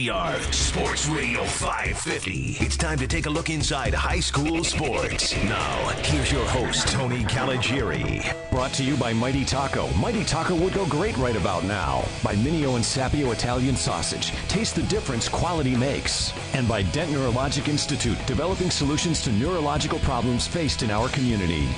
WGR 0.00 0.54
Sports 0.54 1.08
Radio 1.08 1.44
550. 1.44 2.56
It's 2.64 2.76
time 2.78 2.96
to 2.98 3.06
take 3.06 3.26
a 3.26 3.30
look 3.30 3.50
inside 3.50 3.92
high 3.92 4.20
school 4.20 4.64
sports. 4.64 5.34
Now, 5.44 5.88
here's 6.04 6.32
your 6.32 6.46
host, 6.46 6.88
Tony 6.88 7.22
Caligieri. 7.24 8.22
Brought 8.50 8.72
to 8.74 8.84
you 8.84 8.96
by 8.96 9.12
Mighty 9.12 9.44
Taco. 9.44 9.88
Mighty 9.98 10.24
Taco 10.24 10.54
would 10.56 10.72
go 10.72 10.86
great 10.86 11.18
right 11.18 11.36
about 11.36 11.64
now. 11.64 12.02
By 12.24 12.34
Mineo 12.36 12.76
and 12.76 12.84
Sapio 12.84 13.30
Italian 13.34 13.76
Sausage. 13.76 14.30
Taste 14.48 14.74
the 14.74 14.84
difference 14.84 15.28
quality 15.28 15.76
makes. 15.76 16.32
And 16.54 16.66
by 16.66 16.82
Dent 16.82 17.10
Neurologic 17.10 17.68
Institute, 17.68 18.16
developing 18.26 18.70
solutions 18.70 19.22
to 19.24 19.32
neurological 19.32 19.98
problems 19.98 20.46
faced 20.46 20.82
in 20.82 20.90
our 20.90 21.10
community. 21.10 21.68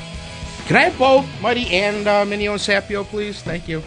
Can 0.66 0.76
I 0.76 0.82
have 0.82 0.98
both 0.98 1.26
Mighty 1.40 1.66
and 1.70 2.06
uh, 2.06 2.24
Mineo 2.24 2.52
and 2.52 2.60
Sapio, 2.60 3.04
please? 3.04 3.42
Thank 3.42 3.66
you. 3.66 3.82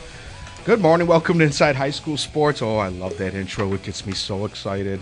Good 0.65 0.81
morning. 0.81 1.05
Welcome 1.05 1.37
to 1.39 1.45
Inside 1.45 1.75
High 1.75 1.91
School 1.91 2.17
Sports. 2.17 2.61
Oh, 2.61 2.77
I 2.77 2.87
love 2.87 3.17
that 3.19 3.35
intro. 3.35 3.71
It 3.73 3.83
gets 3.83 4.05
me 4.05 4.13
so 4.13 4.45
excited. 4.45 4.99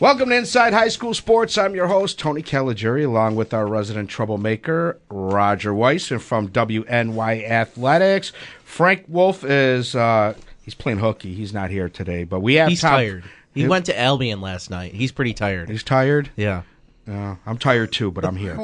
Welcome 0.00 0.30
to 0.30 0.36
Inside 0.36 0.72
High 0.72 0.88
School 0.88 1.14
Sports. 1.14 1.56
I'm 1.56 1.76
your 1.76 1.86
host, 1.86 2.18
Tony 2.18 2.42
Caligieri, 2.42 3.04
along 3.04 3.36
with 3.36 3.54
our 3.54 3.68
resident 3.68 4.10
troublemaker, 4.10 4.98
Roger 5.08 5.72
Weiss, 5.72 6.10
and 6.10 6.20
from 6.20 6.48
WNY 6.48 7.48
Athletics. 7.48 8.32
Frank 8.64 9.04
Wolf 9.06 9.44
is 9.44 9.94
uh, 9.94 10.34
he's 10.64 10.74
playing 10.74 10.98
hooky. 10.98 11.32
He's 11.32 11.54
not 11.54 11.70
here 11.70 11.88
today, 11.88 12.24
but 12.24 12.40
we 12.40 12.54
have 12.54 12.68
He's 12.68 12.80
Tom- 12.80 12.90
tired. 12.92 13.24
He 13.54 13.68
went 13.68 13.86
to 13.86 13.98
Albion 13.98 14.40
last 14.40 14.68
night. 14.70 14.94
He's 14.94 15.12
pretty 15.12 15.34
tired. 15.34 15.68
He's 15.68 15.84
tired. 15.84 16.30
Yeah. 16.36 16.62
Uh, 17.06 17.36
I'm 17.46 17.58
tired 17.58 17.92
too, 17.92 18.10
but 18.10 18.24
I'm 18.24 18.36
here. 18.36 18.56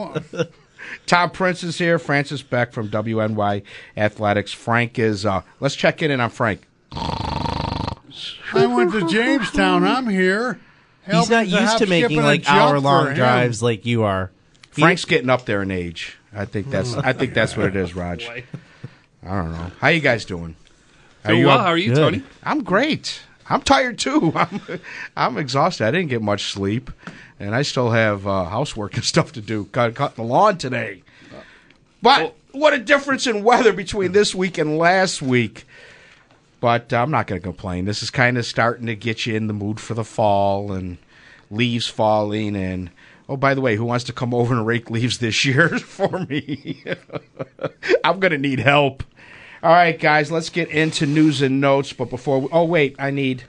Tom 1.06 1.30
Prince 1.30 1.62
is 1.62 1.78
here. 1.78 1.98
Francis 1.98 2.42
Beck 2.42 2.72
from 2.72 2.88
WNY 2.88 3.62
Athletics. 3.96 4.52
Frank 4.52 4.98
is. 4.98 5.24
Uh, 5.26 5.42
let's 5.60 5.74
check 5.76 6.02
in 6.02 6.20
on 6.20 6.30
Frank. 6.30 6.62
I 6.92 8.66
went 8.66 8.92
to 8.92 9.08
Jamestown. 9.08 9.84
I'm 9.84 10.08
here. 10.08 10.58
He's 11.10 11.30
not 11.30 11.48
used 11.48 11.78
to 11.78 11.86
making 11.86 12.22
like 12.22 12.48
hour 12.48 12.80
long 12.80 13.14
drives 13.14 13.62
like 13.62 13.86
you 13.86 14.02
are. 14.02 14.30
Frank's 14.70 15.04
getting 15.04 15.30
up 15.30 15.46
there 15.46 15.62
in 15.62 15.70
age. 15.70 16.16
I 16.32 16.44
think 16.44 16.70
that's. 16.70 16.94
I 16.94 17.12
think 17.12 17.34
that's 17.34 17.56
what 17.56 17.66
it 17.66 17.76
is, 17.76 17.94
Raj. 17.94 18.26
I 19.22 19.28
don't 19.28 19.52
know. 19.52 19.70
How 19.80 19.88
you 19.88 20.00
guys 20.00 20.24
doing? 20.24 20.54
Doing 21.26 21.44
well. 21.44 21.58
up- 21.58 21.64
How 21.64 21.72
are 21.72 21.76
you, 21.78 21.90
Good. 21.94 21.96
Tony? 21.98 22.22
I'm 22.44 22.62
great. 22.62 23.20
I'm 23.50 23.62
tired 23.62 23.98
too. 23.98 24.32
I'm, 24.36 24.60
I'm 25.16 25.38
exhausted. 25.38 25.86
I 25.86 25.90
didn't 25.90 26.08
get 26.10 26.22
much 26.22 26.52
sleep, 26.52 26.90
and 27.40 27.54
I 27.54 27.62
still 27.62 27.90
have 27.90 28.26
uh, 28.26 28.44
housework 28.44 28.94
and 28.96 29.04
stuff 29.04 29.32
to 29.32 29.40
do. 29.40 29.64
Cut 29.66 29.94
cutting 29.94 30.24
the 30.24 30.28
lawn 30.30 30.58
today. 30.58 31.02
But 32.00 32.36
what 32.52 32.74
a 32.74 32.78
difference 32.78 33.26
in 33.26 33.42
weather 33.42 33.72
between 33.72 34.12
this 34.12 34.34
week 34.34 34.58
and 34.58 34.78
last 34.78 35.20
week. 35.20 35.66
But 36.60 36.92
I'm 36.92 37.10
not 37.10 37.26
going 37.26 37.40
to 37.40 37.46
complain. 37.46 37.84
This 37.84 38.02
is 38.02 38.10
kind 38.10 38.36
of 38.36 38.44
starting 38.44 38.86
to 38.86 38.96
get 38.96 39.26
you 39.26 39.34
in 39.34 39.46
the 39.46 39.52
mood 39.52 39.78
for 39.78 39.94
the 39.94 40.04
fall 40.04 40.72
and 40.72 40.98
leaves 41.50 41.86
falling. 41.86 42.56
And 42.56 42.90
oh, 43.28 43.36
by 43.36 43.54
the 43.54 43.60
way, 43.60 43.76
who 43.76 43.84
wants 43.84 44.04
to 44.06 44.12
come 44.12 44.34
over 44.34 44.54
and 44.54 44.66
rake 44.66 44.90
leaves 44.90 45.18
this 45.18 45.44
year 45.44 45.78
for 45.78 46.26
me? 46.26 46.82
I'm 48.04 48.18
going 48.18 48.32
to 48.32 48.38
need 48.38 48.60
help. 48.60 49.04
All 49.62 49.72
right, 49.72 49.98
guys, 49.98 50.30
let's 50.30 50.50
get 50.50 50.68
into 50.68 51.04
news 51.04 51.42
and 51.42 51.60
notes. 51.60 51.92
But 51.92 52.10
before, 52.10 52.40
we, 52.40 52.48
oh 52.52 52.64
wait, 52.64 52.96
I 52.98 53.10
need. 53.10 53.44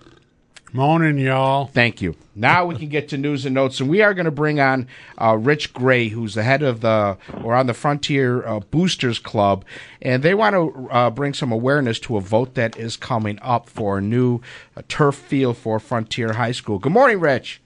Morning, 0.72 1.18
y'all. 1.18 1.66
Thank 1.66 2.00
you. 2.00 2.16
Now 2.36 2.66
we 2.66 2.76
can 2.76 2.90
get 2.90 3.10
to 3.10 3.18
news 3.18 3.44
and 3.44 3.56
notes, 3.56 3.80
and 3.80 3.90
we 3.90 4.04
are 4.04 4.14
going 4.14 4.26
to 4.26 4.32
bring 4.32 4.60
on 4.60 4.88
uh, 5.20 5.36
Rich 5.36 5.74
Gray, 5.74 6.10
who's 6.10 6.36
the 6.36 6.44
head 6.44 6.62
of 6.62 6.82
the 6.82 7.18
or 7.44 7.56
on 7.56 7.66
the 7.66 7.74
Frontier 7.74 8.46
uh, 8.46 8.60
Boosters 8.60 9.18
Club, 9.18 9.66
and 10.00 10.22
they 10.22 10.36
want 10.36 10.54
to 10.54 10.88
uh, 10.92 11.10
bring 11.10 11.34
some 11.34 11.52
awareness 11.52 12.00
to 12.02 12.18
a 12.18 12.22
vote 12.22 12.54
that 12.54 12.78
is 12.78 12.98
coming 12.98 13.40
up 13.42 13.68
for 13.68 13.98
a 13.98 14.02
new 14.02 14.42
uh, 14.78 14.84
turf 14.88 15.16
field 15.16 15.58
for 15.58 15.80
Frontier 15.80 16.34
High 16.34 16.52
School. 16.52 16.78
Good 16.78 16.92
morning, 16.94 17.20
Rich. 17.20 17.62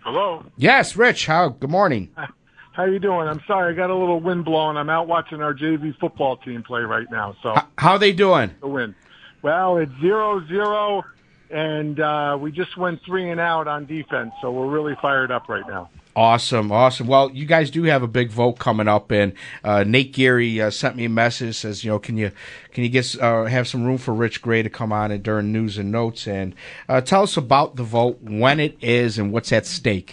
Hello. 0.00 0.42
Yes, 0.56 0.96
Rich. 0.96 1.26
How? 1.26 1.50
Good 1.50 1.70
morning. 1.70 2.08
How 2.72 2.84
are 2.84 2.88
you 2.88 3.00
doing? 3.00 3.26
I'm 3.26 3.42
sorry, 3.46 3.74
I 3.74 3.76
got 3.76 3.90
a 3.90 3.94
little 3.94 4.20
wind 4.20 4.44
blowing. 4.44 4.76
I'm 4.76 4.88
out 4.88 5.08
watching 5.08 5.42
our 5.42 5.52
JV 5.52 5.98
football 5.98 6.36
team 6.36 6.62
play 6.62 6.82
right 6.82 7.10
now. 7.10 7.34
So 7.42 7.54
how, 7.54 7.66
how 7.76 7.98
they 7.98 8.12
doing? 8.12 8.52
the 8.60 8.68
win. 8.68 8.94
Well, 9.42 9.78
it's 9.78 9.92
zero 10.00 10.44
zero, 10.46 11.04
and 11.50 12.00
uh, 12.00 12.36
we 12.40 12.52
just 12.52 12.76
went 12.76 13.00
three 13.04 13.30
and 13.30 13.40
out 13.40 13.68
on 13.68 13.86
defense. 13.86 14.32
So 14.40 14.50
we're 14.50 14.68
really 14.68 14.96
fired 15.00 15.30
up 15.30 15.48
right 15.48 15.66
now. 15.66 15.90
Awesome, 16.16 16.72
awesome. 16.72 17.06
Well, 17.06 17.30
you 17.30 17.46
guys 17.46 17.70
do 17.70 17.84
have 17.84 18.02
a 18.02 18.08
big 18.08 18.30
vote 18.30 18.58
coming 18.58 18.88
up, 18.88 19.12
and 19.12 19.34
uh, 19.62 19.84
Nate 19.84 20.12
Geary 20.12 20.60
uh, 20.60 20.70
sent 20.70 20.96
me 20.96 21.04
a 21.04 21.08
message 21.08 21.54
says, 21.54 21.84
you 21.84 21.92
know, 21.92 22.00
can 22.00 22.16
you 22.16 22.32
can 22.72 22.82
you 22.82 22.90
get 22.90 23.16
uh, 23.20 23.44
have 23.44 23.68
some 23.68 23.84
room 23.84 23.98
for 23.98 24.12
Rich 24.12 24.42
Gray 24.42 24.64
to 24.64 24.68
come 24.68 24.92
on 24.92 25.12
and 25.12 25.22
during 25.22 25.52
news 25.52 25.78
and 25.78 25.92
notes 25.92 26.26
and 26.26 26.56
uh, 26.88 27.00
tell 27.00 27.22
us 27.22 27.36
about 27.36 27.76
the 27.76 27.84
vote, 27.84 28.20
when 28.20 28.58
it 28.58 28.76
is, 28.80 29.16
and 29.16 29.32
what's 29.32 29.52
at 29.52 29.64
stake. 29.64 30.12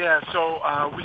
Yeah, 0.00 0.20
so 0.32 0.56
uh, 0.64 0.90
we 0.96 1.04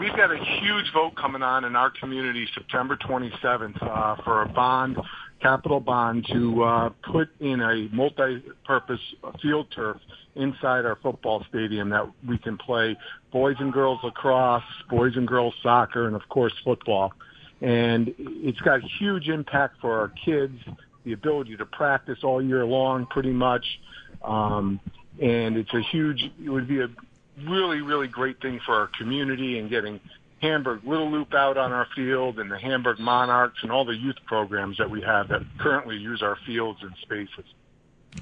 we've 0.00 0.16
got 0.16 0.30
a 0.30 0.36
huge 0.60 0.92
vote 0.92 1.14
coming 1.16 1.42
on 1.42 1.64
in 1.64 1.76
our 1.76 1.90
community 1.90 2.46
September 2.52 2.94
27th 2.96 3.82
uh, 3.82 4.16
for 4.22 4.42
a 4.42 4.48
bond, 4.48 4.98
capital 5.44 5.78
bond, 5.78 6.26
to 6.32 6.62
uh, 6.62 6.90
put 7.12 7.28
in 7.38 7.60
a 7.60 7.88
multi-purpose 7.94 9.00
field 9.42 9.66
turf 9.74 9.98
inside 10.36 10.86
our 10.86 10.96
football 11.02 11.44
stadium 11.50 11.90
that 11.90 12.10
we 12.26 12.38
can 12.38 12.56
play 12.56 12.96
boys 13.30 13.54
and 13.58 13.70
girls 13.70 14.00
lacrosse, 14.02 14.62
boys 14.88 15.12
and 15.16 15.28
girls 15.28 15.54
soccer, 15.62 16.06
and 16.06 16.16
of 16.16 16.26
course 16.30 16.54
football. 16.64 17.12
And 17.60 18.14
it's 18.18 18.60
got 18.60 18.80
huge 18.98 19.28
impact 19.28 19.82
for 19.82 19.98
our 20.00 20.08
kids, 20.24 20.58
the 21.04 21.12
ability 21.12 21.58
to 21.58 21.66
practice 21.66 22.20
all 22.22 22.40
year 22.42 22.64
long, 22.64 23.04
pretty 23.04 23.32
much. 23.32 23.66
Um, 24.22 24.80
and 25.20 25.58
it's 25.58 25.74
a 25.74 25.82
huge. 25.82 26.32
It 26.42 26.48
would 26.48 26.66
be 26.66 26.80
a 26.80 26.88
really, 27.46 27.82
really 27.82 28.08
great 28.08 28.40
thing 28.40 28.60
for 28.64 28.74
our 28.74 28.88
community 28.98 29.58
and 29.58 29.68
getting 29.68 30.00
Hamburg 30.44 30.84
Little 30.84 31.10
Loop 31.10 31.32
out 31.32 31.56
on 31.56 31.72
our 31.72 31.86
field 31.96 32.38
and 32.38 32.50
the 32.50 32.58
Hamburg 32.58 32.98
Monarchs 32.98 33.60
and 33.62 33.72
all 33.72 33.86
the 33.86 33.96
youth 33.96 34.18
programs 34.26 34.76
that 34.76 34.90
we 34.90 35.00
have 35.00 35.28
that 35.28 35.40
currently 35.58 35.96
use 35.96 36.22
our 36.22 36.36
fields 36.44 36.80
and 36.82 36.92
spaces. 37.00 37.46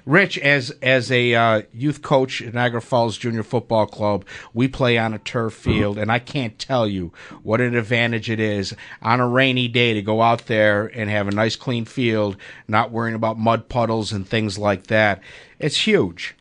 Rich, 0.06 0.38
as 0.38 0.71
as 0.81 1.11
a 1.11 1.34
uh, 1.34 1.62
youth 1.75 2.00
coach 2.00 2.41
at 2.41 2.55
Niagara 2.55 2.81
Falls 2.81 3.19
Junior 3.19 3.43
Football 3.43 3.87
Club, 3.87 4.25
we 4.55 4.66
play 4.66 4.97
on 4.97 5.12
a 5.12 5.19
turf 5.19 5.53
field, 5.53 5.99
and 5.99 6.11
I 6.11 6.19
can't 6.19 6.59
tell 6.59 6.87
you 6.87 7.12
what 7.43 7.61
an 7.61 7.75
advantage 7.75 8.31
it 8.31 8.41
is 8.41 8.75
on 9.03 9.21
a 9.21 9.28
rainy 9.28 9.69
day 9.69 9.93
to 9.93 10.00
go 10.00 10.22
out 10.22 10.47
there 10.47 10.87
and 10.87 11.11
have 11.11 11.28
a 11.28 11.32
nice 11.32 11.56
clean 11.56 11.84
field, 11.84 12.38
not 12.69 12.91
worrying 12.91 13.16
about 13.16 13.38
mud 13.38 13.69
puddles 13.69 14.12
and 14.12 14.27
things 14.27 14.56
like 14.56 14.87
that. 14.87 15.21
It's 15.59 15.87
huge. 15.87 16.37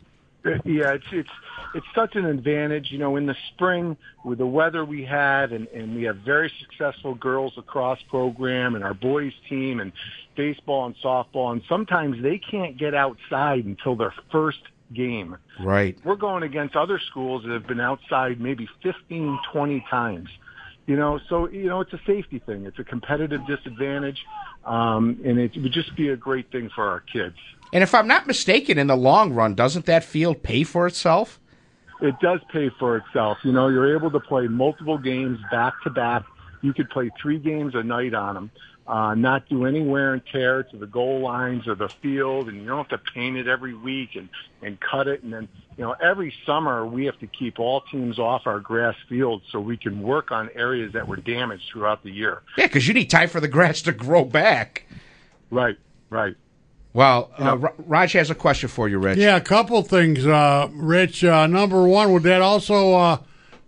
Yeah, 0.45 0.93
it's 0.93 1.05
it's 1.11 1.29
it's 1.73 1.85
such 1.95 2.15
an 2.15 2.25
advantage. 2.25 2.91
You 2.91 2.97
know, 2.97 3.15
in 3.15 3.25
the 3.25 3.35
spring 3.53 3.97
with 4.23 4.37
the 4.37 4.45
weather 4.45 4.83
we 4.85 5.03
had, 5.03 5.51
and 5.51 5.67
and 5.67 5.95
we 5.95 6.03
have 6.03 6.17
very 6.17 6.51
successful 6.59 7.15
girls 7.15 7.53
lacrosse 7.57 8.01
program 8.09 8.75
and 8.75 8.83
our 8.83 8.93
boys 8.93 9.33
team 9.49 9.79
and 9.79 9.91
baseball 10.35 10.85
and 10.85 10.95
softball, 11.03 11.51
and 11.51 11.61
sometimes 11.67 12.21
they 12.21 12.37
can't 12.39 12.77
get 12.77 12.93
outside 12.93 13.65
until 13.65 13.95
their 13.95 14.13
first 14.31 14.59
game. 14.93 15.37
Right. 15.59 15.97
We're 16.03 16.15
going 16.15 16.43
against 16.43 16.75
other 16.75 16.99
schools 16.99 17.43
that 17.43 17.51
have 17.51 17.67
been 17.67 17.79
outside 17.79 18.39
maybe 18.39 18.67
15, 18.83 19.39
20 19.51 19.85
times. 19.89 20.29
You 20.87 20.95
know, 20.95 21.19
so 21.29 21.47
you 21.47 21.67
know 21.67 21.81
it's 21.81 21.93
a 21.93 22.01
safety 22.05 22.39
thing. 22.39 22.65
It's 22.65 22.79
a 22.79 22.83
competitive 22.83 23.45
disadvantage, 23.47 24.25
um, 24.65 25.21
and 25.23 25.39
it 25.39 25.55
would 25.55 25.71
just 25.71 25.95
be 25.95 26.09
a 26.09 26.17
great 26.17 26.51
thing 26.51 26.69
for 26.73 26.85
our 26.85 26.99
kids. 27.01 27.37
And 27.71 27.83
if 27.83 27.95
I'm 27.95 28.07
not 28.07 28.27
mistaken, 28.27 28.77
in 28.77 28.87
the 28.87 28.97
long 28.97 29.31
run, 29.31 29.55
doesn't 29.55 29.85
that 29.85 30.03
field 30.03 30.43
pay 30.43 30.63
for 30.63 30.87
itself? 30.87 31.39
It 32.01 32.19
does 32.19 32.39
pay 32.51 32.69
for 32.79 32.97
itself. 32.97 33.37
You 33.43 33.51
know, 33.51 33.67
you're 33.67 33.95
able 33.95 34.11
to 34.11 34.19
play 34.19 34.47
multiple 34.47 34.97
games 34.97 35.39
back 35.51 35.73
to 35.83 35.89
back. 35.89 36.25
You 36.61 36.73
could 36.73 36.89
play 36.89 37.09
three 37.21 37.39
games 37.39 37.73
a 37.75 37.83
night 37.83 38.13
on 38.13 38.35
them, 38.35 38.51
uh, 38.87 39.15
not 39.15 39.47
do 39.49 39.65
any 39.65 39.81
wear 39.81 40.13
and 40.13 40.21
tear 40.31 40.63
to 40.63 40.77
the 40.77 40.85
goal 40.85 41.21
lines 41.21 41.67
or 41.67 41.75
the 41.75 41.89
field, 41.89 42.49
and 42.49 42.57
you 42.57 42.67
don't 42.67 42.89
have 42.89 42.89
to 42.89 43.11
paint 43.13 43.37
it 43.37 43.47
every 43.47 43.73
week 43.73 44.15
and 44.15 44.29
and 44.61 44.79
cut 44.79 45.07
it. 45.07 45.23
And 45.23 45.33
then, 45.33 45.47
you 45.77 45.83
know, 45.83 45.95
every 46.01 46.33
summer 46.45 46.85
we 46.85 47.05
have 47.05 47.17
to 47.19 47.27
keep 47.27 47.59
all 47.59 47.81
teams 47.81 48.19
off 48.19 48.45
our 48.45 48.59
grass 48.59 48.95
fields 49.09 49.43
so 49.51 49.59
we 49.59 49.77
can 49.77 50.01
work 50.01 50.31
on 50.31 50.49
areas 50.53 50.93
that 50.93 51.07
were 51.07 51.17
damaged 51.17 51.63
throughout 51.71 52.03
the 52.03 52.11
year. 52.11 52.41
Yeah, 52.57 52.67
because 52.67 52.87
you 52.87 52.93
need 52.93 53.09
time 53.09 53.29
for 53.29 53.39
the 53.39 53.47
grass 53.47 53.81
to 53.83 53.91
grow 53.91 54.25
back. 54.25 54.85
Right, 55.49 55.77
right. 56.09 56.35
Well, 56.93 57.31
uh, 57.39 57.57
Ra- 57.57 57.71
Raj 57.77 58.13
has 58.13 58.29
a 58.29 58.35
question 58.35 58.69
for 58.69 58.89
you, 58.89 58.99
Rich. 58.99 59.17
Yeah, 59.17 59.35
a 59.37 59.41
couple 59.41 59.81
things, 59.83 60.25
uh, 60.25 60.69
Rich. 60.73 61.23
Uh, 61.23 61.47
number 61.47 61.87
one, 61.87 62.11
would 62.13 62.23
that 62.23 62.41
also 62.41 62.93
uh, 62.93 63.17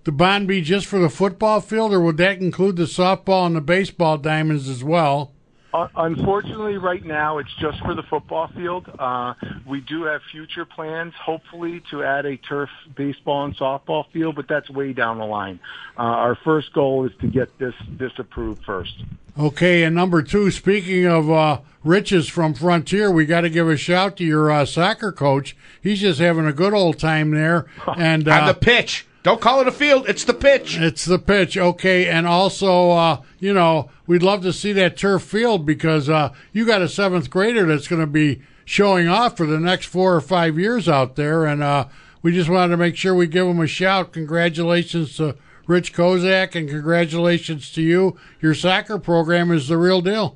the 0.03 0.11
bond 0.11 0.47
be 0.47 0.61
just 0.61 0.85
for 0.85 0.99
the 0.99 1.09
football 1.09 1.61
field, 1.61 1.93
or 1.93 2.01
would 2.01 2.17
that 2.17 2.39
include 2.39 2.75
the 2.75 2.83
softball 2.83 3.45
and 3.45 3.55
the 3.55 3.61
baseball 3.61 4.17
diamonds 4.17 4.67
as 4.67 4.83
well? 4.83 5.32
Uh, 5.73 5.87
unfortunately, 5.95 6.77
right 6.77 7.03
now 7.03 7.39
it's 7.39 7.53
just 7.59 7.79
for 7.79 7.95
the 7.95 8.03
football 8.03 8.47
field. 8.55 8.87
Uh, 8.99 9.33
we 9.65 9.81
do 9.81 10.03
have 10.03 10.21
future 10.31 10.65
plans, 10.65 11.13
hopefully, 11.15 11.81
to 11.89 12.03
add 12.03 12.27
a 12.27 12.37
turf 12.37 12.69
baseball 12.95 13.45
and 13.45 13.55
softball 13.57 14.05
field, 14.11 14.35
but 14.35 14.47
that's 14.47 14.69
way 14.69 14.93
down 14.93 15.17
the 15.17 15.25
line. 15.25 15.59
Uh, 15.97 16.01
our 16.01 16.35
first 16.35 16.71
goal 16.73 17.05
is 17.05 17.11
to 17.21 17.27
get 17.27 17.57
this 17.57 17.73
this 17.89 18.11
approved 18.19 18.63
first. 18.63 19.03
Okay, 19.37 19.83
and 19.83 19.95
number 19.95 20.21
two, 20.21 20.51
speaking 20.51 21.07
of 21.07 21.31
uh, 21.31 21.61
riches 21.83 22.27
from 22.27 22.53
Frontier, 22.53 23.09
we 23.09 23.25
got 23.25 23.41
to 23.41 23.49
give 23.49 23.67
a 23.67 23.75
shout 23.75 24.15
to 24.17 24.23
your 24.23 24.51
uh, 24.51 24.65
soccer 24.65 25.11
coach. 25.11 25.57
He's 25.81 26.01
just 26.01 26.19
having 26.19 26.45
a 26.45 26.53
good 26.53 26.73
old 26.73 26.99
time 26.99 27.31
there, 27.31 27.65
and 27.97 28.27
On 28.27 28.43
uh, 28.43 28.53
the 28.53 28.59
pitch. 28.59 29.07
Don't 29.23 29.39
call 29.39 29.61
it 29.61 29.67
a 29.69 29.71
field. 29.71 30.07
It's 30.09 30.25
the 30.25 30.33
pitch. 30.33 30.77
It's 30.77 31.05
the 31.05 31.17
pitch, 31.17 31.57
okay. 31.57 32.09
And 32.09 32.27
also, 32.27 32.91
uh, 32.91 33.21
you 33.39 33.53
know, 33.53 33.89
we'd 34.05 34.21
love 34.21 34.41
to 34.43 34.51
see 34.51 34.73
that 34.73 34.97
turf 34.97 35.23
field 35.23 35.65
because 35.65 36.09
uh, 36.09 36.33
you 36.51 36.65
got 36.65 36.81
a 36.81 36.89
seventh 36.89 37.29
grader 37.29 37.65
that's 37.65 37.87
going 37.87 38.01
to 38.01 38.07
be 38.07 38.41
showing 38.65 39.07
off 39.07 39.37
for 39.37 39.45
the 39.45 39.61
next 39.61 39.85
four 39.85 40.13
or 40.13 40.21
five 40.21 40.59
years 40.59 40.89
out 40.89 41.15
there. 41.15 41.45
And 41.45 41.63
uh, 41.63 41.87
we 42.21 42.33
just 42.33 42.49
wanted 42.49 42.71
to 42.71 42.77
make 42.77 42.97
sure 42.97 43.15
we 43.15 43.27
give 43.27 43.47
him 43.47 43.61
a 43.61 43.67
shout. 43.67 44.11
Congratulations 44.11 45.15
to 45.15 45.37
Rich 45.67 45.93
Kozak 45.93 46.53
and 46.55 46.67
congratulations 46.67 47.71
to 47.71 47.81
you. 47.81 48.17
Your 48.41 48.53
soccer 48.53 48.99
program 48.99 49.51
is 49.51 49.69
the 49.69 49.77
real 49.77 50.01
deal. 50.01 50.35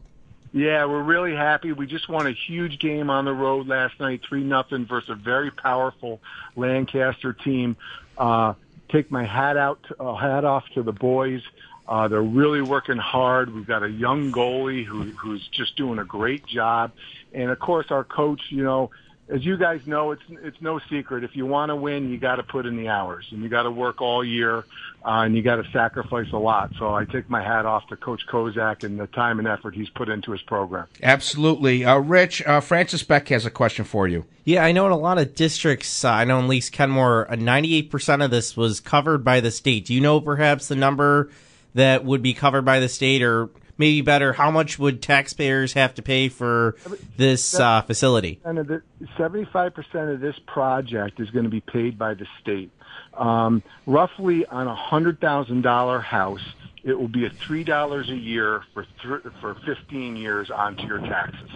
Yeah, 0.54 0.86
we're 0.86 1.04
really 1.04 1.36
happy. 1.36 1.74
We 1.74 1.88
just 1.88 2.08
won 2.08 2.26
a 2.26 2.32
huge 2.32 2.80
game 2.80 3.10
on 3.10 3.26
the 3.26 3.34
road 3.34 3.68
last 3.68 4.00
night, 4.00 4.22
three 4.28 4.46
nothing 4.46 4.86
versus 4.86 5.10
a 5.10 5.16
very 5.16 5.52
powerful 5.52 6.22
Lancaster 6.56 7.34
team. 7.34 7.76
Uh, 8.18 8.54
take 8.90 9.12
my 9.12 9.26
hat 9.26 9.58
out, 9.58 9.80
uh, 10.00 10.16
hat 10.16 10.46
off 10.46 10.64
to 10.76 10.84
the 10.84 10.92
boys. 10.92 11.42
Uh, 11.88 12.08
they're 12.08 12.22
really 12.22 12.62
working 12.62 12.98
hard. 12.98 13.54
We've 13.54 13.68
got 13.68 13.82
a 13.84 13.90
young 13.90 14.32
goalie 14.32 14.86
who, 14.86 15.04
who's 15.04 15.48
just 15.52 15.78
doing 15.78 16.00
a 16.00 16.06
great 16.06 16.46
job, 16.46 16.92
and 17.34 17.50
of 17.50 17.60
course 17.60 17.88
our 17.92 18.04
coach. 18.04 18.42
You 18.50 18.64
know, 18.64 18.92
as 19.30 19.46
you 19.46 19.58
guys 19.58 19.86
know, 19.86 20.12
it's 20.12 20.22
it's 20.30 20.62
no 20.62 20.80
secret. 20.90 21.24
If 21.24 21.36
you 21.36 21.46
want 21.46 21.70
to 21.70 21.76
win, 21.76 22.10
you 22.10 22.18
got 22.18 22.36
to 22.36 22.44
put 22.44 22.66
in 22.66 22.78
the 22.78 22.88
hours, 22.88 23.26
and 23.32 23.44
you 23.44 23.50
got 23.50 23.64
to 23.64 23.72
work 23.72 24.02
all 24.02 24.24
year, 24.24 24.60
uh, 24.60 25.24
and 25.24 25.36
you 25.36 25.42
got 25.42 25.58
to 25.58 25.70
sacrifice 25.72 26.32
a 26.32 26.38
lot. 26.38 26.72
So 26.80 26.94
I 26.94 27.04
take 27.04 27.30
my 27.30 27.44
hat 27.44 27.66
off 27.66 27.88
to 27.88 27.98
Coach 27.98 28.22
Kozak 28.28 28.84
and 28.84 29.00
the 29.00 29.08
time 29.08 29.40
and 29.40 29.48
effort 29.48 29.76
he's 29.76 29.90
put 29.90 30.08
into 30.08 30.32
his 30.32 30.42
program. 30.44 30.88
Absolutely. 31.04 31.84
Uh, 31.84 31.98
Rich, 31.98 32.42
uh, 32.46 32.62
Francis 32.62 33.04
Beck 33.04 33.28
has 33.28 33.46
a 33.46 33.52
question 33.52 33.84
for 33.84 34.08
you. 34.08 34.26
Yeah, 34.46 34.64
I 34.64 34.72
know 34.72 34.86
in 34.86 34.94
a 34.94 34.98
lot 34.98 35.18
of 35.18 35.36
districts, 35.36 36.06
uh, 36.06 36.12
I 36.12 36.24
know 36.24 36.40
in 36.40 36.48
Least 36.48 36.72
Kenmore, 36.72 37.30
uh, 37.30 37.36
98% 37.36 38.24
of 38.24 38.32
this 38.32 38.56
was 38.56 38.80
covered 38.80 39.26
by 39.26 39.42
the 39.42 39.52
state. 39.52 39.86
Do 39.86 39.94
you 39.94 40.00
know 40.00 40.22
perhaps 40.22 40.70
the 40.70 40.76
number 40.76 41.30
that 41.74 42.06
would 42.06 42.22
be 42.22 42.34
covered 42.34 42.64
by 42.64 42.80
the 42.80 42.88
state, 42.88 43.22
or 43.22 43.50
maybe 43.78 44.02
better, 44.02 44.34
how 44.34 44.52
much 44.52 44.80
would 44.80 45.02
taxpayers 45.02 45.74
have 45.74 45.96
to 45.96 46.02
pay 46.02 46.30
for 46.30 46.76
this 47.18 47.60
uh, 47.60 47.82
facility? 47.82 48.40
And 48.44 48.58
the- 48.60 48.82
75% 49.18 50.14
of 50.14 50.20
this 50.20 50.36
project 50.48 51.20
is 51.20 51.30
going 51.32 51.46
to 51.46 51.52
be 51.52 51.62
paid 51.62 51.98
by 51.98 52.14
the 52.14 52.26
state. 52.42 52.72
Um, 53.14 53.64
roughly 53.86 54.46
on 54.46 54.68
a 54.68 54.76
$100,000 54.76 56.04
house, 56.04 56.42
it 56.88 56.98
will 57.00 57.08
be 57.10 57.26
at 57.26 57.34
$3 57.34 58.10
a 58.10 58.16
year 58.16 58.64
for, 58.74 58.86
th- 59.04 59.22
for 59.42 59.56
15 59.66 60.16
years 60.16 60.50
onto 60.50 60.84
your 60.88 61.00
taxes. 61.00 61.50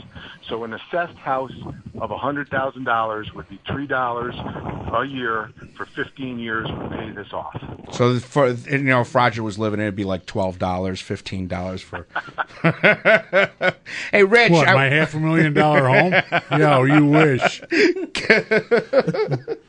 So 0.47 0.63
an 0.65 0.73
assessed 0.73 1.17
house 1.17 1.53
of 1.99 2.09
$100,000 2.09 3.33
would 3.33 3.49
be 3.49 3.57
$3 3.67 4.93
a 5.01 5.05
year 5.07 5.51
for 5.77 5.85
15 5.85 6.37
years 6.37 6.67
would 6.69 6.91
pay 6.91 7.11
this 7.11 7.31
off. 7.31 7.55
So 7.93 8.19
for 8.19 8.49
you 8.49 8.79
know, 8.79 9.01
if 9.01 9.15
Roger 9.15 9.41
was 9.43 9.57
living, 9.57 9.79
it'd 9.79 9.95
be 9.95 10.03
like 10.05 10.25
twelve 10.25 10.57
dollars, 10.59 11.01
fifteen 11.01 11.47
dollars 11.49 11.81
for. 11.81 12.07
hey, 14.13 14.23
Rich, 14.23 14.51
What, 14.51 14.67
I- 14.69 14.73
my 14.73 14.85
half 14.85 15.13
a 15.13 15.19
million 15.19 15.53
dollar 15.53 15.87
home? 15.87 16.13
yeah, 16.51 16.83
you 16.85 17.05
wish. 17.05 17.61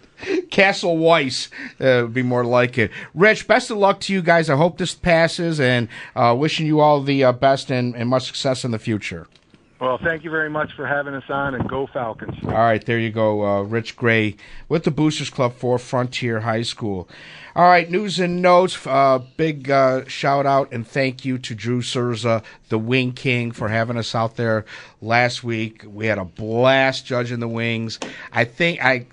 Castle 0.51 0.97
Weiss 0.97 1.49
uh, 1.81 2.03
would 2.03 2.15
be 2.15 2.23
more 2.23 2.45
like 2.45 2.79
it. 2.79 2.91
Rich, 3.15 3.47
best 3.49 3.71
of 3.71 3.79
luck 3.79 4.01
to 4.01 4.13
you 4.13 4.23
guys. 4.23 4.51
I 4.51 4.57
hope 4.57 4.79
this 4.79 4.95
passes, 4.95 5.61
and 5.61 5.89
uh, 6.15 6.35
wishing 6.39 6.67
you 6.67 6.81
all 6.81 7.03
the 7.03 7.25
uh, 7.25 7.33
best 7.33 7.71
and, 7.71 7.95
and 7.95 8.09
much 8.09 8.27
success 8.27 8.65
in 8.65 8.71
the 8.71 8.79
future. 8.79 9.27
Well, 9.81 9.99
thank 9.99 10.23
you 10.23 10.31
very 10.31 10.49
much 10.49 10.75
for 10.75 10.87
having 10.87 11.13
us 11.13 11.25
on, 11.29 11.57
and 11.57 11.69
go 11.69 11.89
Falcons. 11.89 12.37
All 12.45 12.53
right, 12.53 12.85
there 12.87 13.01
you 13.01 13.11
go, 13.11 13.45
uh, 13.45 13.63
Rich 13.63 13.97
Gray 13.97 14.37
with 14.69 14.85
the 14.85 14.93
Boosters 14.93 15.29
Club 15.29 15.55
for 15.55 15.77
Frontier 15.77 16.39
High 16.39 16.63
School. 16.63 17.09
All 17.57 17.67
right, 17.67 17.91
news 17.91 18.21
and 18.21 18.41
notes. 18.41 18.87
Uh, 18.87 19.19
big 19.37 19.69
uh, 19.73 20.07
shout 20.07 20.47
out 20.47 20.73
and 20.73 20.87
thank 20.87 21.25
you 21.25 21.37
to 21.39 21.55
Drew 21.57 21.83
Cerza, 21.83 22.45
the 22.69 22.79
Wing 22.79 23.11
King, 23.11 23.51
for 23.51 23.69
having 23.71 23.97
us 23.97 24.15
out 24.15 24.37
there 24.37 24.65
last 25.01 25.43
week. 25.43 25.85
We 25.85 26.07
had 26.07 26.19
a 26.19 26.25
blast 26.25 27.05
judging 27.05 27.41
the 27.41 27.49
wings. 27.49 27.99
I 28.33 28.45
think 28.45 28.85
I. 28.85 29.07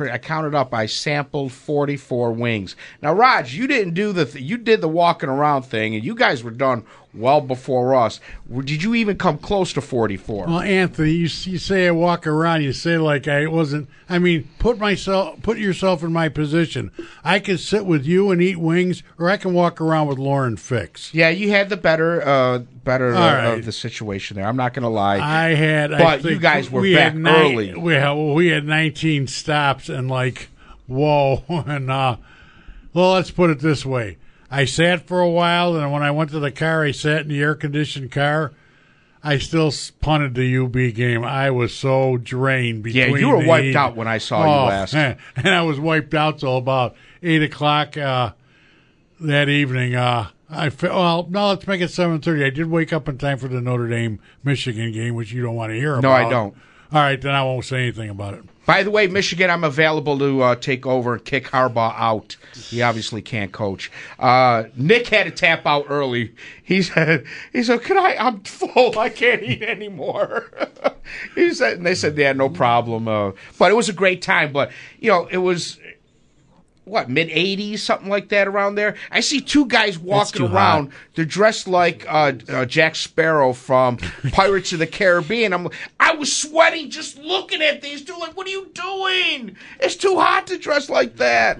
I 0.00 0.18
counted 0.18 0.54
up. 0.54 0.74
I 0.74 0.86
sampled 0.86 1.52
forty-four 1.52 2.32
wings. 2.32 2.76
Now, 3.02 3.12
Raj, 3.12 3.54
you 3.54 3.66
didn't 3.66 3.94
do 3.94 4.12
the. 4.12 4.24
Th- 4.24 4.44
you 4.44 4.58
did 4.58 4.80
the 4.80 4.88
walking 4.88 5.28
around 5.28 5.62
thing, 5.62 5.94
and 5.94 6.04
you 6.04 6.14
guys 6.14 6.42
were 6.42 6.50
done 6.50 6.84
well 7.14 7.40
before 7.40 7.94
us. 7.94 8.20
Did 8.50 8.82
you 8.82 8.94
even 8.94 9.16
come 9.16 9.38
close 9.38 9.72
to 9.74 9.80
forty-four? 9.80 10.46
Well, 10.46 10.60
Anthony, 10.60 11.12
you, 11.12 11.22
you 11.22 11.58
say 11.58 11.86
I 11.86 11.90
walk 11.90 12.26
around. 12.26 12.62
You 12.62 12.72
say 12.72 12.98
like 12.98 13.28
I 13.28 13.46
wasn't. 13.46 13.88
I 14.08 14.18
mean, 14.18 14.48
put 14.58 14.78
myself, 14.78 15.40
put 15.42 15.58
yourself 15.58 16.02
in 16.02 16.12
my 16.12 16.28
position. 16.28 16.90
I 17.22 17.38
could 17.38 17.60
sit 17.60 17.86
with 17.86 18.04
you 18.04 18.30
and 18.30 18.42
eat 18.42 18.58
wings, 18.58 19.02
or 19.18 19.30
I 19.30 19.36
can 19.36 19.54
walk 19.54 19.80
around 19.80 20.08
with 20.08 20.18
Lauren 20.18 20.56
Fix. 20.56 21.14
Yeah, 21.14 21.30
you 21.30 21.50
had 21.50 21.70
the 21.70 21.76
better, 21.76 22.26
uh, 22.26 22.58
better 22.58 23.14
uh, 23.14 23.18
right. 23.18 23.58
of 23.58 23.64
the 23.64 23.72
situation 23.72 24.36
there. 24.36 24.46
I'm 24.46 24.56
not 24.56 24.74
going 24.74 24.82
to 24.82 24.88
lie. 24.88 25.18
I 25.18 25.54
had, 25.54 25.92
I 25.92 25.98
but 25.98 26.24
you 26.24 26.38
guys 26.38 26.70
were 26.70 26.82
we 26.82 26.94
back 26.94 27.14
nine- 27.14 27.34
early. 27.34 27.74
We 27.74 27.94
had, 27.94 28.12
we 28.12 28.48
had 28.48 28.66
19 28.66 29.26
stops 29.26 29.88
and 29.88 30.08
like, 30.08 30.48
whoa, 30.86 31.42
and 31.48 31.90
uh, 31.90 32.16
well, 32.92 33.12
let's 33.12 33.30
put 33.30 33.50
it 33.50 33.60
this 33.60 33.86
way. 33.86 34.18
I 34.54 34.66
sat 34.66 35.06
for 35.06 35.20
a 35.20 35.28
while, 35.28 35.74
and 35.76 35.90
when 35.92 36.02
I 36.02 36.10
went 36.12 36.30
to 36.30 36.38
the 36.38 36.50
car, 36.52 36.84
I 36.84 36.92
sat 36.92 37.22
in 37.22 37.28
the 37.28 37.40
air 37.40 37.54
conditioned 37.54 38.12
car. 38.12 38.52
I 39.22 39.38
still 39.38 39.72
punted 40.00 40.34
the 40.34 40.58
UB 40.58 40.94
game. 40.94 41.24
I 41.24 41.50
was 41.50 41.74
so 41.74 42.18
drained. 42.18 42.86
Yeah, 42.86 43.06
you 43.06 43.28
were 43.30 43.44
wiped 43.44 43.74
out 43.74 43.96
when 43.96 44.06
I 44.06 44.18
saw 44.18 44.44
you 44.44 44.50
Oh, 44.50 44.64
last. 44.66 44.94
And 45.36 45.48
I 45.48 45.62
was 45.62 45.80
wiped 45.80 46.12
out 46.14 46.38
till 46.38 46.56
about 46.56 46.94
eight 47.22 47.42
o'clock 47.42 47.96
uh, 47.96 48.32
that 49.20 49.48
evening. 49.48 49.94
Uh, 49.94 50.28
I 50.50 50.68
fe- 50.70 50.88
well, 50.90 51.26
no, 51.30 51.48
let's 51.48 51.66
make 51.66 51.80
it 51.80 51.90
seven 51.90 52.20
thirty. 52.20 52.44
I 52.44 52.50
did 52.50 52.66
wake 52.70 52.92
up 52.92 53.08
in 53.08 53.18
time 53.18 53.38
for 53.38 53.48
the 53.48 53.60
Notre 53.62 53.88
Dame 53.88 54.20
Michigan 54.44 54.92
game, 54.92 55.14
which 55.14 55.32
you 55.32 55.42
don't 55.42 55.56
want 55.56 55.70
to 55.72 55.76
hear 55.76 55.94
about. 55.94 56.02
No, 56.02 56.12
I 56.12 56.28
don't. 56.30 56.54
All 56.92 57.00
right, 57.00 57.20
then 57.20 57.34
I 57.34 57.42
won't 57.42 57.64
say 57.64 57.78
anything 57.82 58.10
about 58.10 58.34
it. 58.34 58.44
By 58.66 58.82
the 58.82 58.90
way, 58.90 59.06
Michigan, 59.06 59.50
I'm 59.50 59.64
available 59.64 60.18
to 60.18 60.42
uh, 60.42 60.54
take 60.56 60.86
over 60.86 61.14
and 61.14 61.24
kick 61.24 61.46
Harbaugh 61.46 61.94
out. 61.96 62.36
He 62.54 62.82
obviously 62.82 63.20
can't 63.20 63.52
coach. 63.52 63.90
Uh, 64.18 64.64
Nick 64.76 65.08
had 65.08 65.24
to 65.24 65.30
tap 65.30 65.66
out 65.66 65.86
early. 65.88 66.34
He 66.62 66.82
said, 66.82 67.24
"He 67.52 67.62
said, 67.62 67.82
can 67.82 67.98
I? 67.98 68.16
I'm 68.18 68.40
full. 68.40 68.98
I 68.98 69.10
can't 69.10 69.42
eat 69.42 69.62
anymore." 69.62 70.50
he 71.34 71.52
said, 71.52 71.78
and 71.78 71.86
they 71.86 71.94
said, 71.94 72.16
"Yeah, 72.16 72.32
no 72.32 72.48
problem." 72.48 73.06
Uh, 73.06 73.32
but 73.58 73.70
it 73.70 73.74
was 73.74 73.88
a 73.88 73.92
great 73.92 74.22
time. 74.22 74.52
But 74.52 74.70
you 74.98 75.10
know, 75.10 75.26
it 75.26 75.38
was 75.38 75.78
what 76.84 77.08
mid 77.08 77.28
'80s, 77.28 77.78
something 77.80 78.08
like 78.08 78.28
that, 78.28 78.46
around 78.48 78.74
there. 78.74 78.94
I 79.10 79.20
see 79.20 79.40
two 79.40 79.66
guys 79.66 79.98
walking 79.98 80.42
around. 80.42 80.86
hot. 80.86 80.94
They're 81.14 81.24
dressed 81.24 81.66
like 81.68 82.04
uh, 82.08 82.32
uh, 82.48 82.64
Jack 82.66 82.94
Sparrow 82.96 83.52
from 83.52 83.96
Pirates 84.32 84.72
of 84.72 84.78
the 84.78 84.86
Caribbean. 84.86 85.52
I'm, 85.52 85.68
I 85.98 86.14
was 86.14 86.34
sweating 86.34 86.90
just 86.90 87.18
looking 87.18 87.62
at 87.62 87.82
these 87.82 88.04
two. 88.04 88.16
Like, 88.18 88.36
what 88.36 88.46
are 88.46 88.50
you 88.50 88.70
doing? 88.74 89.56
It's 89.80 89.96
too 89.96 90.18
hot 90.18 90.46
to 90.48 90.58
dress 90.58 90.88
like 90.88 91.16
that. 91.16 91.58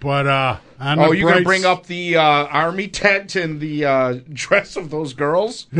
But 0.00 0.26
uh, 0.26 0.56
Oh, 0.80 1.12
you're 1.12 1.30
gonna 1.30 1.42
bring 1.44 1.64
up 1.64 1.86
the 1.86 2.16
uh, 2.16 2.22
army 2.22 2.88
tent 2.88 3.36
and 3.36 3.58
the 3.58 3.86
uh, 3.86 4.18
dress 4.32 4.76
of 4.76 4.90
those 4.90 5.14
girls? 5.14 5.66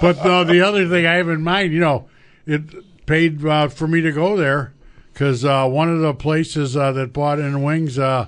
But 0.00 0.24
no, 0.24 0.42
the 0.44 0.60
other 0.62 0.88
thing 0.88 1.06
I 1.06 1.14
have 1.14 1.28
in 1.28 1.42
mind, 1.42 1.72
you 1.72 1.78
know, 1.80 2.08
it 2.46 2.62
paid 3.06 3.44
uh, 3.46 3.68
for 3.68 3.86
me 3.86 4.00
to 4.00 4.10
go 4.12 4.36
there 4.36 4.71
because 5.12 5.44
uh, 5.44 5.66
one 5.68 5.88
of 5.90 6.00
the 6.00 6.14
places 6.14 6.76
uh, 6.76 6.92
that 6.92 7.12
bought 7.12 7.38
in 7.38 7.62
wings, 7.62 7.98
uh, 7.98 8.26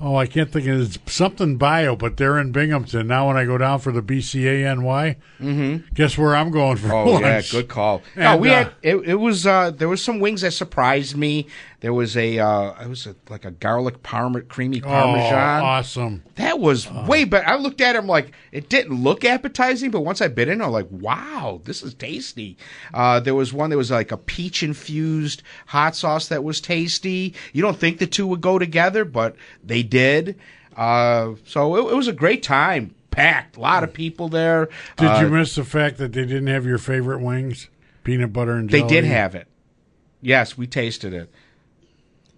oh, 0.00 0.16
I 0.16 0.26
can't 0.26 0.50
think 0.50 0.66
of 0.66 0.80
it. 0.80 0.96
It's 0.96 1.12
something 1.12 1.56
bio, 1.56 1.96
but 1.96 2.16
they're 2.16 2.38
in 2.38 2.52
Binghamton. 2.52 3.06
Now, 3.06 3.28
when 3.28 3.36
I 3.36 3.44
go 3.44 3.58
down 3.58 3.80
for 3.80 3.92
the 3.92 4.02
BCANY, 4.02 5.16
mm-hmm. 5.40 5.94
guess 5.94 6.16
where 6.16 6.36
I'm 6.36 6.50
going 6.50 6.76
for 6.76 6.92
Oh 6.92 7.18
yeah, 7.20 7.34
lunch? 7.34 7.50
good 7.52 7.68
call. 7.68 8.02
no, 8.16 8.36
we 8.36 8.50
uh, 8.50 8.64
had 8.64 8.72
it. 8.82 8.96
It 8.96 9.16
was 9.16 9.46
uh, 9.46 9.70
there 9.70 9.88
was 9.88 10.02
some 10.02 10.20
wings 10.20 10.42
that 10.42 10.52
surprised 10.52 11.16
me. 11.16 11.46
There 11.80 11.94
was 11.94 12.14
a 12.16 12.38
uh, 12.38 12.72
it 12.82 12.88
was 12.88 13.06
a, 13.06 13.16
like 13.30 13.46
a 13.46 13.50
garlic 13.50 14.02
parma 14.02 14.42
creamy 14.42 14.82
Oh, 14.82 14.86
parmesan. 14.86 15.62
awesome. 15.62 16.22
That 16.34 16.58
was 16.60 16.90
way 16.90 17.24
better. 17.24 17.48
I 17.48 17.56
looked 17.56 17.80
at 17.80 17.94
it, 17.96 17.98
I'm 17.98 18.06
like, 18.06 18.32
it 18.52 18.68
didn't 18.68 19.02
look 19.02 19.24
appetizing, 19.24 19.90
but 19.90 20.02
once 20.02 20.20
I 20.20 20.28
bit 20.28 20.48
in, 20.48 20.60
I'm 20.60 20.72
like, 20.72 20.88
wow, 20.90 21.62
this 21.64 21.82
is 21.82 21.94
tasty. 21.94 22.58
Uh, 22.92 23.20
there 23.20 23.34
was 23.34 23.52
one 23.54 23.70
that 23.70 23.78
was 23.78 23.90
like 23.90 24.12
a 24.12 24.18
peach 24.18 24.62
infused 24.62 25.42
hot 25.68 25.96
sauce 25.96 26.28
that 26.28 26.44
was 26.44 26.60
tasty. 26.60 27.34
You 27.54 27.62
don't 27.62 27.78
think 27.78 27.98
the 27.98 28.06
two 28.06 28.26
would 28.26 28.42
go 28.42 28.58
together, 28.58 29.06
but 29.06 29.34
they 29.64 29.82
did. 29.82 30.38
Uh, 30.76 31.34
so 31.46 31.76
it, 31.76 31.92
it 31.92 31.96
was 31.96 32.08
a 32.08 32.12
great 32.12 32.42
time. 32.42 32.94
packed. 33.10 33.56
A 33.56 33.60
lot 33.60 33.82
of 33.84 33.92
people 33.94 34.28
there. 34.28 34.68
Did 34.98 35.08
Uh, 35.08 35.20
you 35.22 35.28
miss 35.30 35.54
the 35.54 35.64
fact 35.64 35.96
that 35.96 36.12
they 36.12 36.26
didn't 36.26 36.46
have 36.46 36.64
your 36.66 36.78
favorite 36.78 37.20
wings? 37.20 37.68
Peanut 38.04 38.32
butter 38.32 38.52
and 38.52 38.68
jelly? 38.68 38.82
They 38.82 38.88
did 38.88 39.04
have 39.04 39.34
it. 39.34 39.48
Yes, 40.22 40.56
we 40.58 40.66
tasted 40.66 41.12
it. 41.14 41.32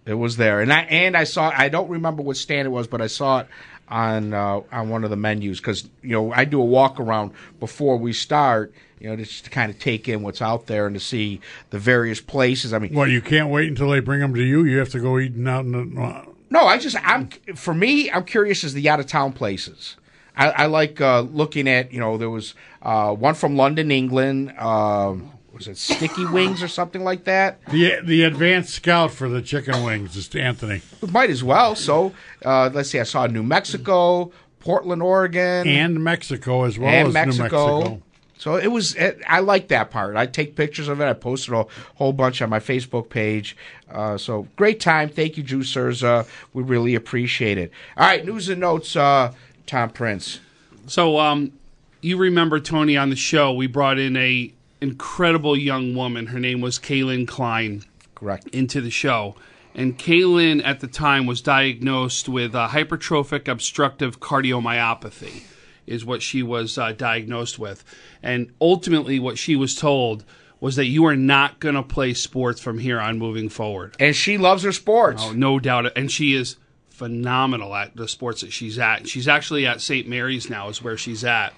It 0.04 0.14
was 0.14 0.37
there, 0.37 0.61
and 0.61 0.73
I 0.73 0.80
and 0.82 1.16
I 1.16 1.25
saw. 1.25 1.52
I 1.56 1.68
don't 1.68 1.88
remember 1.88 2.23
what 2.23 2.37
stand 2.37 2.66
it 2.66 2.71
was, 2.71 2.88
but 2.88 3.00
I 3.00 3.06
saw 3.06 3.40
it 3.40 3.47
on 3.88 4.35
uh, 4.35 4.61
on 4.73 4.88
one 4.88 5.04
of 5.04 5.11
the 5.11 5.16
menus 5.16 5.61
because 5.61 5.88
you 6.02 6.11
know 6.11 6.32
I 6.32 6.44
do 6.44 6.61
a 6.61 6.64
walk 6.64 6.99
around 6.99 7.32
before 7.61 7.97
we 7.97 8.12
start. 8.12 8.75
You 8.99 9.11
know, 9.11 9.16
just 9.16 9.44
to 9.44 9.50
kind 9.50 9.71
of 9.71 9.78
take 9.78 10.09
in 10.09 10.23
what's 10.23 10.40
out 10.40 10.66
there 10.66 10.87
and 10.87 10.94
to 10.94 11.00
see 11.00 11.40
the 11.71 11.78
various 11.78 12.21
places. 12.21 12.73
I 12.73 12.78
mean, 12.78 12.94
What, 12.94 13.11
you 13.11 13.21
can't 13.21 13.49
wait 13.49 13.68
until 13.68 13.90
they 13.90 13.99
bring 13.99 14.21
them 14.21 14.32
to 14.35 14.42
you? 14.42 14.64
You 14.64 14.78
have 14.78 14.90
to 14.90 15.00
go 15.00 15.18
eating 15.18 15.47
out 15.49 15.64
in 15.64 15.73
the. 15.73 16.26
No, 16.50 16.61
I 16.61 16.78
just 16.78 16.97
I'm 17.02 17.28
for 17.54 17.75
me 17.75 18.11
I'm 18.11 18.25
curious 18.25 18.64
as 18.64 18.75
the 18.75 18.88
out 18.88 19.00
of 19.00 19.06
town 19.06 19.32
places. 19.32 19.97
I, 20.37 20.50
I 20.50 20.66
like 20.66 21.00
uh, 21.00 21.21
looking 21.21 21.68
at 21.68 21.92
you 21.92 22.00
know 22.00 22.16
there 22.16 22.30
was 22.30 22.54
uh, 22.82 23.14
one 23.14 23.35
from 23.35 23.56
London, 23.56 23.90
England. 23.90 24.56
Um, 24.59 25.32
was 25.52 25.68
it 25.68 25.76
Sticky 25.76 26.26
Wings 26.26 26.62
or 26.62 26.68
something 26.68 27.04
like 27.04 27.25
that? 27.25 27.64
The 27.66 28.00
the 28.02 28.23
advanced 28.23 28.71
scout 28.75 29.11
for 29.11 29.28
the 29.28 29.42
chicken 29.42 29.85
wings 29.85 30.16
is 30.16 30.35
Anthony. 30.35 30.82
Might 31.11 31.30
as 31.30 31.44
well. 31.44 31.75
So 31.75 32.12
uh, 32.44 32.71
let's 32.73 32.90
see. 32.90 33.00
I 33.00 33.04
saw 33.04 33.26
New 33.26 33.42
Mexico, 33.42 34.32
Portland, 34.61 35.02
Oregon, 35.02 35.66
And 35.68 36.02
Mexico 36.02 36.64
as 36.64 36.78
well 36.78 36.88
and 36.88 37.09
as 37.09 37.14
Mexico. 37.14 37.78
New 37.78 37.78
Mexico. 37.85 38.02
So 38.38 38.56
it 38.56 38.68
was. 38.68 38.97
It, 38.97 39.23
I 39.28 39.38
like 39.38 39.68
that 39.68 39.90
part. 39.92 40.16
I 40.16 40.26
take 40.26 40.56
pictures 40.56 40.88
of 40.88 41.00
it. 41.00 41.04
I 41.04 41.12
posted 41.12 41.54
a 41.54 41.64
whole 41.94 42.12
bunch 42.12 42.42
on 42.42 42.50
my 42.50 42.59
Facebook 42.59 43.09
page. 43.09 43.56
Uh, 43.88 44.18
so 44.18 44.49
great 44.56 44.80
time. 44.80 45.09
Thank 45.09 45.37
you, 45.37 45.44
juicers. 45.44 46.02
Uh, 46.02 46.25
we 46.52 46.64
really 46.64 46.97
appreciate 46.97 47.56
it. 47.56 47.71
All 47.97 48.04
right, 48.04 48.25
news 48.25 48.49
and 48.49 48.61
notes. 48.61 48.97
Uh, 48.97 49.32
Tom 49.66 49.90
Prince. 49.90 50.40
So, 50.88 51.21
um, 51.21 51.52
you 52.00 52.16
remember 52.16 52.59
Tony 52.59 52.97
on 52.97 53.11
the 53.11 53.16
show? 53.16 53.52
We 53.52 53.68
brought 53.68 54.00
in 54.00 54.16
a 54.16 54.52
incredible 54.82 55.56
young 55.56 55.94
woman. 55.94 56.26
Her 56.26 56.40
name 56.40 56.60
was 56.60 56.78
Kaylin 56.78 57.26
Klein 57.26 57.84
Correct. 58.14 58.48
into 58.48 58.80
the 58.80 58.90
show, 58.90 59.36
and 59.74 59.98
Kaylin 59.98 60.60
at 60.64 60.80
the 60.80 60.88
time 60.88 61.24
was 61.26 61.40
diagnosed 61.40 62.28
with 62.28 62.54
uh, 62.54 62.68
hypertrophic 62.68 63.48
obstructive 63.48 64.20
cardiomyopathy, 64.20 65.44
is 65.86 66.04
what 66.04 66.20
she 66.20 66.42
was 66.42 66.76
uh, 66.76 66.92
diagnosed 66.92 67.58
with, 67.58 67.84
and 68.22 68.52
ultimately 68.60 69.18
what 69.18 69.38
she 69.38 69.56
was 69.56 69.74
told 69.74 70.24
was 70.60 70.76
that 70.76 70.86
you 70.86 71.04
are 71.06 71.16
not 71.16 71.58
going 71.58 71.74
to 71.74 71.82
play 71.82 72.14
sports 72.14 72.60
from 72.60 72.78
here 72.78 73.00
on 73.00 73.18
moving 73.18 73.48
forward. 73.48 73.96
And 73.98 74.14
she 74.14 74.38
loves 74.38 74.62
her 74.62 74.70
sports. 74.70 75.20
Oh, 75.26 75.32
no 75.32 75.58
doubt. 75.58 75.90
And 75.96 76.08
she 76.08 76.34
is 76.34 76.56
phenomenal 76.88 77.74
at 77.74 77.96
the 77.96 78.06
sports 78.06 78.42
that 78.42 78.52
she's 78.52 78.78
at. 78.78 79.08
She's 79.08 79.26
actually 79.26 79.66
at 79.66 79.80
St. 79.80 80.06
Mary's 80.06 80.48
now, 80.48 80.68
is 80.68 80.80
where 80.80 80.96
she's 80.96 81.24
at. 81.24 81.52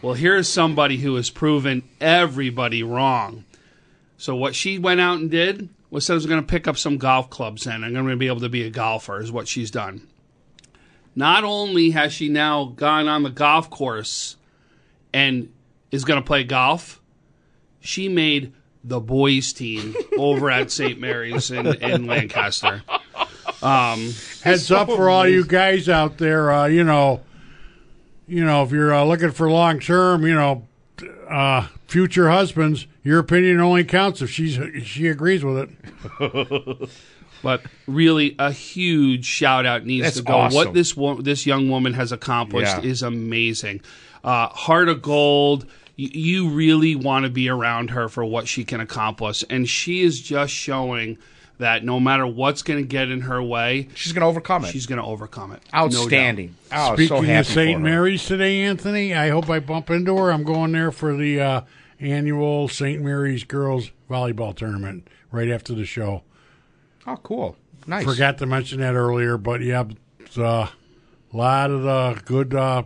Well, 0.00 0.14
here's 0.14 0.48
somebody 0.48 0.98
who 0.98 1.16
has 1.16 1.28
proven 1.28 1.82
everybody 2.00 2.82
wrong. 2.82 3.44
So, 4.16 4.36
what 4.36 4.54
she 4.54 4.78
went 4.78 5.00
out 5.00 5.18
and 5.18 5.30
did 5.30 5.68
was 5.90 6.06
said, 6.06 6.12
I 6.12 6.16
was 6.16 6.26
going 6.26 6.40
to 6.40 6.46
pick 6.46 6.68
up 6.68 6.76
some 6.76 6.98
golf 6.98 7.30
clubs 7.30 7.66
and 7.66 7.84
I'm 7.84 7.92
going 7.92 8.06
to 8.06 8.16
be 8.16 8.28
able 8.28 8.40
to 8.40 8.48
be 8.48 8.62
a 8.62 8.70
golfer, 8.70 9.20
is 9.20 9.32
what 9.32 9.48
she's 9.48 9.70
done. 9.70 10.06
Not 11.16 11.42
only 11.42 11.90
has 11.90 12.12
she 12.12 12.28
now 12.28 12.66
gone 12.66 13.08
on 13.08 13.24
the 13.24 13.30
golf 13.30 13.70
course 13.70 14.36
and 15.12 15.52
is 15.90 16.04
going 16.04 16.20
to 16.20 16.26
play 16.26 16.44
golf, 16.44 17.00
she 17.80 18.08
made 18.08 18.52
the 18.84 19.00
boys' 19.00 19.52
team 19.52 19.96
over 20.18 20.48
at 20.48 20.70
St. 20.70 21.00
Mary's 21.00 21.50
in, 21.50 21.66
in 21.66 22.06
Lancaster. 22.06 22.82
Heads 24.42 24.70
up 24.70 24.86
for 24.86 25.10
all 25.10 25.26
you 25.26 25.44
guys 25.44 25.88
out 25.88 26.18
there. 26.18 26.52
Uh, 26.52 26.66
you 26.66 26.84
know, 26.84 27.20
you 28.28 28.44
know, 28.44 28.62
if 28.62 28.70
you're 28.70 28.94
uh, 28.94 29.04
looking 29.04 29.30
for 29.32 29.50
long 29.50 29.80
term, 29.80 30.24
you 30.26 30.34
know, 30.34 30.66
uh, 31.28 31.66
future 31.86 32.30
husbands, 32.30 32.86
your 33.02 33.18
opinion 33.18 33.60
only 33.60 33.84
counts 33.84 34.20
if 34.22 34.30
she's 34.30 34.58
she 34.86 35.08
agrees 35.08 35.44
with 35.44 35.70
it. 36.20 36.88
But 37.40 37.62
really, 37.86 38.34
a 38.40 38.50
huge 38.50 39.24
shout 39.24 39.64
out 39.64 39.86
needs 39.86 40.02
That's 40.06 40.16
to 40.16 40.22
go. 40.24 40.34
awesome. 40.34 40.56
What 40.56 40.74
this 40.74 40.96
wo- 40.96 41.22
this 41.22 41.46
young 41.46 41.68
woman 41.70 41.92
has 41.92 42.10
accomplished 42.10 42.78
Yeah. 42.82 42.90
is 42.90 43.00
amazing. 43.02 43.80
Uh, 44.24 44.48
heart 44.48 44.88
of 44.88 45.02
gold. 45.02 45.64
Y- 45.96 46.10
You 46.12 46.48
really 46.48 46.96
want 46.96 47.26
to 47.26 47.30
be 47.30 47.48
around 47.48 47.90
her 47.90 48.08
for 48.08 48.24
what 48.24 48.48
she 48.48 48.64
can 48.64 48.80
accomplish, 48.80 49.44
and 49.48 49.68
she 49.68 50.00
is 50.00 50.20
just 50.20 50.52
showing 50.52 51.16
that 51.58 51.84
no 51.84 51.98
matter 52.00 52.26
what's 52.26 52.62
going 52.62 52.80
to 52.82 52.86
get 52.86 53.10
in 53.10 53.22
her 53.22 53.42
way, 53.42 53.88
She's 53.94 54.12
going 54.12 54.22
to 54.22 54.26
overcome 54.28 54.64
it. 54.64 54.68
she's 54.72 54.86
going 54.86 55.00
to 55.00 55.04
overcome 55.06 55.52
it. 55.52 55.62
No 55.72 55.80
outstanding. 55.80 56.54
oh, 56.72 56.94
Speaking 56.94 57.08
so 57.16 57.22
happy 57.22 57.38
of 57.38 57.46
St. 57.46 57.80
Mary's 57.80 58.24
today, 58.24 58.62
Anthony, 58.62 59.14
I 59.14 59.28
hope 59.30 59.48
I 59.50 59.58
bump 59.60 59.90
into 59.90 60.16
her. 60.16 60.30
I'm 60.30 60.44
going 60.44 60.72
there 60.72 60.90
for 60.92 61.16
the 61.16 61.40
uh, 61.40 61.60
annual 62.00 62.68
St. 62.68 63.02
Mary's 63.02 63.44
girls 63.44 63.90
volleyball 64.08 64.54
tournament 64.54 65.08
right 65.32 65.48
after 65.50 65.74
the 65.74 65.84
show. 65.84 66.22
Oh, 67.06 67.16
cool. 67.16 67.56
Nice. 67.86 68.04
Forgot 68.04 68.38
to 68.38 68.46
mention 68.46 68.80
that 68.80 68.94
earlier, 68.94 69.36
but 69.38 69.60
yeah, 69.62 69.84
it's, 70.20 70.36
uh, 70.38 70.68
a 71.32 71.36
lot 71.36 71.70
of 71.70 71.82
the 71.82 72.20
good 72.24 72.54
uh, 72.54 72.84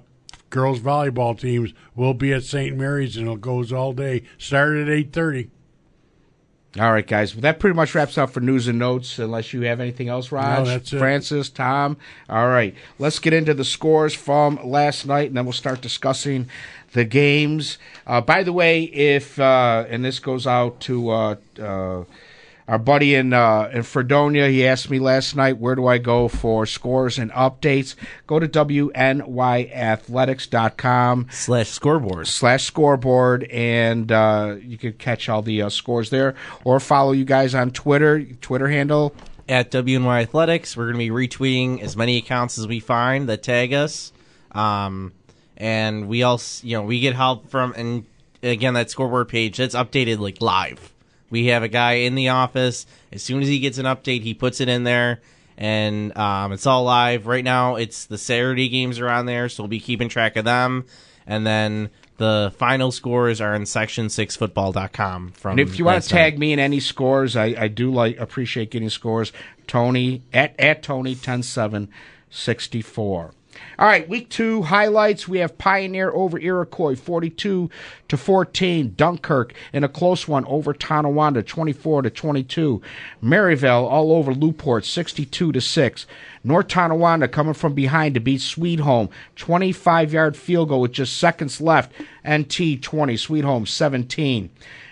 girls 0.51 0.81
volleyball 0.81 1.39
teams 1.39 1.73
will 1.95 2.15
be 2.15 2.33
at 2.33 2.43
St. 2.45 2.77
Mary's, 2.77 3.17
and 3.17 3.29
it 3.29 3.41
goes 3.41 3.73
all 3.73 3.93
day. 3.93 4.23
Started 4.39 4.89
at 4.89 4.95
eight 4.95 5.13
thirty. 5.13 5.51
All 6.81 6.91
right, 6.91 7.07
guys. 7.07 7.35
Well, 7.35 7.43
that 7.43 7.61
pretty 7.61 7.77
much 7.77 7.95
wraps 7.95 8.17
up 8.17 8.31
for 8.31 8.41
news 8.41 8.67
and 8.67 8.79
notes. 8.79 9.19
Unless 9.19 9.53
you 9.53 9.61
have 9.63 9.79
anything 9.79 10.09
else, 10.09 10.33
Raj, 10.33 10.69
it. 10.69 10.89
Francis, 10.89 11.51
Tom. 11.51 11.99
All 12.31 12.49
right, 12.49 12.75
let's 12.99 13.19
get 13.19 13.35
into 13.35 13.53
the 13.53 13.65
scores 13.65 14.15
from 14.15 14.59
last 14.65 15.07
night, 15.07 15.29
and 15.29 15.37
then 15.37 15.45
we'll 15.45 15.53
start 15.53 15.83
discussing 15.83 16.49
the 16.93 17.05
games. 17.05 17.77
Uh, 18.07 18.23
by 18.23 18.43
the 18.43 18.55
way, 18.55 18.85
if 18.85 19.39
uh, 19.39 19.85
and 19.89 20.03
this 20.03 20.19
goes 20.19 20.47
out 20.47 20.81
to 20.81 21.11
uh, 21.11 21.37
uh, 21.61 22.05
our 22.69 22.79
buddy 22.79 23.15
in 23.15 23.33
uh, 23.33 23.71
in 23.73 23.83
Fredonia, 23.83 24.49
he 24.49 24.67
asked 24.67 24.91
me 24.91 24.99
last 24.99 25.35
night, 25.37 25.57
where 25.59 25.75
do 25.75 25.87
I 25.87 25.97
go 25.99 26.29
for 26.29 26.65
scores 26.67 27.19
and 27.19 27.31
updates? 27.33 27.95
Go 28.27 28.39
to 28.39 28.49
wnYathletics.com 28.49 31.27
slash 31.31 31.69
scoreboard. 31.69 32.29
slash 32.29 32.65
scoreboard, 32.65 33.45
and 33.45 34.13
uh, 34.13 34.57
you 34.61 34.77
can 34.79 34.93
catch 34.95 35.29
all 35.29 35.43
the 35.43 35.61
uh, 35.63 35.69
scores 35.69 36.11
there, 36.11 36.35
or 36.65 36.81
follow 36.81 37.13
you 37.13 37.25
guys 37.25 37.55
on 37.55 37.71
Twitter. 37.71 38.25
Twitter 38.41 38.67
handle. 38.69 39.15
At 39.49 39.73
WNY 39.73 40.23
Athletics, 40.23 40.77
we're 40.77 40.93
going 40.93 41.05
to 41.05 41.11
be 41.11 41.11
retweeting 41.11 41.83
as 41.83 41.97
many 41.97 42.17
accounts 42.17 42.59
as 42.59 42.69
we 42.69 42.79
find 42.79 43.29
that 43.29 43.43
tag 43.43 43.73
us. 43.73 44.13
Um, 44.53 45.13
and 45.57 46.07
we 46.09 46.23
also, 46.23 46.65
you 46.67 46.77
know, 46.77 46.85
we 46.85 47.01
get 47.01 47.17
help 47.17 47.51
from, 47.51 47.75
and 47.77 48.07
again, 48.43 48.75
that 48.75 48.91
scoreboard 48.91 49.29
page, 49.29 49.57
that's 49.57 49.75
updated 49.75 50.21
like 50.21 50.41
live. 50.41 50.93
We 51.33 51.47
have 51.47 51.63
a 51.63 51.69
guy 51.69 51.93
in 51.93 52.15
the 52.15 52.29
office. 52.29 52.87
As 53.11 53.23
soon 53.23 53.41
as 53.41 53.49
he 53.49 53.59
gets 53.59 53.79
an 53.79 53.87
update, 53.87 54.23
he 54.23 54.35
puts 54.35 54.61
it 54.61 54.69
in 54.69 54.85
there, 54.85 55.23
and 55.57 56.17
um, 56.17 56.53
it's 56.53 56.67
all 56.67 56.85
live. 56.85 57.27
Right 57.27 57.43
now, 57.43 57.77
it's 57.77 58.05
the 58.05 58.19
Saturday 58.19 58.69
games 58.69 59.01
are 59.01 59.09
on 59.09 59.25
there, 59.25 59.49
so 59.49 59.63
we'll 59.63 59.69
be 59.69 59.81
keeping 59.81 60.11
track 60.11 60.37
of 60.37 60.45
them. 60.45 60.85
And 61.27 61.47
then 61.47 61.89
the 62.19 62.53
final 62.59 62.93
scores 62.93 63.41
are 63.41 63.55
in 63.55 63.63
section6football.com. 63.63 65.33
From 65.33 65.51
And 65.53 65.61
if 65.61 65.79
you 65.79 65.87
want 65.87 66.03
to 66.03 66.09
tag 66.09 66.39
me 66.39 66.53
in 66.53 66.59
any 66.59 66.81
scores, 66.81 67.35
I, 67.35 67.55
I 67.59 67.69
do 67.69 67.91
like 67.91 68.19
appreciate 68.19 68.71
getting 68.71 68.91
scores. 68.91 69.33
Tony 69.67 70.23
at 70.35 70.55
at 70.61 70.83
Tony 70.83 71.15
ten 71.15 71.43
seven 71.43 71.89
sixty 72.29 72.83
four. 72.83 73.33
All 73.79 73.87
right, 73.87 74.09
week 74.09 74.29
two 74.29 74.63
highlights. 74.63 75.27
We 75.27 75.39
have 75.39 75.59
Pioneer 75.59 76.11
over 76.11 76.39
Iroquois, 76.39 76.95
forty-two 76.97 77.71
to 78.09 78.17
fourteen. 78.17 78.95
Dunkirk 78.97 79.55
in 79.73 79.83
a 79.83 79.89
close 79.89 80.29
one 80.29 80.45
over 80.47 80.73
Tonawanda, 80.73 81.43
twenty-four 81.43 82.03
to 82.03 82.11
twenty-two. 82.11 82.83
Maryvale 83.21 83.87
all 83.87 84.13
over 84.13 84.35
Newport, 84.35 84.85
sixty-two 84.85 85.53
to 85.53 85.61
six. 85.61 86.07
North 86.45 86.69
Tonawanda 86.69 87.29
coming 87.29 87.55
from 87.55 87.75
behind 87.75 88.15
to 88.15 88.21
beat 88.21 88.41
Sweet 88.41 88.81
Home, 88.81 89.09
twenty-five 89.37 90.13
yard 90.13 90.37
field 90.37 90.69
goal 90.69 90.83
with 90.83 90.93
just 90.93 91.17
seconds 91.17 91.61
left. 91.61 91.93
NT 92.29 92.83
twenty, 92.83 93.17
Sweet 93.17 93.45
Home 93.45 93.67
seventeen. 93.67 94.51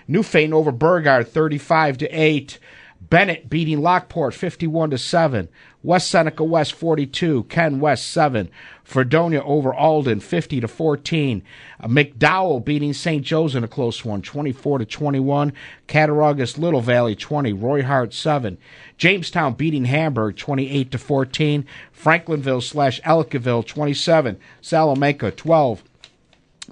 Newfane 0.09 0.53
over 0.53 0.73
Burgard, 0.73 1.29
thirty-five 1.29 1.99
to 1.99 2.09
eight. 2.09 2.59
Bennett 3.01 3.51
beating 3.51 3.81
Lockport 3.81 4.35
51 4.35 4.91
to 4.91 4.99
7. 4.99 5.49
West 5.83 6.11
Seneca 6.11 6.45
West 6.45 6.75
42, 6.75 7.45
Ken 7.45 7.81
West 7.81 8.11
7. 8.11 8.51
Fredonia 8.85 9.43
over 9.45 9.73
Alden 9.73 10.21
50 10.21 10.61
to 10.61 10.69
14. 10.69 11.43
Uh, 11.81 11.87
McDowell 11.87 12.63
beating 12.63 12.93
St. 12.93 13.25
Joe's 13.25 13.55
in 13.55 13.65
a 13.65 13.69
close 13.69 14.05
one 14.05 14.21
24 14.21 14.81
to 14.81 14.85
21. 14.85 15.53
Cattaraugus 15.87 16.59
Little 16.59 16.81
Valley 16.81 17.15
20, 17.15 17.53
Roy 17.55 17.83
Hart 17.83 18.13
7. 18.13 18.59
Jamestown 18.99 19.55
beating 19.55 19.87
Hamburg 19.87 20.37
28 20.37 20.91
to 20.91 20.99
14. 20.99 21.65
Franklinville 21.97 22.63
slash 22.63 23.01
Ellicottville 23.03 23.67
27. 23.67 24.39
Salamanca 24.61 25.31
12. 25.31 25.83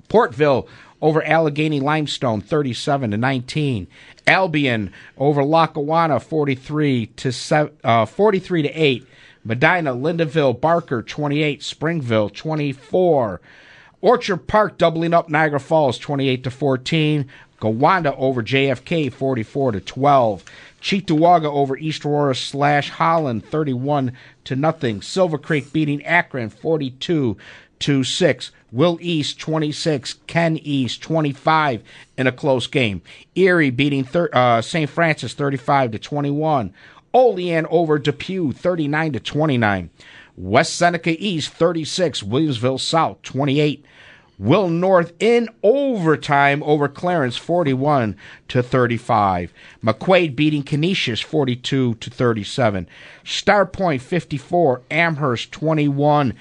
Portville 0.08 0.68
over 1.00 1.20
Allegany 1.22 1.80
Limestone 1.80 2.40
37 2.40 3.12
to 3.12 3.16
19. 3.16 3.86
Albion 4.26 4.92
over 5.16 5.44
Lackawanna 5.44 6.20
43 6.20 7.06
to 7.06 7.32
se- 7.32 7.70
uh, 7.84 8.04
43 8.06 8.62
to 8.62 8.68
8. 8.70 9.06
Medina, 9.44 9.94
Lyndonville, 9.94 10.60
Barker 10.60 11.02
28, 11.02 11.62
Springville 11.62 12.28
24. 12.28 13.40
Orchard 14.00 14.46
Park 14.46 14.78
doubling 14.78 15.14
up 15.14 15.28
Niagara 15.28 15.60
Falls 15.60 15.98
28 15.98 16.44
to 16.44 16.50
14. 16.50 17.26
Gowanda 17.60 18.14
over 18.16 18.42
JFK 18.42 19.12
44 19.12 19.72
to 19.72 19.80
12. 19.80 20.44
Cheektowaga 20.80 21.46
over 21.46 21.76
East 21.76 22.04
Aurora 22.04 22.34
slash 22.34 22.90
Holland 22.90 23.44
31 23.44 24.12
to 24.44 24.54
nothing. 24.54 25.02
Silver 25.02 25.38
Creek 25.38 25.72
beating 25.72 26.04
Akron 26.04 26.50
42 26.50 27.36
to 27.80 28.04
6. 28.04 28.50
Will 28.70 28.98
East 29.00 29.38
26, 29.40 30.14
Ken 30.26 30.58
East 30.58 31.02
25 31.02 31.82
in 32.16 32.26
a 32.26 32.32
close 32.32 32.66
game. 32.66 33.00
Erie 33.34 33.70
beating 33.70 34.04
thir- 34.04 34.30
uh, 34.32 34.60
St. 34.60 34.90
Francis 34.90 35.34
35 35.34 35.92
to 35.92 35.98
21. 35.98 36.74
Olean 37.14 37.66
over 37.70 37.98
Depew 37.98 38.52
39 38.52 39.12
to 39.14 39.20
29. 39.20 39.90
West 40.36 40.74
Seneca 40.74 41.16
East 41.18 41.50
36, 41.50 42.22
Williamsville 42.22 42.78
South 42.78 43.22
28. 43.22 43.84
Will 44.38 44.68
North 44.68 45.12
in 45.18 45.48
overtime 45.64 46.62
over 46.62 46.86
Clarence 46.86 47.36
41 47.36 48.16
to 48.46 48.62
35. 48.62 49.52
McQuaid 49.82 50.36
beating 50.36 50.62
Canisius 50.62 51.20
42 51.20 51.94
to 51.96 52.10
37. 52.10 52.88
Starpoint 53.24 54.00
54, 54.00 54.82
Amherst 54.92 55.50
21. 55.50 56.34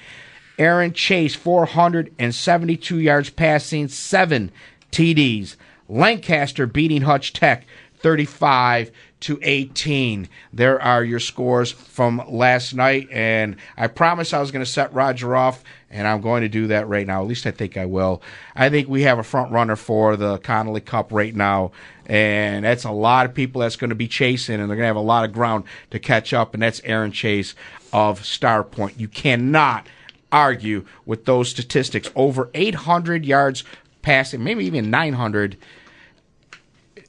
Aaron 0.58 0.92
Chase 0.92 1.34
472 1.34 2.98
yards 2.98 3.30
passing, 3.30 3.88
7 3.88 4.50
TDs. 4.90 5.56
Lancaster 5.88 6.66
beating 6.66 7.02
Hutch 7.02 7.32
Tech 7.32 7.66
35 8.00 8.90
to 9.20 9.38
18. 9.42 10.28
There 10.52 10.80
are 10.80 11.02
your 11.02 11.18
scores 11.18 11.72
from 11.72 12.22
last 12.28 12.74
night, 12.74 13.08
and 13.10 13.56
I 13.76 13.88
promised 13.88 14.32
I 14.32 14.40
was 14.40 14.50
going 14.50 14.64
to 14.64 14.70
set 14.70 14.92
Roger 14.92 15.34
off, 15.34 15.64
and 15.90 16.06
I'm 16.06 16.20
going 16.20 16.42
to 16.42 16.48
do 16.48 16.68
that 16.68 16.86
right 16.88 17.06
now. 17.06 17.22
At 17.22 17.26
least 17.28 17.46
I 17.46 17.50
think 17.50 17.76
I 17.76 17.86
will. 17.86 18.22
I 18.54 18.68
think 18.68 18.88
we 18.88 19.02
have 19.02 19.18
a 19.18 19.24
front 19.24 19.50
runner 19.50 19.76
for 19.76 20.16
the 20.16 20.38
Connolly 20.38 20.80
Cup 20.80 21.10
right 21.10 21.34
now, 21.34 21.72
and 22.06 22.64
that's 22.64 22.84
a 22.84 22.92
lot 22.92 23.26
of 23.26 23.34
people 23.34 23.62
that's 23.62 23.76
going 23.76 23.90
to 23.90 23.96
be 23.96 24.08
chasing, 24.08 24.60
and 24.60 24.70
they're 24.70 24.76
going 24.76 24.84
to 24.84 24.88
have 24.88 24.96
a 24.96 25.00
lot 25.00 25.24
of 25.24 25.32
ground 25.32 25.64
to 25.90 25.98
catch 25.98 26.32
up, 26.32 26.54
and 26.54 26.62
that's 26.62 26.80
Aaron 26.84 27.12
Chase 27.12 27.54
of 27.92 28.20
Starpoint. 28.20 29.00
You 29.00 29.08
cannot 29.08 29.88
argue 30.30 30.84
with 31.06 31.24
those 31.24 31.48
statistics. 31.48 32.10
Over 32.14 32.50
800 32.54 33.24
yards 33.24 33.64
passing, 34.02 34.44
maybe 34.44 34.64
even 34.64 34.90
900 34.90 35.56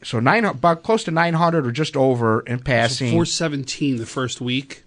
so 0.03 0.19
nine 0.19 0.45
about 0.45 0.83
close 0.83 1.03
to 1.05 1.11
900 1.11 1.67
or 1.67 1.71
just 1.71 1.97
over 1.97 2.41
in 2.41 2.59
passing. 2.59 3.07
So 3.07 3.11
417 3.11 3.97
the 3.97 4.05
first 4.05 4.41
week. 4.41 4.83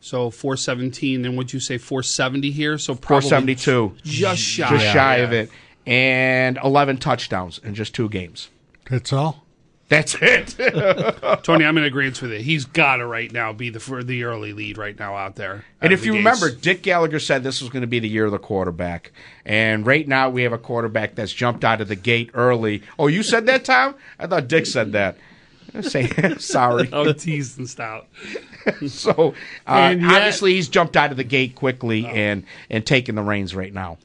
So 0.00 0.30
417, 0.30 1.22
then 1.22 1.36
would 1.36 1.52
you 1.52 1.60
say 1.60 1.78
470 1.78 2.50
here? 2.52 2.78
So 2.78 2.94
probably 2.94 3.28
472, 3.28 3.96
just 4.04 4.40
shy, 4.40 4.68
just 4.70 4.84
shy 4.84 5.16
yeah. 5.16 5.24
of 5.24 5.32
it, 5.32 5.50
and 5.84 6.58
11 6.62 6.98
touchdowns 6.98 7.58
in 7.58 7.74
just 7.74 7.94
two 7.94 8.08
games. 8.08 8.48
That's 8.88 9.12
all. 9.12 9.45
That's 9.88 10.16
it. 10.20 10.56
Tony, 11.44 11.64
I'm 11.64 11.78
in 11.78 11.84
agreement 11.84 12.20
with 12.20 12.32
it. 12.32 12.40
He's 12.40 12.64
got 12.64 12.96
to 12.96 13.06
right 13.06 13.30
now 13.30 13.52
be 13.52 13.70
the 13.70 13.78
for 13.78 14.02
the 14.02 14.24
early 14.24 14.52
lead 14.52 14.78
right 14.78 14.98
now 14.98 15.14
out 15.14 15.36
there. 15.36 15.64
and 15.80 15.90
out 15.90 15.92
if 15.92 16.00
of 16.00 16.06
you 16.06 16.12
the 16.12 16.18
remember. 16.18 16.50
Dick 16.50 16.82
Gallagher 16.82 17.20
said 17.20 17.44
this 17.44 17.60
was 17.60 17.70
going 17.70 17.82
to 17.82 17.86
be 17.86 18.00
the 18.00 18.08
year 18.08 18.24
of 18.24 18.32
the 18.32 18.38
quarterback, 18.40 19.12
and 19.44 19.86
right 19.86 20.06
now 20.08 20.28
we 20.28 20.42
have 20.42 20.52
a 20.52 20.58
quarterback 20.58 21.14
that's 21.14 21.32
jumped 21.32 21.64
out 21.64 21.80
of 21.80 21.86
the 21.86 21.94
gate 21.94 22.30
early. 22.34 22.82
Oh, 22.98 23.06
you 23.06 23.22
said 23.22 23.46
that, 23.46 23.64
Tom? 23.64 23.94
I 24.18 24.26
thought 24.26 24.48
Dick 24.48 24.66
said 24.66 24.90
that. 24.92 25.18
Say 25.82 26.08
sorry. 26.38 26.88
oh, 26.92 27.12
teased 27.12 27.58
and 27.58 27.68
stout. 27.70 28.06
so 28.88 29.34
uh, 29.68 29.70
And 29.70 30.00
yet- 30.02 30.10
obviously 30.14 30.54
he's 30.54 30.68
jumped 30.68 30.96
out 30.96 31.12
of 31.12 31.16
the 31.16 31.24
gate 31.24 31.54
quickly 31.54 32.06
and 32.06 32.44
and 32.70 32.84
taking 32.84 33.14
the 33.14 33.22
reins 33.22 33.54
right 33.54 33.72
now. 33.72 33.98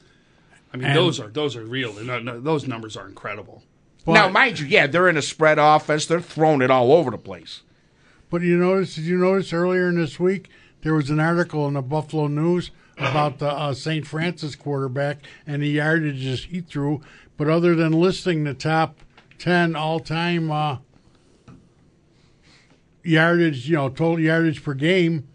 I 0.72 0.76
mean, 0.76 0.92
those 0.94 1.18
are 1.18 1.28
those 1.28 1.56
are 1.56 1.64
real. 1.64 1.92
Those 1.92 2.68
numbers 2.68 2.96
are 2.96 3.06
incredible. 3.08 3.62
Now, 4.06 4.28
mind 4.28 4.58
you, 4.58 4.66
yeah, 4.66 4.86
they're 4.86 5.08
in 5.08 5.16
a 5.16 5.22
spread 5.22 5.58
offense. 5.58 6.06
They're 6.06 6.20
throwing 6.20 6.62
it 6.62 6.70
all 6.70 6.92
over 6.92 7.10
the 7.10 7.18
place. 7.18 7.62
But 8.30 8.42
you 8.42 8.56
notice? 8.56 8.94
Did 8.94 9.04
you 9.04 9.18
notice 9.18 9.52
earlier 9.52 9.88
in 9.88 9.96
this 9.96 10.18
week 10.18 10.48
there 10.82 10.94
was 10.94 11.10
an 11.10 11.20
article 11.20 11.66
in 11.68 11.74
the 11.74 11.82
Buffalo 11.82 12.26
News 12.26 12.70
about 12.98 13.38
the 13.38 13.50
uh, 13.50 13.74
St. 13.74 14.06
Francis 14.06 14.54
quarterback 14.56 15.18
and 15.46 15.62
the 15.62 15.76
yardages 15.76 16.46
he 16.46 16.60
threw. 16.60 17.00
But 17.36 17.48
other 17.48 17.74
than 17.74 17.92
listing 17.92 18.44
the 18.44 18.54
top 18.54 18.98
ten 19.38 19.74
all-time 19.74 20.50
uh, 20.50 20.78
yardage, 23.02 23.68
you 23.68 23.76
know, 23.76 23.88
total 23.88 24.20
yardage 24.20 24.62
per 24.62 24.74
game, 24.74 25.28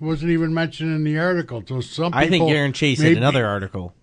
it 0.00 0.04
wasn't 0.04 0.30
even 0.30 0.52
mentioned 0.52 0.94
in 0.94 1.04
the 1.04 1.18
article. 1.18 1.62
So 1.66 1.80
some 1.80 2.12
people 2.12 2.18
I 2.18 2.28
think 2.28 2.50
Aaron 2.50 2.72
Chase 2.72 3.00
had 3.00 3.16
another 3.16 3.46
article. 3.46 3.94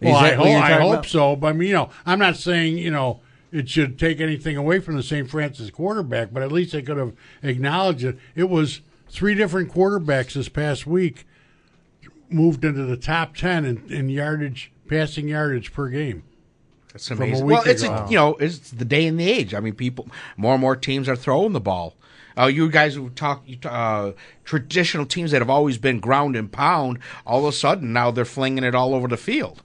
Well, 0.00 0.16
I, 0.16 0.30
that 0.30 0.36
hope, 0.36 0.46
I 0.46 0.72
hope 0.80 0.92
about? 0.92 1.06
so. 1.06 1.36
But 1.36 1.48
I 1.48 1.52
mean, 1.52 1.68
you 1.68 1.74
know, 1.74 1.90
I'm 2.06 2.18
not 2.18 2.36
saying 2.36 2.78
you 2.78 2.90
know 2.90 3.20
it 3.50 3.68
should 3.68 3.98
take 3.98 4.20
anything 4.20 4.56
away 4.56 4.78
from 4.78 4.96
the 4.96 5.02
St. 5.02 5.28
Francis 5.28 5.70
quarterback, 5.70 6.32
but 6.32 6.42
at 6.42 6.52
least 6.52 6.72
they 6.72 6.82
could 6.82 6.96
have 6.96 7.14
acknowledged 7.42 8.04
it. 8.04 8.18
It 8.34 8.48
was 8.48 8.80
three 9.08 9.34
different 9.34 9.72
quarterbacks 9.72 10.34
this 10.34 10.48
past 10.48 10.86
week 10.86 11.26
moved 12.30 12.64
into 12.64 12.84
the 12.84 12.96
top 12.96 13.34
ten 13.34 13.64
in, 13.64 13.90
in 13.90 14.08
yardage, 14.08 14.70
passing 14.86 15.28
yardage 15.28 15.72
per 15.72 15.88
game. 15.88 16.22
That's 16.92 17.10
a 17.10 17.14
amazing. 17.14 17.46
week 17.46 17.56
well, 17.58 17.68
it's 17.68 17.82
ago. 17.82 18.04
a, 18.06 18.10
you 18.10 18.16
know 18.16 18.34
it's 18.36 18.70
the 18.70 18.84
day 18.84 19.06
and 19.06 19.18
the 19.18 19.30
age. 19.30 19.54
I 19.54 19.60
mean, 19.60 19.74
people 19.74 20.08
more 20.36 20.54
and 20.54 20.60
more 20.60 20.76
teams 20.76 21.08
are 21.08 21.16
throwing 21.16 21.52
the 21.52 21.60
ball. 21.60 21.94
Uh, 22.38 22.46
you 22.46 22.70
guys 22.70 22.94
who 22.94 23.10
talk 23.10 23.44
uh, 23.64 24.12
traditional 24.44 25.04
teams 25.04 25.32
that 25.32 25.40
have 25.40 25.50
always 25.50 25.76
been 25.76 25.98
ground 25.98 26.36
and 26.36 26.52
pound, 26.52 27.00
all 27.26 27.40
of 27.40 27.46
a 27.46 27.52
sudden 27.52 27.92
now 27.92 28.12
they're 28.12 28.24
flinging 28.24 28.62
it 28.62 28.76
all 28.76 28.94
over 28.94 29.08
the 29.08 29.16
field. 29.16 29.60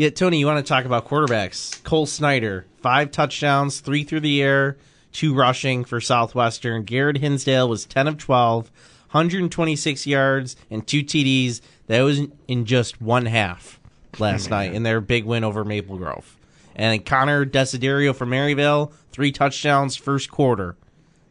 Yeah, 0.00 0.08
Tony, 0.08 0.38
you 0.38 0.46
want 0.46 0.64
to 0.64 0.66
talk 0.66 0.86
about 0.86 1.06
quarterbacks? 1.06 1.84
Cole 1.84 2.06
Snyder, 2.06 2.64
five 2.80 3.10
touchdowns, 3.10 3.80
three 3.80 4.02
through 4.02 4.20
the 4.20 4.42
air, 4.42 4.78
two 5.12 5.34
rushing 5.34 5.84
for 5.84 6.00
Southwestern. 6.00 6.84
Garrett 6.84 7.18
Hinsdale 7.18 7.68
was 7.68 7.84
10 7.84 8.08
of 8.08 8.16
12, 8.16 8.70
126 9.10 10.06
yards, 10.06 10.56
and 10.70 10.86
two 10.86 11.02
TDs. 11.02 11.60
That 11.88 12.00
was 12.00 12.22
in 12.48 12.64
just 12.64 13.02
one 13.02 13.26
half 13.26 13.78
last 14.18 14.48
night 14.50 14.72
in 14.72 14.84
their 14.84 15.02
big 15.02 15.26
win 15.26 15.44
over 15.44 15.66
Maple 15.66 15.98
Grove. 15.98 16.34
And 16.74 17.04
Connor 17.04 17.44
Desiderio 17.44 18.16
from 18.16 18.30
Maryvale, 18.30 18.94
three 19.12 19.32
touchdowns, 19.32 19.96
first 19.96 20.30
quarter. 20.30 20.76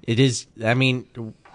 It 0.03 0.19
is, 0.19 0.45
I 0.63 0.75
mean, 0.75 1.07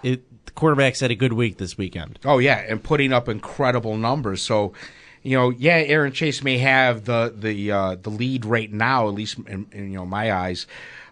it, 0.03 0.45
the 0.45 0.51
quarterbacks 0.51 0.99
had 0.99 1.11
a 1.11 1.15
good 1.15 1.31
week 1.31 1.59
this 1.59 1.77
weekend. 1.77 2.19
Oh 2.25 2.39
yeah, 2.39 2.57
and 2.67 2.83
putting 2.83 3.13
up 3.13 3.29
incredible 3.29 3.95
numbers. 3.95 4.41
So, 4.41 4.73
you 5.25 5.35
know, 5.35 5.49
yeah, 5.49 5.77
Aaron 5.77 6.13
Chase 6.13 6.43
may 6.43 6.59
have 6.59 7.05
the 7.05 7.33
the 7.35 7.71
uh, 7.71 7.95
the 7.95 8.11
lead 8.11 8.45
right 8.45 8.71
now, 8.71 9.07
at 9.07 9.15
least 9.15 9.39
in, 9.47 9.65
in 9.71 9.91
you 9.91 9.97
know 9.97 10.05
my 10.05 10.31
eyes, 10.31 10.67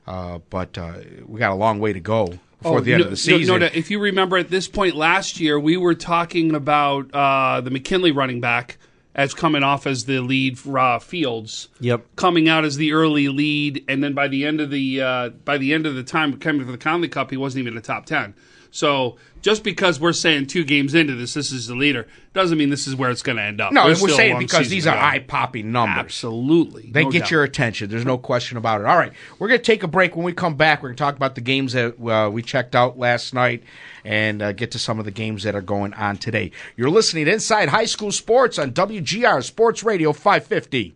uh, 0.06 0.38
but 0.52 0.78
uh, 0.78 0.94
we 1.26 1.40
got 1.40 1.52
a 1.52 1.56
long 1.56 1.80
way 1.80 1.94
to 1.94 2.00
go 2.00 2.40
before 2.62 2.82
the 2.82 2.94
end 2.94 3.02
Oh, 3.02 3.06
no, 3.06 3.08
of 3.08 3.12
the 3.12 3.18
season. 3.18 3.60
No, 3.60 3.66
no, 3.66 3.70
if 3.74 3.90
you 3.90 4.00
remember 4.00 4.38
at 4.38 4.50
this 4.50 4.68
point 4.68 4.96
last 4.96 5.40
year, 5.40 5.60
we 5.60 5.78
were 5.78 5.96
talking 5.96 6.54
about 6.54 7.12
uh, 7.12 7.62
the 7.62 7.72
McKinley 7.72 8.12
running 8.12 8.40
back 8.40 8.78
as 9.16 9.34
coming 9.34 9.64
off 9.64 9.88
as 9.88 10.06
the 10.06 10.20
lead 10.20 10.60
for 10.60 10.78
uh, 10.78 11.00
Fields. 11.00 11.70
Yep. 11.80 12.06
Coming 12.16 12.48
out 12.48 12.66
as 12.66 12.78
the 12.78 12.94
early 12.94 13.30
lead, 13.30 13.84
and 13.88 14.04
then 14.04 14.14
by 14.14 14.28
the 14.28 14.46
end 14.46 14.62
of 14.62 14.70
the 14.70 15.02
uh, 15.02 15.30
by 15.30 15.58
the 15.58 15.74
end 15.74 15.88
of 15.88 15.96
the 15.96 16.04
time 16.04 16.38
coming 16.38 16.66
for 16.66 16.72
the 16.72 16.78
Connolly 16.78 17.10
Cup, 17.10 17.32
he 17.32 17.38
wasn't 17.38 17.62
even 17.62 17.70
in 17.70 17.76
the 17.76 17.82
top 17.82 18.06
ten. 18.06 18.36
So 18.74 19.18
just 19.44 19.64
because 19.64 20.00
we're 20.00 20.14
saying 20.14 20.48
two 20.48 20.64
games 20.64 20.96
into 20.96 21.14
this, 21.14 21.36
this 21.36 21.52
is 21.52 21.68
the 21.68 21.76
leader, 21.76 22.08
doesn't 22.34 22.58
mean 22.58 22.72
this 22.72 22.88
is 22.88 22.96
where 22.96 23.12
it's 23.12 23.22
going 23.22 23.36
to 23.36 23.44
end 23.44 23.62
up. 23.62 23.72
no, 23.72 23.86
There's 23.86 24.02
and 24.02 24.10
we're 24.10 24.18
saying 24.18 24.40
because 24.40 24.68
these 24.68 24.88
are 24.88 24.98
eye 24.98 25.20
popping 25.20 25.72
numbers. 25.72 26.00
Absolutely, 26.00 26.90
They 26.92 27.04
no 27.04 27.12
get 27.12 27.20
doubt. 27.20 27.32
your 27.32 27.44
attention. 27.44 27.92
There's 27.92 28.04
no 28.04 28.18
question 28.18 28.58
about 28.58 28.82
it. 28.82 28.88
All 28.88 28.98
right, 28.98 29.14
we're 29.38 29.48
going 29.48 29.60
to 29.60 29.64
take 29.64 29.84
a 29.84 29.88
break. 29.88 30.16
When 30.16 30.26
we 30.26 30.34
come 30.34 30.56
back, 30.56 30.82
we're 30.82 30.90
going 30.90 30.96
to 30.96 31.04
talk 31.04 31.16
about 31.16 31.36
the 31.36 31.42
games 31.42 31.74
that 31.74 32.04
uh, 32.04 32.32
we 32.32 32.42
checked 32.42 32.74
out 32.74 32.98
last 32.98 33.36
night 33.36 33.62
and 34.04 34.42
uh, 34.42 34.54
get 34.54 34.72
to 34.72 34.80
some 34.80 34.98
of 34.98 35.06
the 35.06 35.12
games 35.12 35.44
that 35.44 35.54
are 35.54 35.62
going 35.62 35.94
on 35.94 36.18
today. 36.18 36.50
You're 36.76 36.90
listening 36.90 37.26
to 37.26 37.34
Inside 37.34 37.70
High 37.70 37.86
School 37.86 38.12
Sports 38.12 38.58
on 38.58 38.72
WGR 38.72 39.44
Sports 39.44 39.84
Radio 39.84 40.14
550. 40.14 40.96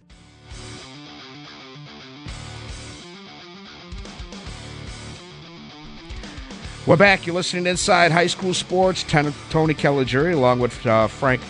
We're 6.88 6.96
back. 6.96 7.28
You're 7.28 7.36
listening 7.36 7.66
to 7.66 7.72
Inside 7.72 8.14
High 8.14 8.28
School 8.28 8.54
Sports. 8.54 9.04
Ten- 9.04 9.34
Tony 9.50 9.74
Caligieri 9.74 10.32
along 10.32 10.60
with 10.60 10.86
uh, 10.86 11.08
Frank, 11.08 11.42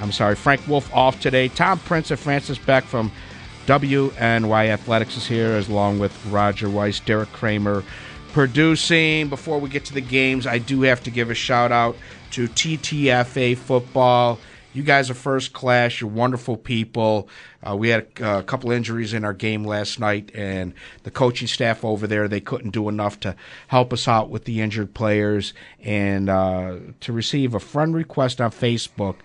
I'm 0.00 0.12
sorry, 0.12 0.36
Frank 0.36 0.68
Wolf 0.68 0.88
off 0.94 1.18
today. 1.18 1.48
Tom 1.48 1.80
Prince 1.80 2.12
and 2.12 2.20
Francis 2.20 2.58
Beck 2.58 2.84
from 2.84 3.10
WNY 3.66 4.68
Athletics 4.68 5.16
is 5.16 5.26
here, 5.26 5.48
as 5.48 5.68
along 5.68 5.98
with 5.98 6.24
Roger 6.26 6.70
Weiss, 6.70 7.00
Derek 7.00 7.32
Kramer 7.32 7.82
producing. 8.32 9.28
Before 9.28 9.58
we 9.58 9.68
get 9.68 9.84
to 9.86 9.94
the 9.94 10.00
games, 10.00 10.46
I 10.46 10.58
do 10.58 10.82
have 10.82 11.02
to 11.02 11.10
give 11.10 11.28
a 11.28 11.34
shout 11.34 11.72
out 11.72 11.96
to 12.30 12.46
TTFA 12.46 13.56
football. 13.56 14.38
You 14.74 14.82
guys 14.82 15.08
are 15.08 15.14
first 15.14 15.52
class. 15.52 16.00
You're 16.00 16.10
wonderful 16.10 16.56
people. 16.56 17.28
Uh, 17.66 17.76
we 17.76 17.90
had 17.90 18.08
a, 18.20 18.38
a 18.38 18.42
couple 18.42 18.72
injuries 18.72 19.14
in 19.14 19.24
our 19.24 19.32
game 19.32 19.64
last 19.64 20.00
night, 20.00 20.32
and 20.34 20.74
the 21.04 21.12
coaching 21.12 21.46
staff 21.46 21.84
over 21.84 22.08
there 22.08 22.26
they 22.26 22.40
couldn't 22.40 22.72
do 22.72 22.88
enough 22.88 23.20
to 23.20 23.36
help 23.68 23.92
us 23.92 24.08
out 24.08 24.30
with 24.30 24.44
the 24.44 24.60
injured 24.60 24.92
players. 24.92 25.54
And 25.80 26.28
uh, 26.28 26.78
to 27.00 27.12
receive 27.12 27.54
a 27.54 27.60
friend 27.60 27.94
request 27.94 28.40
on 28.40 28.50
Facebook 28.50 29.16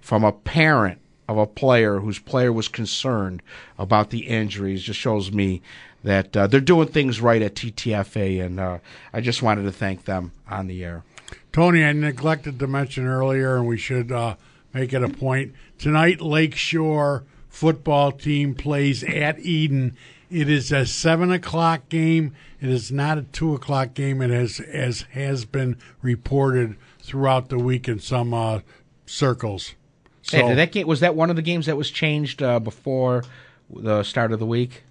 from 0.00 0.24
a 0.24 0.32
parent 0.32 0.98
of 1.28 1.38
a 1.38 1.46
player 1.46 2.00
whose 2.00 2.18
player 2.18 2.52
was 2.52 2.66
concerned 2.66 3.42
about 3.78 4.10
the 4.10 4.26
injuries 4.26 4.82
just 4.82 4.98
shows 4.98 5.30
me 5.30 5.62
that 6.02 6.36
uh, 6.36 6.46
they're 6.46 6.60
doing 6.60 6.88
things 6.88 7.20
right 7.20 7.42
at 7.42 7.54
TTFA, 7.54 8.44
and 8.44 8.60
uh, 8.60 8.78
I 9.12 9.20
just 9.20 9.42
wanted 9.42 9.62
to 9.62 9.72
thank 9.72 10.04
them 10.04 10.32
on 10.48 10.66
the 10.66 10.84
air. 10.84 11.04
Tony, 11.52 11.84
I 11.84 11.92
neglected 11.92 12.58
to 12.58 12.66
mention 12.66 13.06
earlier, 13.06 13.56
and 13.56 13.66
we 13.66 13.76
should 13.76 14.12
uh, 14.12 14.36
make 14.76 14.92
it 14.92 15.02
a 15.02 15.08
point. 15.08 15.54
Tonight, 15.78 16.20
Lakeshore 16.20 17.24
football 17.48 18.12
team 18.12 18.54
plays 18.54 19.02
at 19.04 19.38
Eden. 19.40 19.96
It 20.30 20.50
is 20.50 20.70
a 20.70 20.84
seven 20.84 21.32
o'clock 21.32 21.88
game. 21.88 22.34
It 22.60 22.68
is 22.68 22.92
not 22.92 23.16
a 23.16 23.22
two 23.22 23.54
o'clock 23.54 23.94
game. 23.94 24.20
It 24.20 24.30
has 24.30 24.60
as 24.60 25.02
has 25.12 25.44
been 25.46 25.78
reported 26.02 26.76
throughout 27.00 27.48
the 27.48 27.58
week 27.58 27.88
in 27.88 28.00
some 28.00 28.34
uh, 28.34 28.60
circles. 29.06 29.74
So 30.22 30.38
Hey, 30.38 30.48
did 30.48 30.58
that 30.58 30.72
game 30.72 30.86
was 30.86 31.00
that 31.00 31.14
one 31.14 31.30
of 31.30 31.36
the 31.36 31.42
games 31.42 31.66
that 31.66 31.76
was 31.76 31.90
changed 31.90 32.42
uh, 32.42 32.58
before 32.60 33.24
the 33.70 34.02
start 34.02 34.32
of 34.32 34.38
the 34.38 34.46
week? 34.46 34.82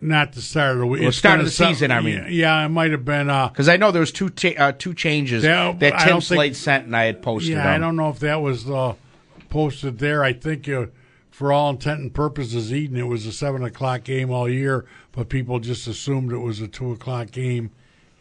not 0.00 0.32
the 0.34 0.42
start 0.42 0.72
of 0.72 0.78
the 0.80 0.86
week. 0.86 1.00
Well, 1.00 1.12
start 1.12 1.38
of 1.40 1.46
the 1.46 1.50
some- 1.50 1.72
season, 1.72 1.90
I 1.90 2.00
mean. 2.00 2.16
yeah, 2.16 2.28
yeah, 2.28 2.66
it 2.66 2.68
might 2.68 2.90
have 2.90 3.06
been. 3.06 3.30
Uh, 3.30 3.48
Because 3.48 3.70
I 3.70 3.78
know 3.78 3.90
there 3.90 4.00
was 4.00 4.12
two 4.12 4.28
cha- 4.28 4.52
uh, 4.58 4.72
two 4.76 4.92
changes 4.92 5.42
Yeah, 5.44 5.72
that 5.78 5.98
Tim 6.00 6.08
don't 6.08 6.20
think- 6.22 6.24
Slade 6.38 6.56
sent 6.56 6.84
and 6.84 6.94
I 6.94 7.04
had 7.04 7.22
posted. 7.22 7.52
Yeah, 7.54 7.72
I 7.72 7.78
don't 7.78 7.96
know 7.96 8.10
if 8.10 8.18
that 8.18 8.42
was 8.42 8.68
uh, 8.68 8.94
posted 9.54 10.00
there. 10.00 10.24
I 10.24 10.32
think, 10.32 10.68
uh, 10.68 10.86
for 11.30 11.52
all 11.52 11.70
intent 11.70 12.00
and 12.00 12.12
purposes, 12.12 12.72
Eden, 12.72 12.96
it 12.96 13.06
was 13.06 13.24
a 13.24 13.30
seven 13.32 13.62
o'clock 13.62 14.02
game 14.02 14.32
all 14.32 14.48
year, 14.48 14.84
but 15.12 15.28
people 15.28 15.60
just 15.60 15.86
assumed 15.86 16.32
it 16.32 16.38
was 16.38 16.60
a 16.60 16.66
two 16.66 16.90
o'clock 16.90 17.30
game 17.30 17.70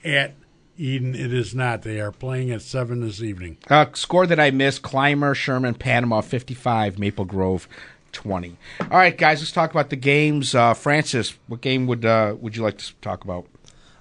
at 0.05 0.35
Eden. 0.77 1.15
It 1.15 1.33
is 1.33 1.55
not. 1.55 1.81
They 1.81 1.99
are 1.99 2.11
playing 2.11 2.51
at 2.51 2.61
seven 2.61 3.01
this 3.01 3.19
evening. 3.19 3.57
Uh, 3.67 3.87
score 3.93 4.27
that 4.27 4.39
I 4.39 4.51
missed: 4.51 4.83
Clymer, 4.83 5.33
Sherman, 5.33 5.73
Panama, 5.73 6.21
fifty-five, 6.21 6.99
Maple 6.99 7.25
Grove, 7.25 7.67
twenty. 8.11 8.55
All 8.79 8.97
right, 8.99 9.17
guys, 9.17 9.41
let's 9.41 9.51
talk 9.51 9.71
about 9.71 9.89
the 9.89 9.95
games. 9.95 10.53
Uh, 10.53 10.75
Francis, 10.75 11.33
what 11.47 11.61
game 11.61 11.87
would 11.87 12.05
uh, 12.05 12.35
would 12.39 12.55
you 12.55 12.61
like 12.61 12.77
to 12.77 12.93
talk 13.01 13.23
about? 13.23 13.47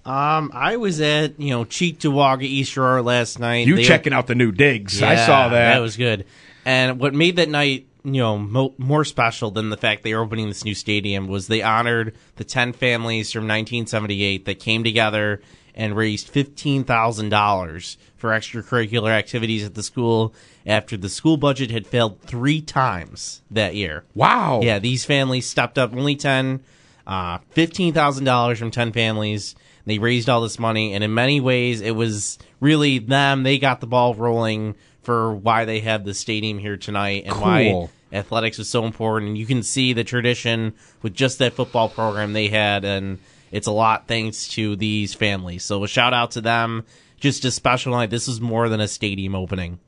Um, 0.05 0.51
I 0.53 0.77
was 0.77 1.01
at 1.01 1.41
you 1.41 1.49
know 1.51 1.65
Cheektowaga 1.65 2.43
East 2.43 2.77
Aurora 2.77 3.01
last 3.03 3.39
night. 3.39 3.67
You 3.67 3.77
They- 3.77 3.85
checking 3.85 4.13
out 4.13 4.27
the 4.27 4.35
new 4.35 4.53
digs? 4.53 5.03
I 5.03 5.17
saw 5.17 5.49
that. 5.49 5.73
That 5.73 5.81
was 5.81 5.97
good. 5.97 6.27
And 6.65 7.01
what 7.01 7.15
made 7.15 7.37
that 7.37 7.49
night, 7.49 7.87
you 8.05 8.21
know, 8.21 8.39
mo- 8.39 8.75
more 8.79 9.05
special 9.05 9.51
than 9.51 9.71
the 9.71 9.77
fact 9.77 10.03
they 10.03 10.15
were 10.15 10.23
opening 10.23 10.49
this 10.49 10.65
new 10.65 10.75
stadium 10.75 11.29
was 11.29 11.47
they 11.47 11.63
honored 11.63 12.15
the 12.37 12.45
10 12.45 12.73
families 12.73 13.33
from 13.33 13.43
1978 13.43 14.45
that 14.45 14.59
came 14.59 14.85
together 14.85 15.41
and 15.75 15.97
raised 15.97 16.33
$15,000 16.33 17.97
for 18.17 18.31
extracurricular 18.31 19.11
activities 19.11 19.65
at 19.65 19.75
the 19.75 19.83
school 19.83 20.35
after 20.67 20.97
the 20.97 21.09
school 21.09 21.37
budget 21.37 21.71
had 21.71 21.87
failed 21.87 22.21
3 22.23 22.61
times 22.61 23.43
that 23.51 23.75
year. 23.75 24.05
wow. 24.15 24.61
Yeah, 24.63 24.79
these 24.79 25.05
families 25.05 25.49
stepped 25.49 25.79
up 25.79 25.95
only 25.95 26.17
10 26.17 26.61
uh, 27.07 27.39
$15,000 27.57 28.57
from 28.57 28.71
10 28.71 28.93
families. 28.93 29.55
They 29.85 29.99
raised 29.99 30.29
all 30.29 30.41
this 30.41 30.59
money, 30.59 30.95
and 30.95 31.03
in 31.03 31.13
many 31.13 31.41
ways, 31.41 31.81
it 31.81 31.97
was 31.97 32.39
really 32.61 32.99
them. 32.99 33.43
They 33.43 33.59
got 33.59 33.81
the 33.81 33.87
ball 33.87 34.15
rolling 34.15 34.77
for 35.03 35.35
why 35.35 35.65
they 35.65 35.81
have 35.81 36.05
the 36.05 36.15
stadium 36.15 36.59
here 36.59 36.77
tonight 36.77 37.25
and 37.27 37.41
why 37.41 37.89
athletics 38.13 38.59
is 38.59 38.69
so 38.69 38.85
important. 38.85 39.31
And 39.31 39.39
you 39.39 39.47
can 39.47 39.63
see 39.63 39.93
the 39.93 40.05
tradition 40.05 40.75
with 41.03 41.15
just 41.15 41.39
that 41.39 41.55
football 41.55 41.89
program 41.89 42.33
they 42.33 42.49
had, 42.49 42.85
and 42.85 43.19
it's 43.51 43.67
a 43.67 43.73
lot 43.73 44.07
thanks 44.07 44.49
to 44.49 44.77
these 44.77 45.15
families. 45.15 45.65
So 45.65 45.83
a 45.85 45.89
shout 45.89 46.15
out 46.15 46.33
to 46.33 46.41
them. 46.41 46.85
Just 47.19 47.45
a 47.45 47.51
special 47.51 47.93
night. 47.93 48.11
This 48.11 48.27
is 48.27 48.41
more 48.41 48.69
than 48.69 48.81
a 48.81 48.89
stadium 48.89 49.35
opening. 49.35 49.79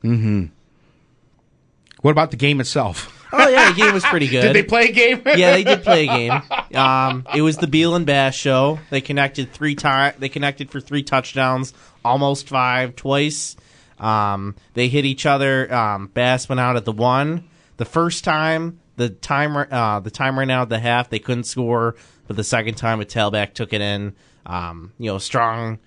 What 2.03 2.11
about 2.11 2.31
the 2.31 2.37
game 2.37 2.61
itself? 2.61 3.27
Oh 3.33 3.48
yeah, 3.48 3.70
the 3.70 3.77
game 3.77 3.92
was 3.94 4.05
pretty 4.05 4.29
good. 4.29 4.42
Did 4.42 4.55
they 4.55 4.62
play 4.62 4.88
a 4.88 4.92
game? 4.92 5.22
yeah, 5.27 5.53
they 5.53 5.64
did 5.64 5.83
play 5.83 6.05
a 6.05 6.07
game. 6.07 6.42
Um, 6.79 7.27
it 7.35 7.42
was 7.42 7.57
the 7.57 7.66
Beal 7.66 7.94
and 7.96 8.07
Bass 8.07 8.35
show. 8.35 8.79
They 8.90 9.00
connected 9.00 9.53
three 9.53 9.74
times. 9.74 10.16
They 10.18 10.29
connected 10.29 10.70
for 10.70 10.81
three 10.81 11.03
touchdowns, 11.03 11.72
almost 12.05 12.48
five 12.48 12.94
twice. 12.94 13.57
Um, 13.98 14.57
they 14.74 14.88
hit 14.88 15.04
each 15.04 15.26
other. 15.26 15.72
Um, 15.72 16.09
Bass 16.09 16.48
went 16.48 16.61
out 16.61 16.76
at 16.76 16.85
the 16.85 16.92
one. 16.92 17.44
The 17.76 17.85
first 17.85 18.24
time, 18.24 18.80
the 18.96 19.09
timer, 19.11 19.66
uh, 19.70 20.00
the 20.00 20.11
time 20.11 20.38
ran 20.38 20.50
out 20.50 20.62
at 20.62 20.68
the 20.68 20.78
half. 20.78 21.11
They 21.11 21.18
couldn't 21.18 21.44
score, 21.44 21.96
but 22.26 22.37
the 22.37 22.44
second 22.44 22.74
time, 22.74 23.00
a 23.00 23.04
tailback 23.04 23.54
took 23.54 23.72
it 23.72 23.80
in. 23.80 24.14
Um, 24.46 24.92
you 24.98 25.11
know, 25.11 25.18
strong, 25.18 25.78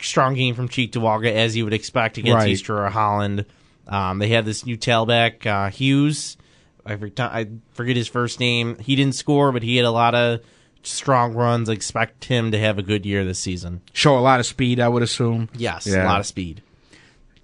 strong 0.00 0.34
game 0.34 0.54
from 0.54 0.68
Cheektowaga 0.68 1.32
as 1.32 1.56
you 1.56 1.64
would 1.64 1.72
expect 1.74 2.18
against 2.18 2.36
Right. 2.44 2.48
East 2.50 2.68
Aurora 2.68 2.90
Holland. 2.90 3.46
Um, 3.88 4.18
they 4.18 4.28
had 4.28 4.44
this 4.44 4.64
new 4.66 4.76
tailback, 4.76 5.46
uh, 5.46 5.70
Hughes. 5.70 6.36
I 6.84 6.96
forget, 6.96 7.20
I 7.32 7.46
forget 7.74 7.96
his 7.96 8.08
first 8.08 8.40
name. 8.40 8.76
He 8.78 8.96
didn't 8.96 9.14
score, 9.14 9.52
but 9.52 9.62
he 9.62 9.76
had 9.76 9.86
a 9.86 9.90
lot 9.90 10.14
of 10.14 10.40
strong 10.82 11.34
runs. 11.34 11.68
I 11.70 11.72
expect 11.74 12.24
him 12.24 12.50
to 12.52 12.58
have 12.58 12.78
a 12.78 12.82
good 12.82 13.06
year 13.06 13.24
this 13.24 13.38
season. 13.38 13.80
Show 13.92 14.18
a 14.18 14.20
lot 14.20 14.40
of 14.40 14.46
speed, 14.46 14.80
I 14.80 14.88
would 14.88 15.02
assume. 15.02 15.48
Yes, 15.56 15.86
Yeah. 15.86 16.04
a 16.04 16.06
lot 16.06 16.20
of 16.20 16.26
speed. 16.26 16.62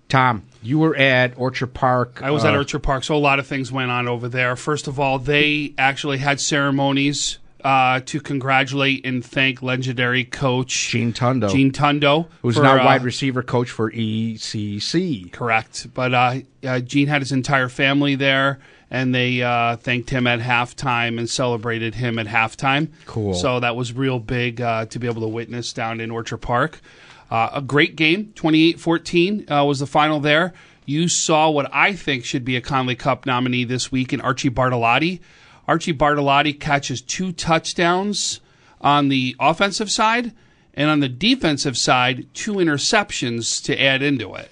Tom, 0.09 0.45
you 0.63 0.79
were 0.79 0.97
at 0.97 1.39
Orchard 1.39 1.75
Park. 1.75 2.23
I 2.23 2.31
was 2.31 2.45
at 2.45 2.55
uh, 2.55 2.59
Orchard 2.59 2.81
Park, 2.81 3.05
so 3.05 3.15
a 3.15 3.19
lot 3.19 3.39
of 3.39 3.47
things 3.47 3.71
went 3.71 3.91
on 3.91 4.09
over 4.09 4.29
there. 4.29 4.57
First 4.57 4.89
of 4.89 4.99
all, 4.99 5.19
they 5.19 5.75
actually 5.77 6.19
had 6.19 6.41
ceremonies 6.41 7.39
uh, 7.63 8.01
to 8.07 8.21
congratulate 8.21 9.05
and 9.05 9.25
thank 9.25 9.63
legendary 9.63 10.25
coach 10.25 10.89
Gene 10.89 11.13
Tundo, 11.13 11.51
Gene 11.51 11.73
Tundo, 11.73 12.29
who's 12.43 12.57
for, 12.57 12.63
now 12.63 12.81
uh, 12.81 12.85
wide 12.85 13.03
receiver 13.03 13.43
coach 13.43 13.71
for 13.71 13.91
ECC. 13.91 15.31
Correct. 15.33 15.89
But 15.93 16.15
uh, 16.15 16.35
uh, 16.65 16.81
Gene 16.81 17.09
had 17.09 17.21
his 17.21 17.33
entire 17.33 17.69
family 17.69 18.15
there, 18.15 18.61
and 18.91 19.15
they 19.15 19.43
uh, 19.43 19.77
thanked 19.77 20.11
him 20.11 20.27
at 20.27 20.41
halftime 20.41 21.19
and 21.19 21.29
celebrated 21.29 21.95
him 21.97 22.19
at 22.19 22.27
halftime. 22.27 22.89
Cool. 23.07 23.35
So 23.35 23.61
that 23.61 23.77
was 23.77 23.93
real 23.93 24.19
big 24.19 24.61
uh, 24.61 24.87
to 24.87 24.99
be 24.99 25.07
able 25.07 25.23
to 25.23 25.29
witness 25.29 25.73
down 25.73 26.01
in 26.01 26.11
Orchard 26.11 26.39
Park. 26.39 26.81
Uh, 27.31 27.51
a 27.55 27.61
great 27.63 27.95
game, 27.97 28.33
28 28.35 28.81
14 28.81 29.53
uh, 29.53 29.65
was 29.65 29.79
the 29.81 29.87
final 29.87 30.21
there. 30.21 30.53
You 30.87 31.09
saw 31.09 31.51
what 31.51 31.69
I 31.75 31.93
think 31.93 32.25
should 32.25 32.45
be 32.45 32.57
a 32.57 32.61
Connolly 32.63 32.95
Cup 32.97 33.27
nominee 33.27 33.65
this 33.65 33.93
week 33.93 34.13
in 34.15 34.21
Archie 34.23 34.49
Bartolotti. 34.51 35.21
Archie 35.67 35.93
Bartolotti 35.93 36.59
catches 36.59 37.03
two 37.03 37.31
touchdowns 37.33 38.41
on 38.81 39.09
the 39.09 39.37
offensive 39.39 39.91
side, 39.91 40.33
and 40.73 40.89
on 40.89 41.01
the 41.01 41.09
defensive 41.09 41.77
side, 41.77 42.27
two 42.33 42.55
interceptions 42.55 43.63
to 43.65 43.79
add 43.83 44.01
into 44.03 44.35
it. 44.35 44.51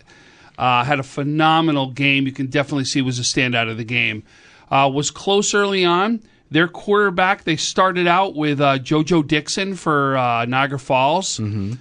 Uh, 0.58 0.84
had 0.84 0.98
a 0.98 1.02
phenomenal 1.02 1.90
game. 1.90 2.26
You 2.26 2.32
can 2.32 2.46
definitely 2.48 2.84
see 2.84 3.00
was 3.00 3.18
a 3.18 3.22
standout 3.22 3.70
of 3.70 3.76
the 3.78 3.84
game. 3.84 4.22
Uh, 4.70 4.90
was 4.92 5.10
close 5.10 5.54
early 5.54 5.84
on. 5.84 6.20
Their 6.50 6.68
quarterback, 6.68 7.44
they 7.44 7.56
started 7.56 8.06
out 8.06 8.34
with 8.34 8.60
uh, 8.60 8.78
JoJo 8.78 9.26
Dixon 9.26 9.74
for 9.74 10.16
uh, 10.16 10.44
Niagara 10.44 10.78
Falls. 10.78 11.40
S- 11.40 11.78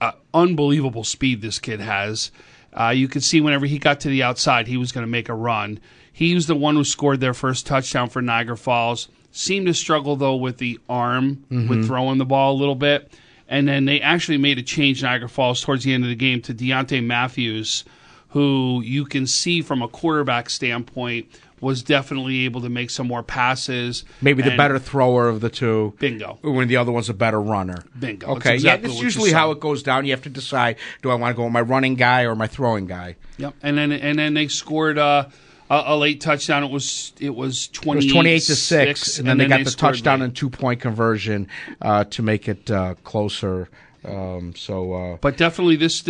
Uh, 0.00 0.12
unbelievable 0.34 1.04
speed 1.04 1.40
this 1.40 1.58
kid 1.58 1.80
has. 1.80 2.30
Uh, 2.78 2.88
you 2.88 3.08
could 3.08 3.22
see 3.22 3.40
whenever 3.40 3.66
he 3.66 3.78
got 3.78 4.00
to 4.00 4.08
the 4.08 4.22
outside, 4.22 4.66
he 4.66 4.76
was 4.76 4.92
going 4.92 5.02
to 5.02 5.10
make 5.10 5.28
a 5.28 5.34
run. 5.34 5.78
He 6.12 6.34
was 6.34 6.46
the 6.46 6.54
one 6.54 6.74
who 6.74 6.84
scored 6.84 7.20
their 7.20 7.34
first 7.34 7.66
touchdown 7.66 8.08
for 8.08 8.20
Niagara 8.22 8.56
Falls. 8.56 9.08
Seemed 9.30 9.66
to 9.66 9.74
struggle 9.74 10.16
though 10.16 10.36
with 10.36 10.58
the 10.58 10.78
arm, 10.88 11.44
with 11.68 11.86
throwing 11.86 12.18
the 12.18 12.26
ball 12.26 12.52
a 12.52 12.58
little 12.58 12.74
bit. 12.74 13.12
And 13.48 13.66
then 13.68 13.84
they 13.86 14.00
actually 14.00 14.38
made 14.38 14.58
a 14.58 14.62
change 14.62 15.02
Niagara 15.02 15.28
Falls 15.28 15.60
towards 15.62 15.84
the 15.84 15.92
end 15.92 16.04
of 16.04 16.10
the 16.10 16.16
game 16.16 16.40
to 16.42 16.54
Deontay 16.54 17.04
Matthews, 17.04 17.84
who 18.28 18.82
you 18.84 19.04
can 19.04 19.26
see 19.26 19.62
from 19.62 19.82
a 19.82 19.88
quarterback 19.88 20.48
standpoint 20.50 21.28
was 21.62 21.82
definitely 21.82 22.44
able 22.44 22.60
to 22.60 22.68
make 22.68 22.90
some 22.90 23.06
more 23.06 23.22
passes. 23.22 24.04
Maybe 24.20 24.42
the 24.42 24.56
better 24.56 24.78
thrower 24.78 25.28
of 25.28 25.40
the 25.40 25.48
two. 25.48 25.94
Bingo. 25.98 26.38
When 26.42 26.68
the 26.68 26.76
other 26.76 26.92
one's 26.92 27.08
a 27.08 27.14
better 27.14 27.40
runner. 27.40 27.84
Bingo. 27.98 28.26
That's 28.26 28.38
Okay, 28.40 28.54
exactly 28.54 28.88
yeah, 28.88 28.94
that's 28.94 29.02
usually 29.02 29.32
how 29.32 29.52
it 29.52 29.60
goes 29.60 29.82
down. 29.82 30.04
You 30.04 30.10
have 30.12 30.22
to 30.22 30.28
decide: 30.28 30.76
do 31.00 31.10
I 31.10 31.14
want 31.14 31.32
to 31.32 31.36
go 31.36 31.44
with 31.44 31.52
my 31.52 31.60
running 31.60 31.94
guy 31.94 32.22
or 32.22 32.34
my 32.34 32.48
throwing 32.48 32.86
guy? 32.86 33.16
Yep. 33.38 33.54
And 33.62 33.78
then 33.78 33.92
and 33.92 34.18
then 34.18 34.34
they 34.34 34.48
scored 34.48 34.98
uh, 34.98 35.28
a, 35.70 35.82
a 35.86 35.96
late 35.96 36.20
touchdown. 36.20 36.64
It 36.64 36.70
was 36.70 37.12
it 37.20 37.30
was 37.34 37.70
It 37.72 37.86
was 37.86 38.06
twenty-eight 38.06 38.42
to 38.42 38.56
six, 38.56 39.18
and 39.18 39.28
then 39.28 39.38
they 39.38 39.46
got 39.46 39.64
the 39.64 39.70
touchdown 39.70 40.18
late. 40.20 40.26
and 40.26 40.36
two-point 40.36 40.80
conversion 40.80 41.46
uh, 41.80 42.04
to 42.04 42.22
make 42.22 42.48
it 42.48 42.70
uh, 42.70 42.96
closer. 43.04 43.68
Um, 44.04 44.54
so, 44.56 44.92
uh, 44.94 45.16
But 45.20 45.36
definitely 45.36 45.76
this 45.76 46.02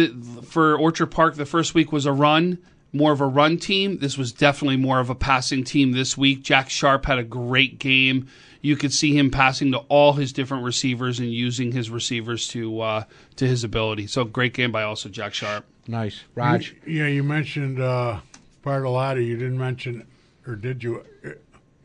for 0.45 0.77
Orchard 0.79 1.09
Park. 1.09 1.35
The 1.35 1.45
first 1.45 1.75
week 1.75 1.93
was 1.93 2.07
a 2.07 2.13
run, 2.13 2.57
more 2.93 3.13
of 3.13 3.21
a 3.21 3.27
run 3.27 3.57
team. 3.59 3.99
This 3.99 4.19
was 4.19 4.33
definitely 4.33 4.77
more 4.77 5.01
of 5.01 5.09
a 5.11 5.15
passing 5.15 5.65
team 5.65 5.93
this 5.93 6.17
week. 6.17 6.43
Jack 6.43 6.69
Sharp 6.71 7.07
had 7.07 7.19
a 7.19 7.25
great 7.25 7.79
game. 7.79 8.29
You 8.61 8.77
could 8.77 8.93
see 8.93 9.17
him 9.17 9.31
passing 9.31 9.73
to 9.73 9.79
all 9.89 10.13
his 10.13 10.33
different 10.33 10.65
receivers 10.65 11.19
and 11.19 11.33
using 11.33 11.73
his 11.73 11.91
receivers 11.91 12.47
to 12.49 12.81
uh, 12.81 13.05
to 13.37 13.47
his 13.47 13.65
ability. 13.65 14.07
So 14.07 14.25
great 14.25 14.55
game 14.55 14.71
by 14.71 14.83
also 14.85 15.09
Jack 15.09 15.35
Sharp. 15.35 15.65
nice, 15.89 16.23
Raj. 16.35 16.77
Yeah, 16.87 17.07
you 17.09 17.23
mentioned 17.25 17.81
uh, 17.81 18.21
Bartolotti. 18.65 19.27
You 19.27 19.37
didn't 19.37 19.59
mention, 19.59 20.07
or 20.47 20.55
did 20.55 20.85
you? 20.85 21.03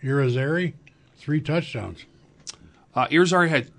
Irizarry, 0.04 0.74
three 1.18 1.42
touchdowns. 1.42 2.06
Uh, 2.94 3.08
Irizarry 3.08 3.50
had 3.50 3.72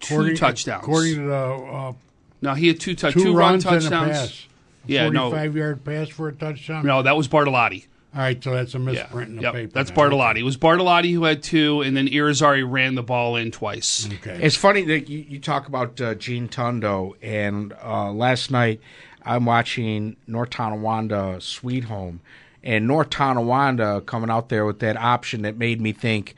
two 0.00 0.14
According- 0.14 0.36
touchdowns. 0.36 0.82
According 0.84 1.14
to 1.16 1.20
the 1.26 1.34
uh, 1.36 1.92
no, 2.40 2.54
he 2.54 2.68
had 2.68 2.80
two 2.80 2.94
tou- 2.94 3.10
two, 3.10 3.24
two 3.24 3.34
run 3.36 3.60
runs 3.60 3.64
and 3.66 3.74
a 3.76 3.80
touchdowns. 3.80 4.46
Pass. 4.88 4.94
Yeah, 4.94 5.08
no. 5.10 5.30
forty-five 5.30 5.56
yard 5.56 5.84
pass 5.84 6.08
for 6.08 6.28
a 6.28 6.32
touchdown. 6.32 6.84
No, 6.84 7.02
that 7.02 7.16
was 7.16 7.28
Bartolotti. 7.28 7.86
All 8.14 8.22
right, 8.22 8.42
so 8.42 8.52
that's 8.54 8.74
a 8.74 8.78
Yeah, 8.78 8.84
misprint 8.84 9.28
in 9.30 9.36
the 9.36 9.42
yep, 9.42 9.52
paper. 9.52 9.72
that's 9.72 9.90
then. 9.90 9.98
Bartolotti. 9.98 10.38
It 10.38 10.42
was 10.42 10.56
Bartolotti 10.56 11.12
who 11.12 11.24
had 11.24 11.42
two, 11.42 11.82
and 11.82 11.94
then 11.96 12.08
Irizarry 12.08 12.64
ran 12.68 12.94
the 12.94 13.02
ball 13.02 13.36
in 13.36 13.50
twice. 13.50 14.08
Okay. 14.10 14.38
It's 14.42 14.56
funny 14.56 14.82
that 14.84 15.10
you, 15.10 15.18
you 15.28 15.38
talk 15.38 15.68
about 15.68 16.00
uh, 16.00 16.14
Gene 16.14 16.48
Tundo, 16.48 17.14
and 17.22 17.74
uh, 17.84 18.10
last 18.10 18.50
night 18.50 18.80
I'm 19.22 19.44
watching 19.44 20.16
North 20.26 20.50
Tonawanda 20.50 21.40
Sweet 21.42 21.84
Home, 21.84 22.20
and 22.64 22.86
North 22.86 23.10
Tonawanda 23.10 24.00
coming 24.06 24.30
out 24.30 24.48
there 24.48 24.64
with 24.64 24.78
that 24.78 24.96
option 24.96 25.42
that 25.42 25.58
made 25.58 25.80
me 25.80 25.92
think 25.92 26.34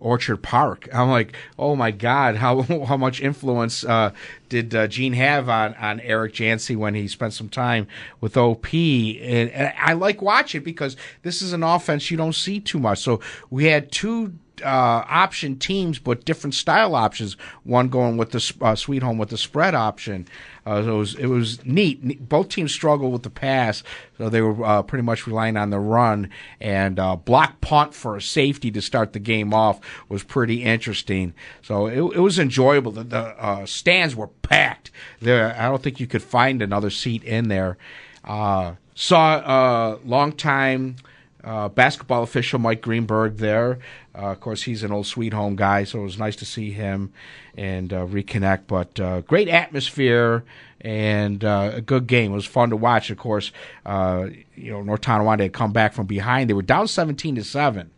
Orchard 0.00 0.38
Park. 0.38 0.88
I'm 0.92 1.10
like, 1.10 1.34
oh 1.58 1.76
my 1.76 1.90
God, 1.90 2.36
how 2.36 2.62
how 2.86 2.96
much 2.96 3.20
influence 3.20 3.84
uh, 3.84 4.12
did 4.48 4.74
uh, 4.74 4.86
Gene 4.86 5.14
have 5.14 5.48
on, 5.48 5.74
on 5.74 6.00
Eric 6.00 6.34
Jancy 6.34 6.76
when 6.76 6.94
he 6.94 7.08
spent 7.08 7.32
some 7.32 7.48
time 7.48 7.86
with 8.20 8.36
OP? 8.36 8.72
And, 8.74 9.50
and 9.50 9.72
I 9.78 9.94
like 9.94 10.22
watching 10.22 10.62
because 10.62 10.96
this 11.22 11.42
is 11.42 11.52
an 11.52 11.62
offense 11.62 12.10
you 12.10 12.16
don't 12.16 12.34
see 12.34 12.60
too 12.60 12.78
much. 12.78 13.00
So 13.00 13.20
we 13.50 13.64
had 13.64 13.90
two 13.90 14.34
uh, 14.62 15.04
option 15.08 15.58
teams, 15.58 15.98
but 15.98 16.24
different 16.24 16.54
style 16.54 16.94
options. 16.94 17.36
One 17.64 17.88
going 17.88 18.16
with 18.16 18.30
the 18.30 18.54
uh, 18.60 18.74
Sweet 18.74 19.02
Home 19.02 19.18
with 19.18 19.30
the 19.30 19.38
spread 19.38 19.74
option. 19.74 20.26
Uh, 20.66 20.82
so 20.82 20.94
it 20.94 20.98
was 20.98 21.14
it 21.16 21.26
was 21.26 21.64
neat. 21.64 22.28
Both 22.28 22.48
teams 22.48 22.72
struggled 22.72 23.12
with 23.12 23.22
the 23.22 23.30
pass, 23.30 23.82
so 24.16 24.28
they 24.28 24.40
were 24.40 24.64
uh, 24.64 24.82
pretty 24.82 25.02
much 25.02 25.26
relying 25.26 25.56
on 25.56 25.70
the 25.70 25.78
run. 25.78 26.30
And 26.60 26.98
uh, 26.98 27.16
block 27.16 27.60
punt 27.60 27.94
for 27.94 28.16
a 28.16 28.22
safety 28.22 28.70
to 28.70 28.80
start 28.80 29.12
the 29.12 29.18
game 29.18 29.52
off 29.52 29.80
was 30.08 30.22
pretty 30.22 30.64
interesting. 30.64 31.34
So 31.62 31.86
it, 31.86 32.16
it 32.16 32.20
was 32.20 32.38
enjoyable. 32.38 32.92
The, 32.92 33.04
the 33.04 33.18
uh, 33.18 33.66
stands 33.66 34.16
were 34.16 34.28
packed. 34.28 34.90
There, 35.20 35.54
I 35.58 35.68
don't 35.68 35.82
think 35.82 36.00
you 36.00 36.06
could 36.06 36.22
find 36.22 36.62
another 36.62 36.90
seat 36.90 37.22
in 37.24 37.48
there. 37.48 37.76
Uh, 38.24 38.74
saw 38.94 39.96
a 39.96 39.98
long 40.04 40.32
time 40.32 40.96
uh, 41.44 41.68
basketball 41.68 42.22
official 42.22 42.58
Mike 42.58 42.80
Greenberg 42.80 43.36
there. 43.36 43.78
Uh, 44.14 44.30
of 44.30 44.40
course, 44.40 44.62
he's 44.62 44.82
an 44.82 44.92
old 44.92 45.06
Sweet 45.06 45.32
Home 45.32 45.56
guy, 45.56 45.84
so 45.84 46.00
it 46.00 46.04
was 46.04 46.18
nice 46.18 46.36
to 46.36 46.44
see 46.44 46.70
him 46.70 47.12
and 47.56 47.92
uh, 47.92 48.06
reconnect. 48.06 48.62
But 48.66 48.98
uh, 48.98 49.20
great 49.22 49.48
atmosphere 49.48 50.44
and 50.80 51.44
uh, 51.44 51.72
a 51.74 51.80
good 51.80 52.06
game. 52.06 52.32
It 52.32 52.36
was 52.36 52.46
fun 52.46 52.70
to 52.70 52.76
watch. 52.76 53.10
Of 53.10 53.18
course, 53.18 53.52
uh, 53.84 54.28
you 54.56 54.72
know 54.72 54.82
North 54.82 55.02
Tonawanda 55.02 55.44
had 55.44 55.52
come 55.52 55.72
back 55.72 55.92
from 55.92 56.06
behind. 56.06 56.48
They 56.48 56.54
were 56.54 56.62
down 56.62 56.88
seventeen 56.88 57.34
to 57.34 57.44
seven, 57.44 57.90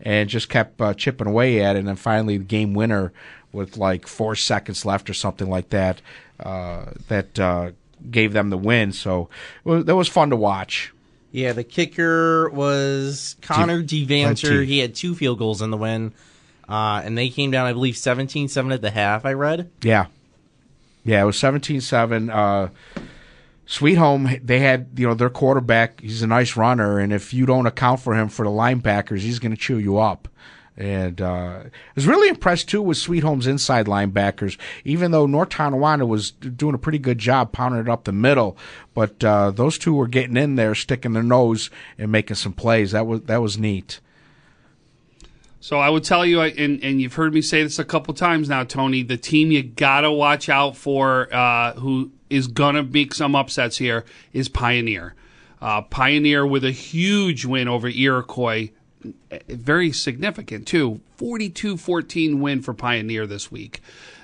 and 0.00 0.28
just 0.28 0.48
kept 0.48 0.80
chipping 0.98 1.26
away 1.26 1.62
at 1.62 1.76
it. 1.76 1.80
And 1.80 1.88
then 1.88 1.96
finally, 1.96 2.36
the 2.38 2.44
game 2.44 2.74
winner 2.74 3.12
with 3.52 3.76
like 3.76 4.06
four 4.06 4.34
seconds 4.34 4.84
left 4.84 5.08
or 5.08 5.14
something 5.14 5.48
like 5.48 5.70
that. 5.70 6.02
That 6.38 7.72
gave 8.10 8.32
them 8.32 8.50
the 8.50 8.58
win. 8.58 8.92
So 8.92 9.28
it 9.64 9.86
that 9.86 9.96
was 9.96 10.08
fun 10.08 10.30
to 10.30 10.36
watch. 10.36 10.92
Yeah, 11.32 11.52
the 11.52 11.64
kicker 11.64 12.50
was 12.50 13.36
Connor 13.42 13.82
DeVanter. 13.82 14.64
He 14.64 14.78
had 14.78 14.94
two 14.94 15.14
field 15.14 15.38
goals 15.38 15.62
in 15.62 15.70
the 15.70 15.76
win. 15.76 16.12
Uh, 16.68 17.02
and 17.04 17.18
they 17.18 17.28
came 17.30 17.50
down, 17.50 17.66
I 17.66 17.72
believe, 17.72 17.96
17 17.96 18.48
7 18.48 18.70
at 18.70 18.80
the 18.80 18.90
half, 18.90 19.24
I 19.24 19.32
read. 19.32 19.70
Yeah. 19.82 20.06
Yeah, 21.04 21.22
it 21.22 21.24
was 21.24 21.38
17 21.38 21.80
7. 21.80 22.30
Uh, 22.30 22.68
Sweet 23.66 23.94
Home, 23.94 24.28
they 24.42 24.60
had, 24.60 24.88
you 24.96 25.06
know, 25.06 25.14
their 25.14 25.30
quarterback, 25.30 26.00
he's 26.00 26.22
a 26.22 26.26
nice 26.26 26.56
runner, 26.56 26.98
and 26.98 27.12
if 27.12 27.32
you 27.32 27.46
don't 27.46 27.66
account 27.66 28.00
for 28.00 28.14
him 28.14 28.28
for 28.28 28.44
the 28.44 28.50
linebackers, 28.50 29.20
he's 29.20 29.38
going 29.38 29.52
to 29.52 29.56
chew 29.56 29.78
you 29.78 29.98
up. 29.98 30.28
And 30.80 31.20
uh, 31.20 31.64
I 31.64 31.70
was 31.94 32.06
really 32.06 32.30
impressed, 32.30 32.70
too, 32.70 32.80
with 32.80 32.96
Sweet 32.96 33.22
Home's 33.22 33.46
inside 33.46 33.84
linebackers, 33.84 34.56
even 34.82 35.10
though 35.10 35.26
North 35.26 35.50
Tonawanda 35.50 36.06
was 36.06 36.30
doing 36.30 36.74
a 36.74 36.78
pretty 36.78 36.98
good 36.98 37.18
job 37.18 37.52
pounding 37.52 37.82
it 37.82 37.88
up 37.88 38.04
the 38.04 38.12
middle. 38.12 38.56
But 38.94 39.22
uh, 39.22 39.50
those 39.50 39.76
two 39.76 39.92
were 39.92 40.08
getting 40.08 40.38
in 40.38 40.54
there, 40.54 40.74
sticking 40.74 41.12
their 41.12 41.22
nose 41.22 41.68
and 41.98 42.10
making 42.10 42.36
some 42.36 42.54
plays. 42.54 42.92
That 42.92 43.06
was, 43.06 43.20
that 43.24 43.42
was 43.42 43.58
neat. 43.58 44.00
So 45.60 45.78
I 45.78 45.90
would 45.90 46.02
tell 46.02 46.24
you, 46.24 46.40
and, 46.40 46.82
and 46.82 47.02
you've 47.02 47.12
heard 47.12 47.34
me 47.34 47.42
say 47.42 47.62
this 47.62 47.78
a 47.78 47.84
couple 47.84 48.14
times 48.14 48.48
now, 48.48 48.64
Tony. 48.64 49.02
The 49.02 49.18
team 49.18 49.52
you 49.52 49.62
gotta 49.62 50.10
watch 50.10 50.48
out 50.48 50.78
for, 50.78 51.28
uh, 51.30 51.74
who 51.74 52.10
is 52.30 52.46
gonna 52.46 52.84
make 52.84 53.12
some 53.12 53.36
upsets 53.36 53.76
here, 53.76 54.06
is 54.32 54.48
Pioneer. 54.48 55.14
Uh, 55.60 55.82
Pioneer 55.82 56.46
with 56.46 56.64
a 56.64 56.70
huge 56.70 57.44
win 57.44 57.68
over 57.68 57.86
Iroquois, 57.86 58.70
very 59.48 59.92
significant 59.92 60.66
too. 60.66 61.00
42-14 61.18 62.38
win 62.38 62.62
for 62.62 62.74
Pioneer 62.74 63.26
this 63.26 63.50
week. 63.50 63.80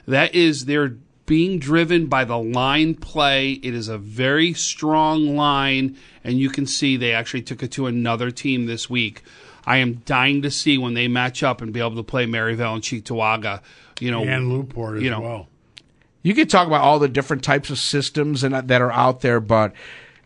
That 0.07 0.35
is 0.35 0.65
they're 0.67 0.97
being 1.27 1.59
driven 1.59 2.07
by 2.07 2.25
the 2.25 2.39
line 2.39 2.95
play. 2.95 3.53
It 3.53 3.75
is 3.75 3.89
a 3.89 3.99
very 3.99 4.55
strong 4.55 5.37
line, 5.37 5.97
and 6.23 6.39
you 6.39 6.49
can 6.49 6.67
see 6.67 6.97
they 6.97 7.13
actually 7.13 7.43
took 7.43 7.63
it 7.63 7.73
to 7.73 7.87
another 7.87 8.31
team 8.31 8.67
this 8.67 8.89
week. 8.89 9.23
I 9.67 9.79
am 9.79 9.95
dying 10.05 10.43
to 10.43 10.51
see 10.51 10.79
when 10.79 10.95
they 10.95 11.09
match 11.09 11.43
up 11.43 11.61
and 11.61 11.73
be 11.73 11.81
able 11.81 11.97
to 11.97 12.05
play 12.05 12.27
Maryvale 12.27 12.75
and 12.75 12.83
Cheektowaga. 12.83 13.61
You 13.99 14.13
know, 14.13 14.23
and 14.23 14.49
Newport 14.49 14.99
as 14.99 15.03
you 15.03 15.11
know, 15.11 15.21
well. 15.21 15.49
You 16.23 16.35
could 16.35 16.51
talk 16.51 16.67
about 16.67 16.83
all 16.83 16.99
the 16.99 17.09
different 17.09 17.43
types 17.43 17.71
of 17.71 17.79
systems 17.79 18.45
and 18.45 18.55
that 18.55 18.81
are 18.81 18.93
out 18.93 19.21
there, 19.21 19.41
but 19.41 19.73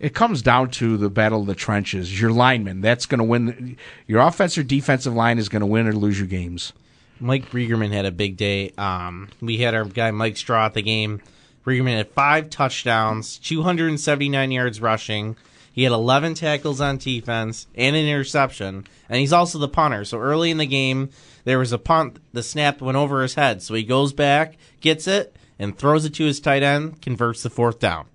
it 0.01 0.15
comes 0.15 0.41
down 0.41 0.71
to 0.71 0.97
the 0.97 1.11
battle 1.11 1.43
of 1.43 1.47
the 1.47 1.55
trenches. 1.55 2.21
Your 2.21 2.33
lineman, 2.33 2.81
that's 2.81 3.07
going 3.07 3.19
to 3.19 3.25
win. 3.25 3.77
Your 4.07 4.21
offense 4.21 4.57
or 4.57 4.63
defensive 4.63 5.15
line 5.15 5.39
is 5.39 5.49
going 5.49 5.61
to 5.61 5.67
win 5.67 5.87
or 5.87 5.93
lose 5.93 6.19
your 6.19 6.27
games. 6.27 6.73
Mike 7.21 7.51
Briegerman 7.51 7.93
had 7.93 8.07
a 8.07 8.11
big 8.11 8.39
day. 8.39 8.73
Um, 8.79 9.29
we 9.43 9.59
had 9.59 9.75
our 9.75 9.85
guy 9.85 10.11
Mike 10.11 10.39
Straw 10.39 10.65
at 10.65 10.75
the 10.75 10.83
game. 10.83 11.21
Briegerman 11.65 11.99
had 11.99 12.11
five 12.13 12.49
touchdowns, 12.49 13.37
279 13.39 14.51
yards 14.51 14.81
rushing. 14.81 15.37
He 15.71 15.83
had 15.83 15.93
11 15.93 16.35
tackles 16.35 16.81
on 16.81 16.97
defense 16.97 17.67
and 17.75 17.95
an 17.95 18.07
interception, 18.07 18.87
and 19.09 19.21
he's 19.21 19.35
also 19.35 19.59
the 19.59 19.69
punter. 19.69 20.07
So 20.07 20.19
early 20.19 20.51
in 20.51 20.57
the 20.57 20.67
game, 20.67 21.11
there 21.45 21.59
was 21.59 21.73
a 21.73 21.79
punt. 21.79 22.19
The 22.33 22.43
snap 22.43 22.81
went 22.81 22.97
over 22.97 23.23
his 23.23 23.35
head, 23.35 23.63
so 23.63 23.75
he 23.75 23.85
goes 23.85 24.15
back, 24.15 24.57
gets 24.81 25.07
it, 25.07 25.37
and 25.59 25.77
throws 25.77 26.07
it 26.07 26.15
to 26.15 26.25
his 26.25 26.41
tight 26.41 26.63
end, 26.63 27.03
converts 27.03 27.43
the 27.43 27.51
fourth 27.51 27.79
down. 27.79 28.07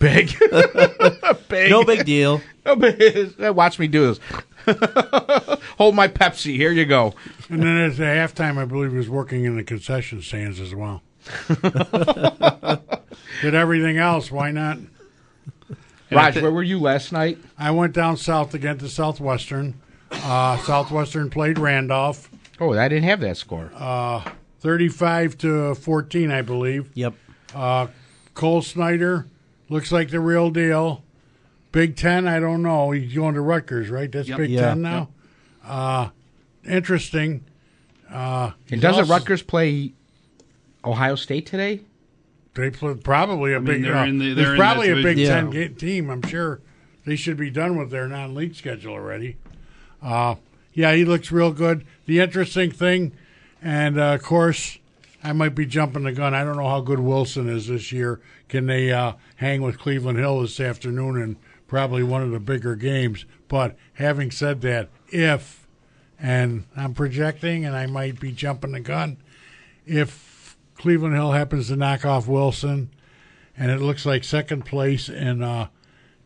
Big, 0.00 0.34
big, 1.48 1.70
No 1.70 1.84
big 1.84 2.04
deal. 2.04 2.40
No 2.66 2.74
big- 2.74 3.38
Watch 3.38 3.78
me 3.78 3.86
do 3.86 4.12
this. 4.14 4.20
Hold 5.78 5.94
my 5.94 6.08
Pepsi. 6.08 6.56
Here 6.56 6.72
you 6.72 6.84
go. 6.86 7.14
And 7.48 7.62
then 7.62 7.76
at 7.76 7.96
the 7.96 8.02
halftime, 8.04 8.58
I 8.58 8.64
believe 8.64 8.90
he 8.92 8.96
was 8.96 9.08
working 9.08 9.44
in 9.44 9.56
the 9.56 9.62
concession 9.62 10.22
stands 10.22 10.58
as 10.58 10.74
well. 10.74 11.02
Did 13.42 13.54
everything 13.54 13.98
else. 13.98 14.30
Why 14.32 14.50
not? 14.50 14.78
Raj, 16.10 16.40
where 16.40 16.50
were 16.50 16.62
you 16.62 16.80
last 16.80 17.12
night? 17.12 17.38
I 17.58 17.70
went 17.70 17.92
down 17.92 18.16
south 18.16 18.54
again 18.54 18.78
to 18.78 18.88
Southwestern. 18.88 19.80
Uh, 20.10 20.56
Southwestern 20.58 21.30
played 21.30 21.58
Randolph, 21.58 22.28
Oh, 22.58 22.72
I 22.76 22.88
didn't 22.88 23.04
have 23.04 23.20
that 23.20 23.36
score. 23.36 23.70
thirty-five 24.60 25.38
to 25.38 25.74
fourteen, 25.76 26.30
I 26.32 26.42
believe. 26.42 26.90
Yep. 26.94 27.14
Cole 28.34 28.62
Snyder 28.62 29.26
looks 29.70 29.90
like 29.90 30.10
the 30.10 30.20
real 30.20 30.50
deal. 30.50 31.02
Big 31.72 31.96
Ten, 31.96 32.26
I 32.28 32.40
don't 32.40 32.62
know. 32.62 32.90
He's 32.90 33.14
going 33.14 33.34
to 33.34 33.40
Rutgers, 33.40 33.88
right? 33.88 34.10
That's 34.10 34.28
Yep. 34.28 34.38
Big 34.38 34.50
Yeah. 34.50 34.60
Ten 34.70 34.82
now. 34.82 35.08
Uh, 35.64 36.08
interesting. 36.68 37.44
and 38.10 38.52
doesn't 38.80 39.02
also- 39.02 39.12
Rutgers 39.12 39.42
play 39.42 39.92
Ohio 40.84 41.14
State 41.14 41.46
today? 41.46 41.80
They 42.54 42.70
play 42.70 42.94
probably 42.94 43.52
a 43.54 43.60
big. 43.60 43.82
they're 43.84 43.94
uh, 43.96 44.06
the- 44.06 44.18
they're 44.18 44.34
there's 44.34 44.58
probably 44.58 44.90
a 44.90 44.94
Big 44.96 45.16
division. 45.16 45.28
Ten 45.28 45.50
ga- 45.50 45.68
team. 45.74 46.10
I'm 46.10 46.22
sure 46.22 46.60
they 47.06 47.14
should 47.14 47.36
be 47.36 47.48
done 47.50 47.76
with 47.78 47.90
their 47.90 48.08
non-league 48.08 48.56
schedule 48.56 48.92
already. 48.94 49.36
Uh, 50.02 50.34
yeah, 50.74 50.92
he 50.94 51.04
looks 51.04 51.30
real 51.30 51.52
good. 51.52 51.84
The 52.06 52.18
interesting 52.18 52.72
thing, 52.72 53.12
and 53.62 53.98
uh, 54.00 54.14
of 54.14 54.22
course, 54.24 54.78
I 55.22 55.32
might 55.32 55.54
be 55.54 55.66
jumping 55.66 56.04
the 56.04 56.12
gun. 56.12 56.34
I 56.34 56.44
don't 56.44 56.56
know 56.56 56.68
how 56.68 56.80
good 56.80 57.00
Wilson 57.00 57.48
is 57.48 57.68
this 57.68 57.92
year. 57.92 58.20
Can 58.48 58.66
they 58.66 58.90
uh, 58.90 59.14
hang 59.36 59.62
with 59.62 59.78
Cleveland 59.78 60.18
Hill 60.18 60.40
this 60.40 60.60
afternoon 60.60 61.20
in 61.20 61.36
probably 61.66 62.02
one 62.02 62.22
of 62.22 62.30
the 62.30 62.40
bigger 62.40 62.74
games? 62.74 63.26
But 63.48 63.76
having 63.94 64.30
said 64.30 64.62
that, 64.62 64.88
if 65.08 65.66
and 66.18 66.64
I'm 66.76 66.94
projecting, 66.94 67.64
and 67.64 67.74
I 67.74 67.86
might 67.86 68.20
be 68.20 68.32
jumping 68.32 68.72
the 68.72 68.80
gun, 68.80 69.16
if 69.86 70.56
Cleveland 70.74 71.14
Hill 71.14 71.32
happens 71.32 71.68
to 71.68 71.76
knock 71.76 72.04
off 72.04 72.26
Wilson, 72.28 72.90
and 73.56 73.70
it 73.70 73.80
looks 73.80 74.04
like 74.04 74.24
second 74.24 74.64
place 74.64 75.08
in 75.08 75.42
uh, 75.42 75.68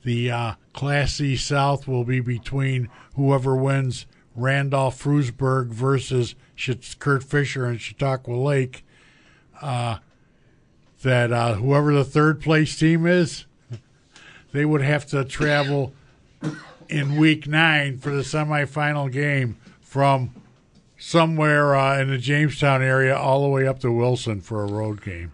the 0.03 0.31
uh, 0.31 0.55
Class 0.73 1.15
C 1.15 1.37
South 1.37 1.89
will 1.89 2.05
be 2.05 2.21
between 2.21 2.89
whoever 3.15 3.57
wins 3.57 4.07
Randolph 4.35 5.03
Frewsburg 5.03 5.69
versus 5.69 6.35
Kurt 6.99 7.23
Fisher 7.23 7.67
and 7.67 7.81
Chautauqua 7.81 8.35
Lake. 8.35 8.85
Uh, 9.61 9.99
that 11.03 11.33
uh, 11.33 11.55
whoever 11.55 11.93
the 11.93 12.05
third 12.05 12.41
place 12.41 12.77
team 12.79 13.07
is, 13.07 13.45
they 14.53 14.65
would 14.65 14.81
have 14.81 15.07
to 15.07 15.25
travel 15.25 15.93
in 16.89 17.17
week 17.17 17.47
nine 17.47 17.99
for 17.99 18.11
the 18.11 18.23
semifinal 18.23 19.11
game 19.13 19.57
from 19.81 20.35
somewhere 20.99 21.77
uh, 21.77 22.01
in 22.01 22.09
the 22.09 22.19
Jamestown 22.19 22.83
area 22.83 23.17
all 23.17 23.43
the 23.43 23.49
way 23.49 23.67
up 23.67 23.79
to 23.81 23.93
Wilson 23.93 24.41
for 24.41 24.65
a 24.65 24.67
road 24.67 25.03
game. 25.03 25.33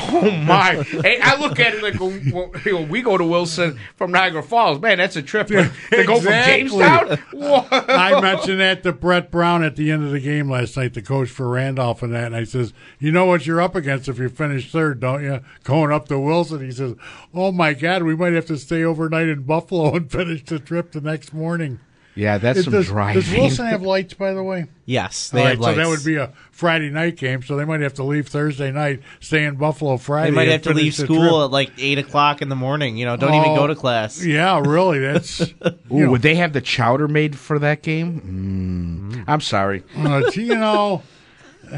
Oh 0.00 0.30
my! 0.46 0.82
hey, 1.02 1.20
I 1.20 1.38
look 1.40 1.58
at 1.60 1.74
it 1.74 1.82
like 1.82 1.98
when, 2.00 2.30
when 2.30 2.88
we 2.88 3.02
go 3.02 3.18
to 3.18 3.24
Wilson 3.24 3.78
from 3.96 4.12
Niagara 4.12 4.42
Falls. 4.42 4.80
Man, 4.80 4.98
that's 4.98 5.16
a 5.16 5.22
trip. 5.22 5.48
But 5.48 5.70
to 5.90 6.04
go 6.04 6.20
from 6.20 6.32
Exactly. 6.32 6.78
Jamestown. 6.78 7.18
Whoa. 7.32 7.66
I 7.70 8.20
mentioned 8.20 8.60
that 8.60 8.82
to 8.84 8.92
Brett 8.92 9.30
Brown 9.30 9.62
at 9.64 9.76
the 9.76 9.90
end 9.90 10.04
of 10.04 10.10
the 10.10 10.20
game 10.20 10.50
last 10.50 10.76
night, 10.76 10.94
the 10.94 11.02
coach 11.02 11.28
for 11.28 11.48
Randolph, 11.48 12.02
and 12.02 12.12
that. 12.14 12.26
And 12.26 12.36
I 12.36 12.44
says, 12.44 12.72
"You 12.98 13.12
know 13.12 13.26
what 13.26 13.46
you're 13.46 13.60
up 13.60 13.74
against 13.74 14.08
if 14.08 14.18
you 14.18 14.28
finish 14.28 14.70
third, 14.70 15.00
don't 15.00 15.22
you? 15.22 15.40
Going 15.64 15.92
up 15.92 16.08
to 16.08 16.18
Wilson." 16.18 16.64
He 16.64 16.72
says, 16.72 16.94
"Oh 17.34 17.52
my 17.52 17.74
God, 17.74 18.02
we 18.02 18.16
might 18.16 18.32
have 18.34 18.46
to 18.46 18.56
stay 18.58 18.84
overnight 18.84 19.28
in 19.28 19.42
Buffalo 19.42 19.94
and 19.96 20.10
finish 20.10 20.44
the 20.44 20.58
trip 20.58 20.92
the 20.92 21.00
next 21.00 21.32
morning." 21.32 21.80
Yeah, 22.18 22.38
that's 22.38 22.58
It 22.58 22.62
some 22.64 22.72
does, 22.72 22.86
driving. 22.88 23.22
does 23.22 23.30
Wilson 23.32 23.66
have 23.66 23.82
lights, 23.82 24.12
by 24.14 24.32
the 24.32 24.42
way? 24.42 24.66
Yes, 24.86 25.30
they 25.30 25.38
All 25.38 25.44
right, 25.46 25.56
have 25.56 25.64
so 25.64 25.74
that 25.74 25.86
would 25.86 26.04
be 26.04 26.16
a 26.16 26.32
Friday 26.50 26.90
night 26.90 27.16
game, 27.16 27.42
so 27.42 27.56
they 27.56 27.64
might 27.64 27.80
have 27.80 27.94
to 27.94 28.02
leave 28.02 28.26
Thursday 28.26 28.72
night, 28.72 29.02
stay 29.20 29.44
in 29.44 29.54
Buffalo 29.54 29.98
Friday. 29.98 30.30
They 30.30 30.34
might 30.36 30.48
have 30.48 30.62
to 30.62 30.74
leave 30.74 30.94
school 30.94 31.16
trip. 31.16 31.32
at 31.44 31.50
like 31.52 31.70
eight 31.78 31.98
o'clock 31.98 32.42
in 32.42 32.48
the 32.48 32.56
morning. 32.56 32.96
You 32.96 33.06
know, 33.06 33.16
don't 33.16 33.34
even 33.34 33.50
Oh, 33.50 33.54
go 33.56 33.66
to 33.68 33.76
class. 33.76 34.24
Yeah, 34.24 34.60
really. 34.66 34.98
That's 34.98 35.40
Ooh, 35.42 35.52
know, 35.90 36.10
would 36.10 36.22
they 36.22 36.34
have 36.34 36.52
the 36.52 36.60
chowder 36.60 37.06
made 37.06 37.38
for 37.38 37.60
that 37.60 37.82
game? 37.82 39.14
Mm. 39.14 39.24
I'm 39.28 39.40
sorry, 39.40 39.84
uh, 39.96 40.28
you 40.34 40.54
know. 40.56 41.02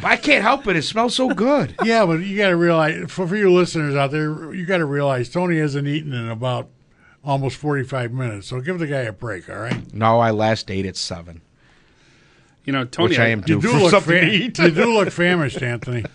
I 0.05 0.17
can't 0.17 0.43
help 0.43 0.67
it. 0.69 0.77
It 0.77 0.83
smells 0.83 1.17
so 1.17 1.29
good. 1.31 1.75
Yeah, 1.85 2.07
but 2.07 2.21
you 2.21 2.37
got 2.39 2.51
to 2.51 2.57
realize 2.57 3.11
for, 3.11 3.27
for 3.27 3.37
your 3.37 3.51
listeners 3.51 3.95
out 3.97 4.11
there, 4.13 4.55
you 4.55 4.65
got 4.65 4.79
to 4.79 4.85
realize 4.87 5.29
Tony 5.29 5.59
hasn't 5.59 5.87
eaten 5.89 6.15
in 6.15 6.29
about 6.31 6.69
almost 7.25 7.57
forty 7.57 7.85
five 7.85 8.13
minutes. 8.13 8.49
So 8.49 8.61
give 8.61 8.79
the 8.79 8.87
guy 8.87 9.01
a 9.01 9.13
break, 9.13 9.49
all 9.49 9.57
right? 9.59 9.93
No, 9.95 10.21
I 10.21 10.31
last 10.31 10.71
ate 10.71 10.87
at 10.87 10.97
seven, 10.97 11.41
You 12.65 12.73
know, 12.73 12.85
Tony, 12.85 13.11
which 13.11 13.19
I 13.19 13.29
am 13.29 13.41
I, 13.41 13.43
due 13.43 13.55
You 13.57 13.61
do 13.63 13.69
for 13.73 13.79
look 13.79 13.91
something 13.91 14.19
fa- 14.19 14.27
to 14.27 14.33
eat. 14.33 14.59
you 14.59 14.71
do 14.71 14.93
look 14.95 15.11
famished, 15.11 15.63
Anthony. 15.63 16.05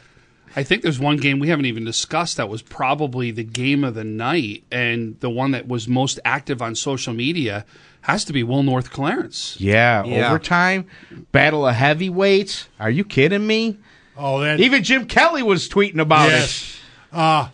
I 0.57 0.63
think 0.63 0.83
there's 0.83 0.99
one 0.99 1.17
game 1.17 1.39
we 1.39 1.49
haven't 1.49 1.65
even 1.65 1.83
discussed 1.83 2.37
that 2.37 2.47
was 2.47 2.61
probably 2.61 3.29
the 3.29 3.43
game 3.43 3.83
of 3.83 3.93
the 3.93 4.05
night 4.05 4.63
and 4.71 5.19
the 5.19 5.29
one 5.29 5.51
that 5.51 5.67
was 5.67 5.85
most 5.87 6.17
active 6.23 6.61
on 6.61 6.75
social 6.75 7.13
media 7.13 7.65
has 8.01 8.23
to 8.23 8.31
be 8.31 8.41
Will 8.41 8.63
North 8.63 8.89
Clarence. 8.89 9.57
Yeah, 9.59 10.05
Yeah. 10.05 10.29
overtime, 10.29 10.85
battle 11.33 11.67
of 11.67 11.75
heavyweights. 11.75 12.69
Are 12.79 12.89
you 12.89 13.03
kidding 13.03 13.45
me? 13.45 13.79
Oh, 14.15 14.39
that 14.39 14.61
Even 14.61 14.81
Jim 14.81 15.07
Kelly 15.07 15.43
was 15.43 15.67
tweeting 15.67 15.99
about 15.99 16.29
it. 16.29 16.33
yes. 16.33 16.77
Uh, 17.11 17.49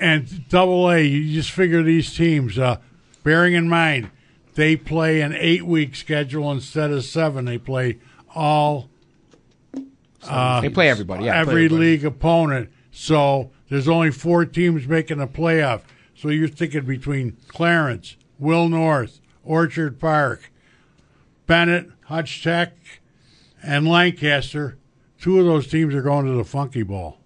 and 0.00 0.48
Double 0.48 0.90
A, 0.90 1.00
you 1.02 1.34
just 1.34 1.50
figure 1.50 1.82
these 1.82 2.14
teams. 2.16 2.58
Uh, 2.58 2.78
bearing 3.26 3.54
in 3.54 3.68
mind, 3.68 4.08
they 4.54 4.76
play 4.76 5.20
an 5.20 5.34
eight 5.34 5.66
week 5.66 5.96
schedule 5.96 6.52
instead 6.52 6.92
of 6.92 7.04
seven. 7.04 7.44
They 7.44 7.58
play 7.58 7.98
all 8.32 8.88
it. 9.74 9.82
Uh, 10.22 10.60
they 10.60 10.68
play 10.68 10.88
everybody. 10.88 11.24
Yeah, 11.24 11.32
play 11.32 11.40
every 11.40 11.64
everybody. 11.64 11.90
league 11.90 12.04
opponent. 12.04 12.70
So 12.92 13.50
there's 13.68 13.88
only 13.88 14.12
four 14.12 14.44
teams 14.46 14.86
making 14.86 15.18
the 15.18 15.26
playoff. 15.26 15.82
So 16.14 16.28
you're 16.28 16.46
thinking 16.46 16.84
between 16.84 17.36
Clarence, 17.48 18.16
Will 18.38 18.68
North, 18.68 19.20
Orchard 19.44 19.98
Park, 19.98 20.52
Bennett, 21.46 21.90
Hutch 22.04 22.44
Tech, 22.44 22.74
and 23.60 23.88
Lancaster. 23.88 24.78
Two 25.20 25.40
of 25.40 25.46
those 25.46 25.66
teams 25.66 25.94
are 25.94 26.02
going 26.02 26.26
to 26.26 26.32
the 26.32 26.44
Funky 26.44 26.84
Bowl. 26.84 27.18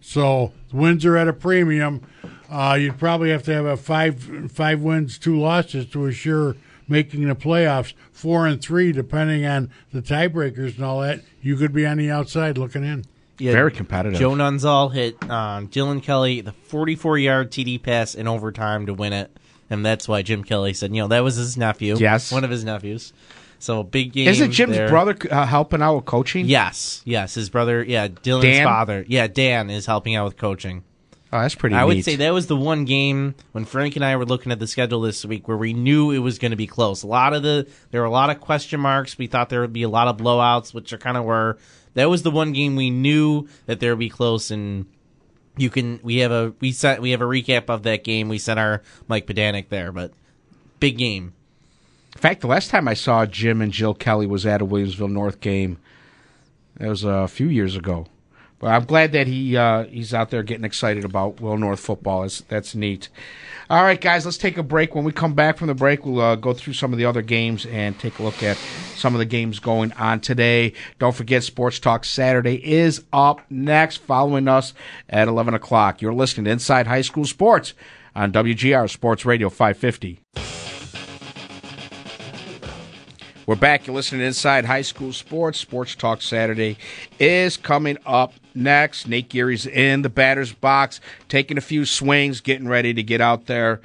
So 0.00 0.52
wins 0.72 1.04
are 1.04 1.16
at 1.16 1.28
a 1.28 1.32
premium. 1.32 2.02
Uh, 2.50 2.76
you'd 2.80 2.98
probably 2.98 3.30
have 3.30 3.42
to 3.44 3.52
have 3.52 3.64
a 3.64 3.76
five 3.76 4.50
five 4.52 4.80
wins, 4.80 5.18
two 5.18 5.38
losses 5.38 5.86
to 5.86 6.06
assure 6.06 6.56
making 6.88 7.26
the 7.26 7.34
playoffs. 7.34 7.92
Four 8.12 8.46
and 8.46 8.60
three, 8.62 8.92
depending 8.92 9.44
on 9.44 9.70
the 9.92 10.00
tiebreakers 10.00 10.76
and 10.76 10.84
all 10.84 11.00
that. 11.00 11.20
You 11.42 11.56
could 11.56 11.72
be 11.72 11.86
on 11.86 11.98
the 11.98 12.10
outside 12.10 12.58
looking 12.58 12.84
in. 12.84 13.04
Yeah, 13.38 13.52
Very 13.52 13.72
competitive. 13.72 14.18
Joe 14.18 14.30
Nunzal 14.30 14.92
hit 14.92 15.22
um, 15.30 15.68
Dylan 15.68 16.02
Kelly 16.02 16.40
the 16.40 16.52
44 16.52 17.18
yard 17.18 17.50
TD 17.50 17.82
pass 17.82 18.14
in 18.14 18.26
overtime 18.26 18.86
to 18.86 18.94
win 18.94 19.12
it, 19.12 19.30
and 19.68 19.84
that's 19.84 20.08
why 20.08 20.22
Jim 20.22 20.42
Kelly 20.42 20.72
said, 20.72 20.94
you 20.94 21.02
know, 21.02 21.08
that 21.08 21.20
was 21.22 21.36
his 21.36 21.56
nephew. 21.56 21.96
Yes. 21.98 22.32
one 22.32 22.44
of 22.44 22.50
his 22.50 22.64
nephews. 22.64 23.12
So 23.58 23.82
big 23.82 24.12
game. 24.12 24.28
Isn't 24.28 24.52
Jim's 24.52 24.76
there. 24.76 24.88
brother 24.88 25.16
uh, 25.30 25.46
helping 25.46 25.82
out 25.82 25.96
with 25.96 26.04
coaching? 26.04 26.46
Yes, 26.46 27.02
yes, 27.04 27.34
his 27.34 27.48
brother. 27.50 27.82
Yeah, 27.82 28.08
Dylan's 28.08 28.42
Dan? 28.42 28.64
father. 28.64 29.04
Yeah, 29.08 29.26
Dan 29.26 29.70
is 29.70 29.86
helping 29.86 30.14
out 30.14 30.24
with 30.24 30.36
coaching. 30.36 30.84
Oh, 31.32 31.40
that's 31.40 31.56
pretty. 31.56 31.74
I 31.74 31.84
would 31.84 32.04
say 32.04 32.16
that 32.16 32.32
was 32.32 32.46
the 32.46 32.56
one 32.56 32.84
game 32.84 33.34
when 33.52 33.64
Frank 33.64 33.96
and 33.96 34.04
I 34.04 34.16
were 34.16 34.24
looking 34.24 34.52
at 34.52 34.60
the 34.60 34.66
schedule 34.66 35.00
this 35.00 35.24
week 35.24 35.48
where 35.48 35.56
we 35.56 35.72
knew 35.72 36.12
it 36.12 36.20
was 36.20 36.38
going 36.38 36.52
to 36.52 36.56
be 36.56 36.68
close. 36.68 37.02
A 37.02 37.08
lot 37.08 37.34
of 37.34 37.42
the 37.42 37.66
there 37.90 38.00
were 38.00 38.06
a 38.06 38.10
lot 38.10 38.30
of 38.30 38.40
question 38.40 38.80
marks. 38.80 39.18
We 39.18 39.26
thought 39.26 39.48
there 39.48 39.60
would 39.60 39.72
be 39.72 39.82
a 39.82 39.88
lot 39.88 40.06
of 40.06 40.18
blowouts, 40.18 40.72
which 40.72 40.92
are 40.92 40.98
kind 40.98 41.16
of 41.16 41.24
were. 41.24 41.58
That 41.94 42.08
was 42.08 42.22
the 42.22 42.30
one 42.30 42.52
game 42.52 42.76
we 42.76 42.90
knew 42.90 43.48
that 43.66 43.80
there 43.80 43.92
would 43.92 43.98
be 43.98 44.08
close, 44.08 44.50
and 44.50 44.86
you 45.56 45.68
can 45.68 45.98
we 46.02 46.18
have 46.18 46.30
a 46.30 46.54
we 46.60 46.70
set 46.70 47.02
we 47.02 47.10
have 47.10 47.22
a 47.22 47.26
recap 47.26 47.70
of 47.70 47.82
that 47.82 48.04
game. 48.04 48.28
We 48.28 48.38
sent 48.38 48.60
our 48.60 48.82
Mike 49.08 49.26
Pedanik 49.26 49.68
there, 49.68 49.90
but 49.90 50.12
big 50.78 50.98
game. 50.98 51.32
In 52.14 52.20
fact, 52.20 52.40
the 52.40 52.46
last 52.46 52.70
time 52.70 52.86
I 52.86 52.94
saw 52.94 53.26
Jim 53.26 53.60
and 53.60 53.72
Jill 53.72 53.94
Kelly 53.94 54.26
was 54.26 54.46
at 54.46 54.62
a 54.62 54.66
Williamsville 54.66 55.10
North 55.10 55.40
game. 55.40 55.78
That 56.76 56.88
was 56.88 57.04
a 57.04 57.26
few 57.26 57.48
years 57.48 57.76
ago. 57.76 58.06
But 58.58 58.68
I'm 58.68 58.84
glad 58.84 59.12
that 59.12 59.26
he 59.26 59.56
uh, 59.56 59.84
he's 59.84 60.14
out 60.14 60.30
there 60.30 60.42
getting 60.42 60.64
excited 60.64 61.04
about 61.04 61.40
Will 61.40 61.58
North 61.58 61.80
football. 61.80 62.22
That's, 62.22 62.40
that's 62.42 62.74
neat. 62.74 63.08
All 63.68 63.82
right, 63.82 64.00
guys, 64.00 64.24
let's 64.24 64.38
take 64.38 64.58
a 64.58 64.62
break. 64.62 64.94
When 64.94 65.04
we 65.04 65.10
come 65.10 65.34
back 65.34 65.58
from 65.58 65.66
the 65.66 65.74
break, 65.74 66.06
we'll 66.06 66.20
uh, 66.20 66.36
go 66.36 66.54
through 66.54 66.74
some 66.74 66.92
of 66.92 66.98
the 66.98 67.04
other 67.04 67.20
games 67.20 67.66
and 67.66 67.98
take 67.98 68.18
a 68.20 68.22
look 68.22 68.42
at 68.42 68.56
some 68.94 69.12
of 69.14 69.18
the 69.18 69.24
games 69.24 69.58
going 69.58 69.92
on 69.94 70.20
today. 70.20 70.72
Don't 71.00 71.14
forget, 71.14 71.42
Sports 71.42 71.80
Talk 71.80 72.04
Saturday 72.04 72.64
is 72.64 73.02
up 73.12 73.40
next, 73.50 73.96
following 73.98 74.46
us 74.46 74.72
at 75.10 75.26
11 75.26 75.54
o'clock. 75.54 76.00
You're 76.00 76.14
listening 76.14 76.44
to 76.44 76.52
Inside 76.52 76.86
High 76.86 77.00
School 77.00 77.24
Sports 77.24 77.74
on 78.14 78.30
WGR 78.30 78.88
Sports 78.88 79.26
Radio 79.26 79.50
550. 79.50 80.20
We're 83.46 83.56
back. 83.56 83.86
You're 83.86 83.94
listening 83.96 84.20
to 84.20 84.26
Inside 84.26 84.64
High 84.64 84.82
School 84.82 85.12
Sports. 85.12 85.58
Sports 85.58 85.94
Talk 85.94 86.22
Saturday 86.22 86.78
is 87.18 87.56
coming 87.56 87.98
up 88.06 88.32
next. 88.56 89.06
Nate 89.06 89.28
Geary's 89.28 89.66
in 89.66 90.02
the 90.02 90.08
batter's 90.08 90.52
box, 90.52 91.00
taking 91.28 91.58
a 91.58 91.60
few 91.60 91.84
swings, 91.84 92.40
getting 92.40 92.68
ready 92.68 92.94
to 92.94 93.02
get 93.02 93.20
out 93.20 93.46
there. 93.46 93.80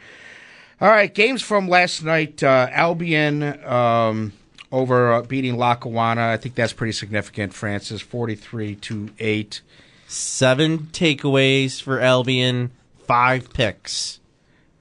All 0.80 0.90
right, 0.90 1.14
games 1.14 1.42
from 1.42 1.70
last 1.70 2.04
night. 2.04 2.42
Uh, 2.42 2.68
Albion 2.72 3.64
um, 3.66 4.34
over 4.72 5.14
uh, 5.14 5.22
beating 5.22 5.58
Lackawanna. 5.58 6.30
I 6.30 6.38
think 6.38 6.56
that's 6.56 6.74
pretty 6.74 6.94
significant. 6.94 7.54
Francis, 7.54 8.02
43 8.02 8.76
to 8.76 9.10
8. 9.20 9.62
Seven 10.08 10.90
takeaways 10.92 11.82
for 11.82 12.00
Albion, 12.00 12.72
five 13.08 13.54
picks. 13.54 14.20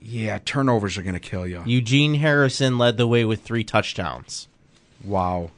Yeah, 0.00 0.38
turnovers 0.44 0.96
are 0.96 1.02
going 1.02 1.14
to 1.14 1.20
kill 1.20 1.46
you. 1.46 1.62
Eugene 1.66 2.14
Harrison 2.14 2.78
led 2.78 2.96
the 2.96 3.06
way 3.06 3.24
with 3.24 3.42
three 3.42 3.62
touchdowns. 3.62 4.48
Wow. 5.04 5.50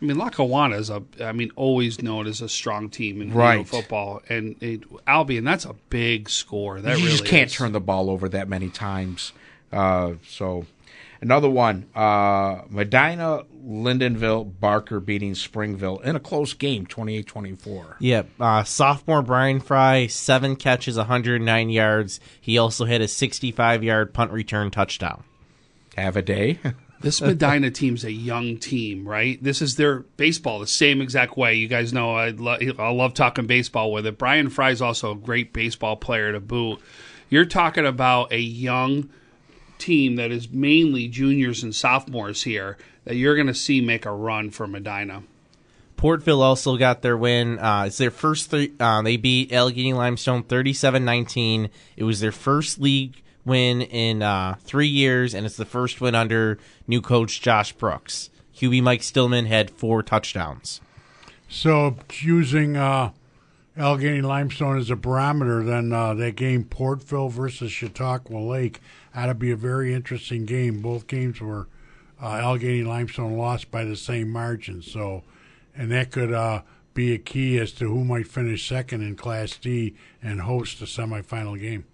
I 0.00 0.04
mean, 0.04 0.16
Lackawanna 0.16 0.76
is 0.76 0.88
a, 0.88 1.02
I 1.22 1.32
mean, 1.32 1.50
always 1.56 2.00
known 2.00 2.26
as 2.26 2.40
a 2.40 2.48
strong 2.48 2.88
team 2.88 3.20
in 3.20 3.28
you 3.28 3.34
Right. 3.34 3.68
football. 3.68 4.22
And 4.30 4.56
it, 4.62 4.82
Albion, 5.06 5.44
that's 5.44 5.66
a 5.66 5.74
big 5.90 6.30
score. 6.30 6.80
That 6.80 6.96
you 6.98 7.04
really 7.04 7.18
just 7.18 7.26
can't 7.26 7.50
is. 7.50 7.54
turn 7.56 7.72
the 7.72 7.80
ball 7.80 8.08
over 8.08 8.28
that 8.30 8.48
many 8.48 8.70
times. 8.70 9.32
Uh, 9.70 10.14
so, 10.26 10.64
another 11.20 11.50
one: 11.50 11.86
uh, 11.94 12.62
Medina, 12.70 13.44
Lyndonville, 13.64 14.58
Barker 14.58 15.00
beating 15.00 15.34
Springville 15.34 15.98
in 15.98 16.16
a 16.16 16.20
close 16.20 16.54
game, 16.54 16.86
28-24. 16.86 17.96
Yeah, 18.00 18.22
uh, 18.40 18.64
sophomore 18.64 19.22
Brian 19.22 19.60
Fry, 19.60 20.06
seven 20.06 20.56
catches, 20.56 20.96
109 20.96 21.70
yards. 21.70 22.20
He 22.40 22.56
also 22.58 22.84
had 22.86 23.00
a 23.02 23.06
65 23.08 23.84
yard 23.84 24.12
punt 24.14 24.32
return 24.32 24.70
touchdown. 24.70 25.24
Have 25.96 26.16
a 26.16 26.22
day. 26.22 26.58
This 27.00 27.22
Medina 27.22 27.70
team's 27.70 28.04
a 28.04 28.12
young 28.12 28.58
team, 28.58 29.08
right? 29.08 29.42
This 29.42 29.62
is 29.62 29.76
their 29.76 30.00
baseball 30.00 30.58
the 30.58 30.66
same 30.66 31.00
exact 31.00 31.36
way. 31.36 31.54
You 31.54 31.66
guys 31.66 31.94
know 31.94 32.14
I, 32.14 32.30
lo- 32.30 32.58
I 32.78 32.90
love 32.90 33.14
talking 33.14 33.46
baseball 33.46 33.90
with 33.90 34.06
it. 34.06 34.18
Brian 34.18 34.50
Fry's 34.50 34.82
also 34.82 35.12
a 35.12 35.16
great 35.16 35.54
baseball 35.54 35.96
player 35.96 36.32
to 36.32 36.40
boot. 36.40 36.78
You're 37.30 37.46
talking 37.46 37.86
about 37.86 38.32
a 38.32 38.38
young 38.38 39.08
team 39.78 40.16
that 40.16 40.30
is 40.30 40.50
mainly 40.50 41.08
juniors 41.08 41.62
and 41.62 41.74
sophomores 41.74 42.42
here 42.42 42.76
that 43.04 43.16
you're 43.16 43.34
going 43.34 43.46
to 43.46 43.54
see 43.54 43.80
make 43.80 44.04
a 44.04 44.12
run 44.12 44.50
for 44.50 44.66
Medina. 44.66 45.22
Portville 45.96 46.42
also 46.42 46.76
got 46.76 47.02
their 47.02 47.16
win. 47.16 47.58
Uh, 47.58 47.84
it's 47.86 47.98
their 47.98 48.10
first. 48.10 48.50
Th- 48.50 48.72
uh, 48.78 49.02
they 49.02 49.16
beat 49.16 49.50
Allegany 49.50 49.94
Limestone 49.94 50.42
37-19. 50.44 51.70
It 51.96 52.04
was 52.04 52.20
their 52.20 52.32
first 52.32 52.78
league 52.78 53.22
win 53.44 53.82
in 53.82 54.22
uh, 54.22 54.56
three 54.60 54.88
years, 54.88 55.34
and 55.34 55.46
it's 55.46 55.56
the 55.56 55.64
first 55.64 56.00
win 56.00 56.14
under 56.14 56.58
new 56.86 57.00
coach 57.00 57.40
Josh 57.40 57.72
Brooks. 57.72 58.30
QB 58.56 58.82
Mike 58.82 59.02
Stillman 59.02 59.46
had 59.46 59.70
four 59.70 60.02
touchdowns. 60.02 60.80
So 61.48 61.96
using 62.20 62.76
uh, 62.76 63.10
Allegany 63.76 64.22
Limestone 64.22 64.78
as 64.78 64.90
a 64.90 64.96
barometer, 64.96 65.62
then 65.62 65.92
uh, 65.92 66.14
that 66.14 66.36
game 66.36 66.64
Portville 66.64 67.30
versus 67.30 67.72
Chautauqua 67.72 68.36
Lake 68.36 68.80
ought 69.14 69.26
to 69.26 69.34
be 69.34 69.50
a 69.50 69.56
very 69.56 69.94
interesting 69.94 70.44
game. 70.44 70.80
Both 70.80 71.06
games 71.06 71.40
were 71.40 71.68
uh, 72.20 72.32
Allegany 72.34 72.86
Limestone 72.86 73.36
lost 73.36 73.70
by 73.70 73.84
the 73.84 73.96
same 73.96 74.28
margin, 74.28 74.82
so 74.82 75.22
and 75.74 75.90
that 75.90 76.10
could 76.10 76.32
uh, 76.32 76.62
be 76.92 77.14
a 77.14 77.18
key 77.18 77.58
as 77.58 77.72
to 77.72 77.88
who 77.88 78.04
might 78.04 78.26
finish 78.26 78.68
second 78.68 79.02
in 79.02 79.16
Class 79.16 79.56
D 79.56 79.94
and 80.22 80.42
host 80.42 80.80
the 80.80 80.86
semifinal 80.86 81.58
game. 81.58 81.84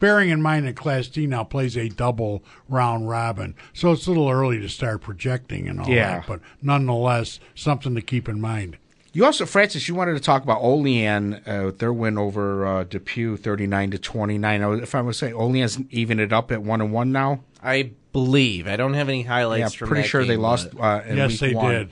Bearing 0.00 0.30
in 0.30 0.40
mind 0.42 0.66
that 0.66 0.76
Class 0.76 1.06
D 1.08 1.26
now 1.26 1.44
plays 1.44 1.76
a 1.76 1.88
double 1.90 2.42
round 2.68 3.08
robin, 3.08 3.54
so 3.74 3.92
it's 3.92 4.06
a 4.06 4.10
little 4.10 4.28
early 4.30 4.58
to 4.58 4.68
start 4.68 5.02
projecting 5.02 5.68
and 5.68 5.78
all 5.78 5.88
Yeah. 5.88 6.20
that, 6.20 6.26
but 6.26 6.40
nonetheless, 6.62 7.38
something 7.54 7.94
to 7.94 8.00
keep 8.00 8.28
in 8.28 8.40
mind. 8.40 8.78
You 9.12 9.24
also, 9.26 9.44
Francis, 9.44 9.88
you 9.88 9.94
wanted 9.94 10.14
to 10.14 10.20
talk 10.20 10.42
about 10.42 10.60
Olean, 10.62 11.42
uh, 11.46 11.72
their 11.76 11.92
win 11.92 12.16
over 12.16 12.64
uh, 12.66 12.84
Depew, 12.84 13.36
thirty-nine 13.36 13.90
to 13.90 13.98
twenty-nine. 13.98 14.62
I 14.62 14.66
was- 14.68 14.80
If 14.80 14.94
I 14.94 15.00
was 15.02 15.18
saying 15.18 15.34
Olean's 15.34 15.78
even 15.90 16.18
it 16.18 16.32
up 16.32 16.50
at 16.50 16.62
one 16.62 16.80
and 16.80 16.92
one 16.92 17.12
now. 17.12 17.40
I 17.62 17.90
believe. 18.12 18.66
I 18.66 18.76
don't 18.76 18.94
have 18.94 19.08
any 19.08 19.24
highlights 19.24 19.74
Yeah, 19.74 19.78
from 19.80 19.88
pretty 19.88 20.02
that 20.02 20.08
sure 20.08 20.24
they 20.24 20.36
lost. 20.36 20.68
Uh, 20.80 21.02
in 21.06 21.16
yes, 21.18 21.32
week 21.32 21.40
they 21.40 21.54
one. 21.54 21.72
did. 21.74 21.88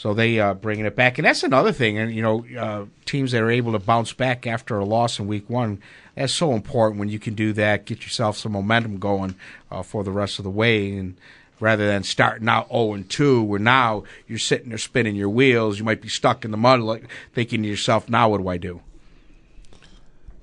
So 0.00 0.14
they 0.14 0.40
uh, 0.40 0.54
bringing 0.54 0.86
it 0.86 0.96
back, 0.96 1.18
and 1.18 1.26
that's 1.26 1.42
another 1.42 1.72
thing. 1.72 1.98
And 1.98 2.10
you 2.14 2.22
know, 2.22 2.46
uh, 2.58 2.86
teams 3.04 3.32
that 3.32 3.42
are 3.42 3.50
able 3.50 3.72
to 3.72 3.78
bounce 3.78 4.14
back 4.14 4.46
after 4.46 4.78
a 4.78 4.84
loss 4.86 5.18
in 5.18 5.26
week 5.26 5.50
one, 5.50 5.82
that's 6.14 6.32
so 6.32 6.54
important 6.54 6.98
when 6.98 7.10
you 7.10 7.18
can 7.18 7.34
do 7.34 7.52
that. 7.52 7.84
Get 7.84 8.04
yourself 8.04 8.38
some 8.38 8.52
momentum 8.52 8.98
going 8.98 9.34
uh, 9.70 9.82
for 9.82 10.02
the 10.02 10.10
rest 10.10 10.38
of 10.38 10.44
the 10.44 10.50
way, 10.50 10.96
and 10.96 11.18
rather 11.60 11.86
than 11.86 12.02
starting 12.02 12.48
out 12.48 12.68
zero 12.70 12.94
and 12.94 13.10
two, 13.10 13.42
where 13.42 13.60
now 13.60 14.04
you're 14.26 14.38
sitting 14.38 14.70
there 14.70 14.78
spinning 14.78 15.16
your 15.16 15.28
wheels, 15.28 15.78
you 15.78 15.84
might 15.84 16.00
be 16.00 16.08
stuck 16.08 16.46
in 16.46 16.50
the 16.50 16.56
mud, 16.56 16.80
like 16.80 17.06
thinking 17.34 17.62
to 17.62 17.68
yourself, 17.68 18.08
"Now 18.08 18.30
what 18.30 18.40
do 18.40 18.48
I 18.48 18.56
do?" 18.56 18.80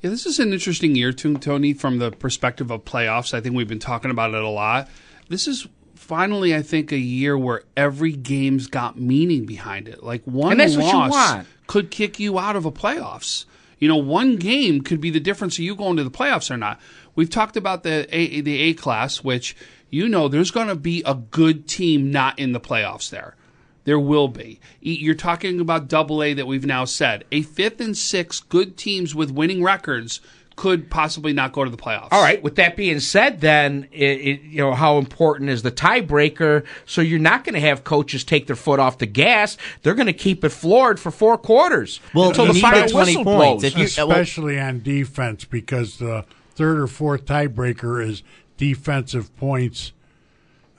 Yeah, 0.03 0.11
this 0.11 0.27
is 0.27 0.37
an 0.37 0.53
interesting 0.53 0.93
year, 0.93 1.11
Tony, 1.11 1.73
from 1.73 1.97
the 1.97 2.11
perspective 2.11 2.69
of 2.69 2.85
playoffs. 2.85 3.33
I 3.33 3.41
think 3.41 3.55
we've 3.55 3.67
been 3.67 3.79
talking 3.79 4.11
about 4.11 4.35
it 4.35 4.43
a 4.43 4.49
lot. 4.49 4.87
This 5.29 5.47
is 5.47 5.67
finally, 5.97 6.55
I 6.55 6.61
think, 6.61 6.91
a 6.91 6.97
year 6.97 7.37
where 7.37 7.63
every 7.75 8.13
game's 8.13 8.67
got 8.67 8.99
meaning 8.99 9.45
behind 9.45 9.87
it. 9.87 10.03
Like 10.03 10.23
one 10.23 10.51
And 10.51 10.59
that's 10.59 10.77
what 10.77 10.91
you 10.91 10.97
loss 10.97 11.45
could 11.67 11.91
kick 11.91 12.19
you 12.19 12.39
out 12.39 12.55
of 12.55 12.65
a 12.65 12.71
playoffs. 12.71 13.45
You 13.79 13.87
know, 13.87 13.97
one 13.97 14.37
game 14.37 14.81
could 14.81 14.99
be 14.99 15.11
the 15.11 15.19
difference 15.19 15.55
of 15.55 15.63
you 15.63 15.75
going 15.75 15.97
to 15.97 16.03
the 16.03 16.11
playoffs 16.11 16.49
or 16.49 16.57
not. 16.57 16.79
We've 17.15 17.29
talked 17.29 17.57
about 17.57 17.83
the 17.83 18.07
A, 18.11 18.41
the 18.41 18.59
A 18.59 18.73
class, 18.73 19.23
which 19.23 19.55
you 19.89 20.07
know 20.09 20.27
there's 20.27 20.51
going 20.51 20.67
to 20.67 20.75
be 20.75 21.03
a 21.05 21.13
good 21.15 21.67
team 21.67 22.11
not 22.11 22.39
in 22.39 22.53
the 22.53 22.59
playoffs 22.59 23.09
there. 23.09 23.35
There 23.83 23.99
will 23.99 24.27
be. 24.27 24.59
You're 24.81 25.15
talking 25.15 25.59
about 25.61 25.87
double 25.87 26.21
A 26.21 26.33
that 26.33 26.47
we've 26.47 26.65
now 26.65 26.83
said. 26.85 27.23
A 27.31 27.41
fifth 27.43 27.79
and 27.79 27.95
sixth 27.95 28.49
good 28.49 28.75
teams 28.75 29.15
with 29.15 29.31
winning 29.31 29.63
records 29.63 30.19
could 30.57 30.89
possibly 30.89 31.31
not 31.31 31.53
go 31.53 31.63
to 31.63 31.69
the 31.69 31.77
playoffs. 31.77 32.09
All 32.11 32.21
right. 32.21 32.43
With 32.43 32.55
that 32.55 32.75
being 32.75 32.99
said, 32.99 33.39
then 33.39 33.87
it, 33.93 34.03
it, 34.03 34.41
you 34.41 34.57
know 34.57 34.73
how 34.73 34.97
important 34.97 35.49
is 35.49 35.61
the 35.63 35.71
tiebreaker? 35.71 36.65
So 36.85 36.99
you're 36.99 37.19
not 37.19 37.45
going 37.45 37.53
to 37.53 37.61
have 37.61 37.85
coaches 37.85 38.25
take 38.25 38.47
their 38.47 38.55
foot 38.57 38.79
off 38.79 38.97
the 38.97 39.05
gas. 39.05 39.55
They're 39.83 39.93
going 39.93 40.07
to 40.07 40.13
keep 40.13 40.43
it 40.43 40.49
floored 40.49 40.99
for 40.99 41.11
four 41.11 41.37
quarters 41.37 42.01
Well, 42.13 42.29
until 42.29 42.47
you 42.47 42.53
the 42.53 42.53
need 42.55 42.61
final 42.61 42.89
20 42.89 43.05
whistle 43.17 43.23
points. 43.23 43.61
blows. 43.73 43.75
You- 43.97 44.03
uh, 44.03 44.07
especially 44.09 44.59
on 44.59 44.81
defense 44.81 45.45
because 45.45 45.97
the 45.99 46.25
third 46.55 46.79
or 46.79 46.87
fourth 46.87 47.25
tiebreaker 47.25 48.03
is 48.05 48.23
defensive 48.57 49.33
points 49.37 49.91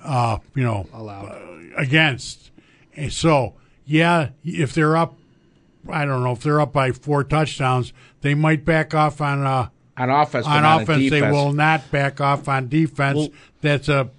uh 0.05 0.39
you 0.55 0.63
know 0.65 0.87
Allowed. 0.93 1.27
uh, 1.29 1.77
against 1.77 2.51
and 2.97 3.13
so 3.13 3.55
yeah 3.85 4.31
if 4.45 4.73
they're 4.75 4.97
up 4.97 5.18
i 5.91 6.05
don't 6.05 6.23
know 6.23 6.33
if 6.33 6.41
they're 6.41 6.61
up 6.61 6.73
by 6.73 6.93
four 6.93 7.25
touchdowns 7.25 7.93
they 8.21 8.35
might 8.35 8.65
back 8.65 8.95
off 8.95 9.21
on 9.21 9.45
uh 9.45 9.69
on 9.97 10.11
offense, 10.11 10.47
but 10.47 10.53
on 10.53 10.63
not 10.63 10.83
offense 10.83 11.11
they 11.11 11.23
will 11.23 11.53
not 11.53 11.91
back 11.91 12.21
off 12.21 12.49
on 12.49 12.69
defense 12.69 13.17
Well- 13.17 13.29
that's 13.61 13.89
a 13.89 14.11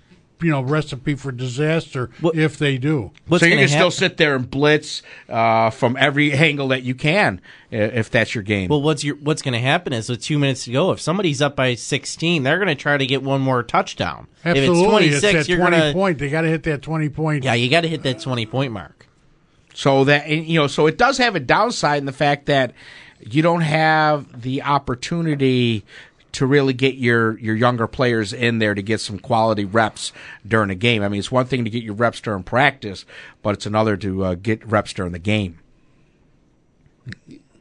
you 0.41 0.49
know 0.51 0.61
recipe 0.61 1.15
for 1.15 1.31
disaster 1.33 2.09
Well- 2.21 2.31
if 2.33 2.57
they 2.57 2.77
do 2.77 3.11
What's 3.27 3.41
so 3.41 3.45
you 3.47 3.55
gonna 3.55 3.67
can 3.67 3.77
still 3.77 3.91
sit 3.91 4.15
there 4.17 4.35
and 4.35 4.49
blitz 4.49 5.01
uh, 5.27 5.69
from 5.69 5.97
every 5.97 6.31
angle 6.33 6.69
that 6.69 6.83
you 6.83 6.95
can 6.95 7.41
if 7.71 8.09
that's 8.09 8.33
your 8.33 8.43
game. 8.43 8.69
Well, 8.69 8.81
what's 8.81 9.03
your 9.03 9.15
what's 9.17 9.41
going 9.41 9.53
to 9.53 9.59
happen 9.59 9.93
is 9.93 10.09
with 10.09 10.23
two 10.23 10.39
minutes 10.39 10.63
to 10.63 10.71
go, 10.71 10.91
if 10.91 10.99
somebody's 10.99 11.39
up 11.41 11.55
by 11.55 11.75
sixteen, 11.75 12.43
they're 12.43 12.57
going 12.57 12.69
to 12.69 12.75
try 12.75 12.97
to 12.97 13.05
get 13.05 13.21
one 13.21 13.41
more 13.41 13.61
touchdown. 13.63 14.27
absolutely 14.43 14.63
If 14.63 14.69
it's 14.81 14.89
twenty 14.89 15.05
it's 15.07 15.19
six, 15.19 15.33
that 15.33 15.49
you're 15.49 15.59
20 15.59 15.77
going 15.77 15.87
to 15.89 15.93
point 15.93 16.17
they 16.19 16.29
got 16.29 16.41
to 16.41 16.47
hit 16.47 16.63
that 16.63 16.81
20 16.81 17.09
point 17.09 17.43
yeah, 17.43 17.53
you 17.53 17.69
got 17.69 17.81
to 17.81 17.87
hit 17.89 18.01
that 18.03 18.21
twenty 18.21 18.45
point 18.45 18.71
mark. 18.71 19.07
So 19.79 20.03
that 20.03 20.27
and, 20.27 20.45
you 20.45 20.59
know, 20.59 20.67
so 20.67 20.87
it 20.87 20.97
does 20.97 21.19
have 21.19 21.37
a 21.37 21.39
downside 21.39 21.99
in 21.99 22.05
the 22.05 22.11
fact 22.11 22.47
that 22.47 22.73
you 23.21 23.41
don't 23.41 23.61
have 23.61 24.41
the 24.41 24.63
opportunity 24.63 25.85
to 26.33 26.45
really 26.45 26.73
get 26.73 26.95
your 26.95 27.39
your 27.39 27.55
younger 27.55 27.87
players 27.87 28.33
in 28.33 28.59
there 28.59 28.75
to 28.75 28.81
get 28.81 28.99
some 28.99 29.19
quality 29.19 29.63
reps 29.63 30.11
during 30.45 30.69
a 30.69 30.75
game. 30.75 31.01
I 31.01 31.07
mean, 31.07 31.19
it's 31.19 31.31
one 31.31 31.45
thing 31.45 31.63
to 31.63 31.69
get 31.69 31.81
your 31.81 31.93
reps 31.93 32.19
during 32.19 32.43
practice, 32.43 33.05
but 33.41 33.53
it's 33.53 33.65
another 33.65 33.95
to 33.95 34.25
uh, 34.25 34.35
get 34.35 34.65
reps 34.65 34.91
during 34.91 35.13
the 35.13 35.17
game. 35.17 35.59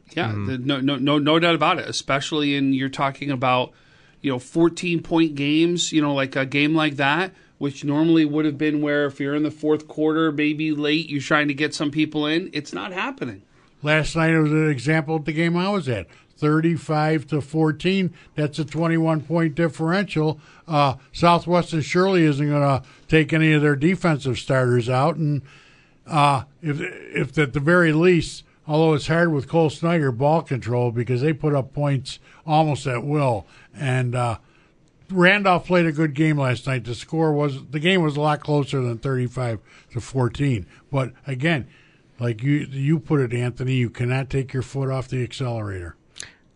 Yeah, 0.09 0.33
the, 0.33 0.57
no, 0.57 0.81
no, 0.81 0.97
no, 0.97 1.19
no 1.19 1.39
doubt 1.39 1.55
about 1.55 1.79
it. 1.79 1.87
Especially 1.87 2.53
in 2.53 2.73
you're 2.73 2.89
talking 2.89 3.31
about, 3.31 3.71
you 4.19 4.29
know, 4.29 4.39
14 4.39 5.01
point 5.03 5.35
games. 5.35 5.93
You 5.93 6.01
know, 6.01 6.13
like 6.13 6.35
a 6.35 6.45
game 6.45 6.75
like 6.75 6.97
that, 6.97 7.31
which 7.59 7.83
normally 7.83 8.25
would 8.25 8.45
have 8.45 8.57
been 8.57 8.81
where 8.81 9.05
if 9.05 9.19
you're 9.19 9.35
in 9.35 9.43
the 9.43 9.51
fourth 9.51 9.87
quarter, 9.87 10.31
maybe 10.31 10.71
late, 10.71 11.09
you're 11.09 11.21
trying 11.21 11.47
to 11.49 11.53
get 11.53 11.75
some 11.75 11.91
people 11.91 12.25
in. 12.25 12.49
It's 12.51 12.73
not 12.73 12.91
happening. 12.91 13.43
Last 13.83 14.15
night 14.15 14.37
was 14.37 14.51
an 14.51 14.69
example 14.69 15.17
of 15.17 15.25
the 15.25 15.33
game 15.33 15.55
I 15.55 15.69
was 15.69 15.87
at. 15.87 16.07
35 16.37 17.27
to 17.27 17.41
14. 17.41 18.13
That's 18.35 18.59
a 18.59 18.65
21 18.65 19.21
point 19.21 19.55
differential. 19.55 20.39
Uh, 20.67 20.95
Southwestern 21.11 21.81
surely 21.81 22.23
isn't 22.23 22.49
going 22.49 22.61
to 22.61 22.87
take 23.07 23.33
any 23.33 23.51
of 23.51 23.61
their 23.61 23.75
defensive 23.75 24.39
starters 24.39 24.89
out. 24.89 25.17
And 25.17 25.41
uh, 26.07 26.43
if, 26.61 26.79
if 26.79 27.37
at 27.37 27.51
the 27.51 27.59
very 27.59 27.91
least, 27.91 28.45
although 28.65 28.93
it's 28.93 29.07
hard 29.07 29.33
with 29.33 29.49
Cole 29.49 29.69
Snyder, 29.69 30.13
ball 30.13 30.41
control 30.41 30.91
because 30.91 31.21
they 31.21 31.33
put 31.33 31.53
up 31.53 31.73
points 31.73 32.19
almost 32.45 32.87
at 32.87 33.03
will. 33.03 33.45
And 33.75 34.15
uh, 34.15 34.37
Randolph 35.11 35.65
played 35.65 35.85
a 35.85 35.91
good 35.91 36.13
game 36.13 36.37
last 36.37 36.67
night. 36.67 36.83
The 36.83 36.95
score 36.95 37.33
was 37.33 37.65
the 37.67 37.79
game 37.79 38.01
was 38.01 38.17
a 38.17 38.21
lot 38.21 38.41
closer 38.41 38.81
than 38.81 38.97
35 38.97 39.59
to 39.91 40.01
14. 40.01 40.65
But 40.91 41.13
again, 41.25 41.67
like 42.19 42.43
you 42.43 42.67
you 42.69 42.99
put 42.99 43.21
it, 43.21 43.33
Anthony, 43.33 43.73
you 43.75 43.89
cannot 43.89 44.29
take 44.29 44.53
your 44.53 44.63
foot 44.63 44.89
off 44.89 45.07
the 45.07 45.23
accelerator. 45.23 45.95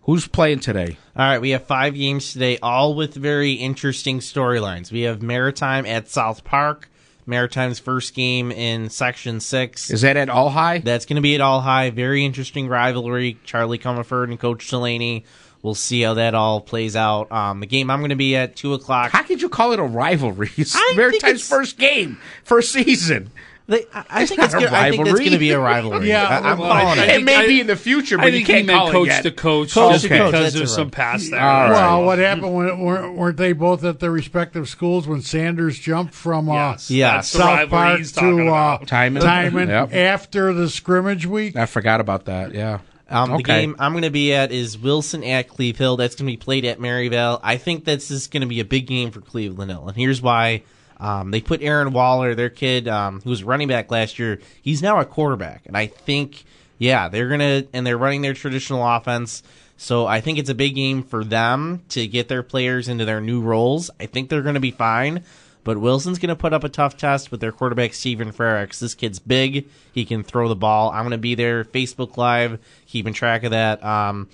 Who's 0.04 0.28
playing 0.28 0.60
today? 0.60 0.98
All 1.16 1.26
right, 1.26 1.40
we 1.40 1.52
have 1.52 1.64
five 1.64 1.96
games 1.96 2.34
today, 2.34 2.58
all 2.62 2.94
with 2.94 3.14
very 3.14 3.54
interesting 3.54 4.20
storylines. 4.20 4.92
We 4.92 5.02
have 5.02 5.22
Maritime 5.22 5.86
at 5.86 6.10
South 6.10 6.44
Park. 6.44 6.90
Maritime's 7.26 7.80
first 7.80 8.14
game 8.14 8.52
in 8.52 8.90
Section 8.90 9.40
Six. 9.40 9.90
Is 9.90 10.02
that 10.02 10.18
at 10.18 10.28
All 10.30 10.50
High? 10.50 10.80
That's 10.80 11.06
going 11.06 11.16
to 11.16 11.22
be 11.22 11.36
at 11.36 11.42
all 11.42 11.62
high. 11.62 11.90
Very 11.90 12.26
interesting 12.26 12.68
rivalry. 12.68 13.38
Charlie 13.46 13.80
Comerford 13.80 14.26
and 14.26 14.38
Coach 14.38 14.68
Delaney. 14.70 15.24
We'll 15.64 15.76
see 15.76 16.02
how 16.02 16.16
that 16.16 16.36
all 16.36 16.60
plays 16.62 16.96
out. 16.96 17.32
Um, 17.32 17.62
the 17.62 17.66
game 17.66 17.90
I'm 17.90 18.00
going 18.02 18.10
to 18.10 18.16
be 18.16 18.36
at 18.36 18.56
two 18.56 18.74
o'clock. 18.74 19.12
How 19.12 19.24
could 19.24 19.42
you 19.42 19.48
call 19.50 19.72
it 19.72 19.80
a 19.80 19.84
rivalry? 19.84 20.52
It's 20.58 20.76
I 20.76 20.80
think 20.80 20.98
Maritime's 20.98 21.24
it's- 21.24 21.48
first 21.50 21.78
game, 21.80 22.20
first 22.44 22.72
season. 22.74 23.32
They, 23.66 23.86
I, 23.94 24.04
I 24.10 24.26
think 24.26 24.40
not 24.40 24.46
it's 24.48 24.54
a 24.56 24.60
gonna, 24.60 24.76
I 24.78 24.90
think 24.92 25.06
that's 25.06 25.12
rivalry. 25.14 25.20
going 25.20 25.32
to 25.32 25.38
be 25.38 25.52
a 25.52 25.58
rivalry. 25.60 26.08
Yeah, 26.10 26.28
I, 26.28 26.52
am 26.52 26.58
well, 26.58 26.70
calling 26.70 27.00
it. 27.00 27.08
It 27.12 27.24
may 27.24 27.38
I- 27.38 27.48
be 27.48 27.62
in 27.62 27.68
the 27.68 27.78
future, 27.78 28.18
but 28.18 28.26
I 28.26 28.30
you 28.32 28.40
he 28.40 28.44
can't 28.44 28.66
meant 28.68 28.78
call 28.78 28.90
it 28.90 28.92
coach 28.92 29.08
yet. 29.08 29.24
to 29.24 29.32
coach, 29.32 29.74
Coach 29.74 29.94
just 29.94 30.04
to 30.04 30.10
because 30.10 30.32
that's 30.34 30.54
there's 30.54 30.70
right. 30.72 30.76
some 30.76 30.92
past 30.92 31.32
there. 31.32 31.40
All 31.40 31.70
right. 31.70 31.72
Well, 31.72 32.04
what 32.04 32.20
happened 32.20 32.54
when 32.54 32.80
weren't, 32.82 33.14
weren't 33.16 33.38
they 33.38 33.54
both 33.54 33.86
at 33.86 34.02
their 34.02 34.12
respective 34.12 34.68
schools 34.68 35.08
when 35.08 35.22
Sanders 35.22 35.80
jumped 35.80 36.14
from 36.14 36.50
uh, 36.50 36.72
Yes, 36.72 36.92
Yeah. 36.92 37.22
South 37.22 37.72
rivalry 37.72 38.04
Park 38.04 38.08
to 38.16 38.42
uh, 38.42 38.44
about. 38.44 38.88
Timon? 38.88 39.22
Timon 39.24 39.70
Yep. 39.70 39.94
after 39.94 40.52
the 40.52 40.68
scrimmage 40.68 41.26
week? 41.26 41.56
I 41.56 41.66
forgot 41.66 42.02
about 42.02 42.26
that. 42.26 42.54
Yeah. 42.54 42.80
Um, 43.14 43.38
the 43.38 43.44
game 43.44 43.76
I'm 43.80 43.94
going 43.94 44.04
to 44.04 44.10
be 44.10 44.34
at 44.34 44.52
is 44.52 44.78
Wilson 44.78 45.24
at 45.24 45.48
Cleve 45.48 45.78
Hill. 45.78 45.98
That's 45.98 46.16
going 46.16 46.26
to 46.26 46.34
be 46.34 46.38
played 46.38 46.66
at 46.66 46.80
Maryvale. 46.80 47.40
I 47.44 47.58
think 47.58 47.86
this 47.86 48.12
is 48.12 48.28
going 48.28 48.42
to 48.42 48.48
be 48.48 48.60
a 48.60 48.66
big 48.66 48.88
game 48.88 49.12
for 49.12 49.22
Cleveland 49.22 49.72
Hill, 49.72 49.88
and 49.88 49.98
here's 49.98 50.22
why. 50.22 50.64
Um, 51.00 51.32
they 51.32 51.42
put 51.42 51.62
Aaron 51.62 51.92
Waller, 51.92 52.34
their 52.34 52.50
kid, 52.50 52.88
um, 52.88 53.20
who 53.22 53.30
was 53.30 53.44
running 53.44 53.68
back 53.68 53.92
last 53.92 54.20
year. 54.20 54.40
He's 54.62 54.82
now 54.82 55.00
a 55.00 55.06
quarterback, 55.06 55.66
and 55.66 55.76
I 55.76 55.88
think, 55.88 56.46
yeah, 56.78 57.10
they're 57.10 57.28
gonna 57.28 57.66
and 57.74 57.86
they're 57.86 57.98
running 57.98 58.22
their 58.22 58.34
traditional 58.34 58.88
offense. 58.88 59.44
So 59.76 60.06
I 60.06 60.22
think 60.22 60.38
it's 60.38 60.50
a 60.50 60.56
big 60.56 60.76
game 60.76 61.04
for 61.04 61.26
them 61.26 61.82
to 61.90 62.08
get 62.08 62.30
their 62.30 62.44
players 62.44 62.88
into 62.88 63.06
their 63.06 63.20
new 63.20 63.42
roles. 63.42 63.90
I 64.00 64.06
think 64.06 64.30
they're 64.30 64.42
going 64.42 64.54
to 64.54 64.62
be 64.62 64.72
fine. 64.72 65.24
But 65.64 65.78
Wilson's 65.78 66.20
going 66.20 66.30
to 66.30 66.36
put 66.36 66.52
up 66.54 66.64
a 66.64 66.70
tough 66.70 66.98
test 66.98 67.32
with 67.32 67.40
their 67.40 67.52
quarterback, 67.54 67.94
Stephen 67.94 68.32
Frericks. 68.34 68.80
This 68.80 68.94
kid's 68.96 69.20
big. 69.20 69.68
He 69.94 70.04
can 70.06 70.24
throw 70.24 70.50
the 70.50 70.56
ball. 70.56 70.92
I'm 70.92 71.04
going 71.04 71.12
to 71.12 71.18
be 71.18 71.36
there, 71.36 71.64
Facebook 71.64 72.18
Live, 72.18 72.60
keeping 72.88 73.14
track 73.14 73.44
of 73.44 73.52
that. 73.52 73.82
Um, 73.84 74.28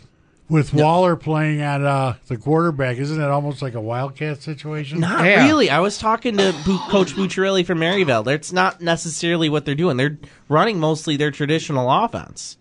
With 0.49 0.73
Waller 0.73 1.15
playing 1.15 1.61
at 1.61 1.81
uh, 1.83 2.13
the 2.27 2.37
quarterback, 2.37 2.97
isn't 2.97 3.21
it 3.21 3.29
almost 3.29 3.61
like 3.61 3.75
a 3.75 3.81
Wildcat 3.81 4.41
situation? 4.41 4.99
not 5.01 5.23
Yeah. 5.23 5.45
really. 5.45 5.69
I 5.69 5.79
was 5.81 5.99
talking 5.99 6.35
to 6.37 6.51
Bu- 6.65 6.79
Coach 6.89 7.13
Bucciarelli 7.13 7.63
from 7.63 7.77
Maryvale. 7.77 8.23
That's 8.23 8.51
not 8.51 8.81
necessarily 8.81 9.49
what 9.49 9.65
they're 9.65 9.75
doing. 9.75 9.97
They're 9.97 10.17
running 10.47 10.79
mostly 10.79 11.15
their 11.17 11.29
traditional 11.29 11.91
offense. 11.91 12.57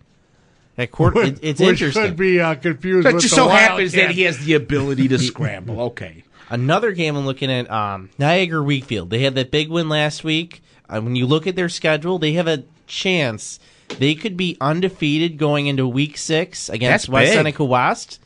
At 0.77 0.93
quarter, 0.93 1.23
it, 1.23 1.39
it's 1.43 1.59
Which 1.61 1.71
interesting. 1.83 2.03
could 2.05 2.17
be 2.17 2.39
uh, 2.39 2.55
confused 2.55 3.05
But 3.05 3.15
with 3.15 3.23
just 3.23 3.35
the 3.35 3.41
so 3.41 3.49
happens 3.49 3.93
that 3.95 4.11
he 4.13 4.23
has 4.23 4.39
the 4.45 4.53
ability 4.55 5.09
to 5.09 5.19
scramble. 5.19 5.81
Okay. 5.89 6.23
Another 6.51 6.93
game 6.93 7.17
I'm 7.17 7.27
looking 7.27 7.51
at, 7.51 7.71
um, 7.71 8.11
Niagara 8.19 8.63
Wheatfield. 8.63 9.11
They 9.11 9.21
had 9.21 9.35
that 9.35 9.51
big 9.51 9.69
win 9.69 9.89
last 9.89 10.25
week. 10.25 10.63
Uh, 10.89 11.01
when 11.01 11.15
you 11.17 11.27
look 11.27 11.47
at 11.47 11.57
their 11.57 11.69
schedule, 11.69 12.19
they 12.19 12.33
have 12.33 12.47
a 12.49 12.65
chance 12.87 13.59
They 13.99 14.15
could 14.15 14.37
be 14.37 14.57
undefeated 14.61 15.39
going 15.39 15.67
into 15.67 15.87
Week 15.89 16.17
Six 16.19 16.69
against 16.69 17.07
That's 17.07 17.09
West 17.09 17.31
big. 17.31 17.37
Seneca 17.37 17.65
West, 17.65 18.21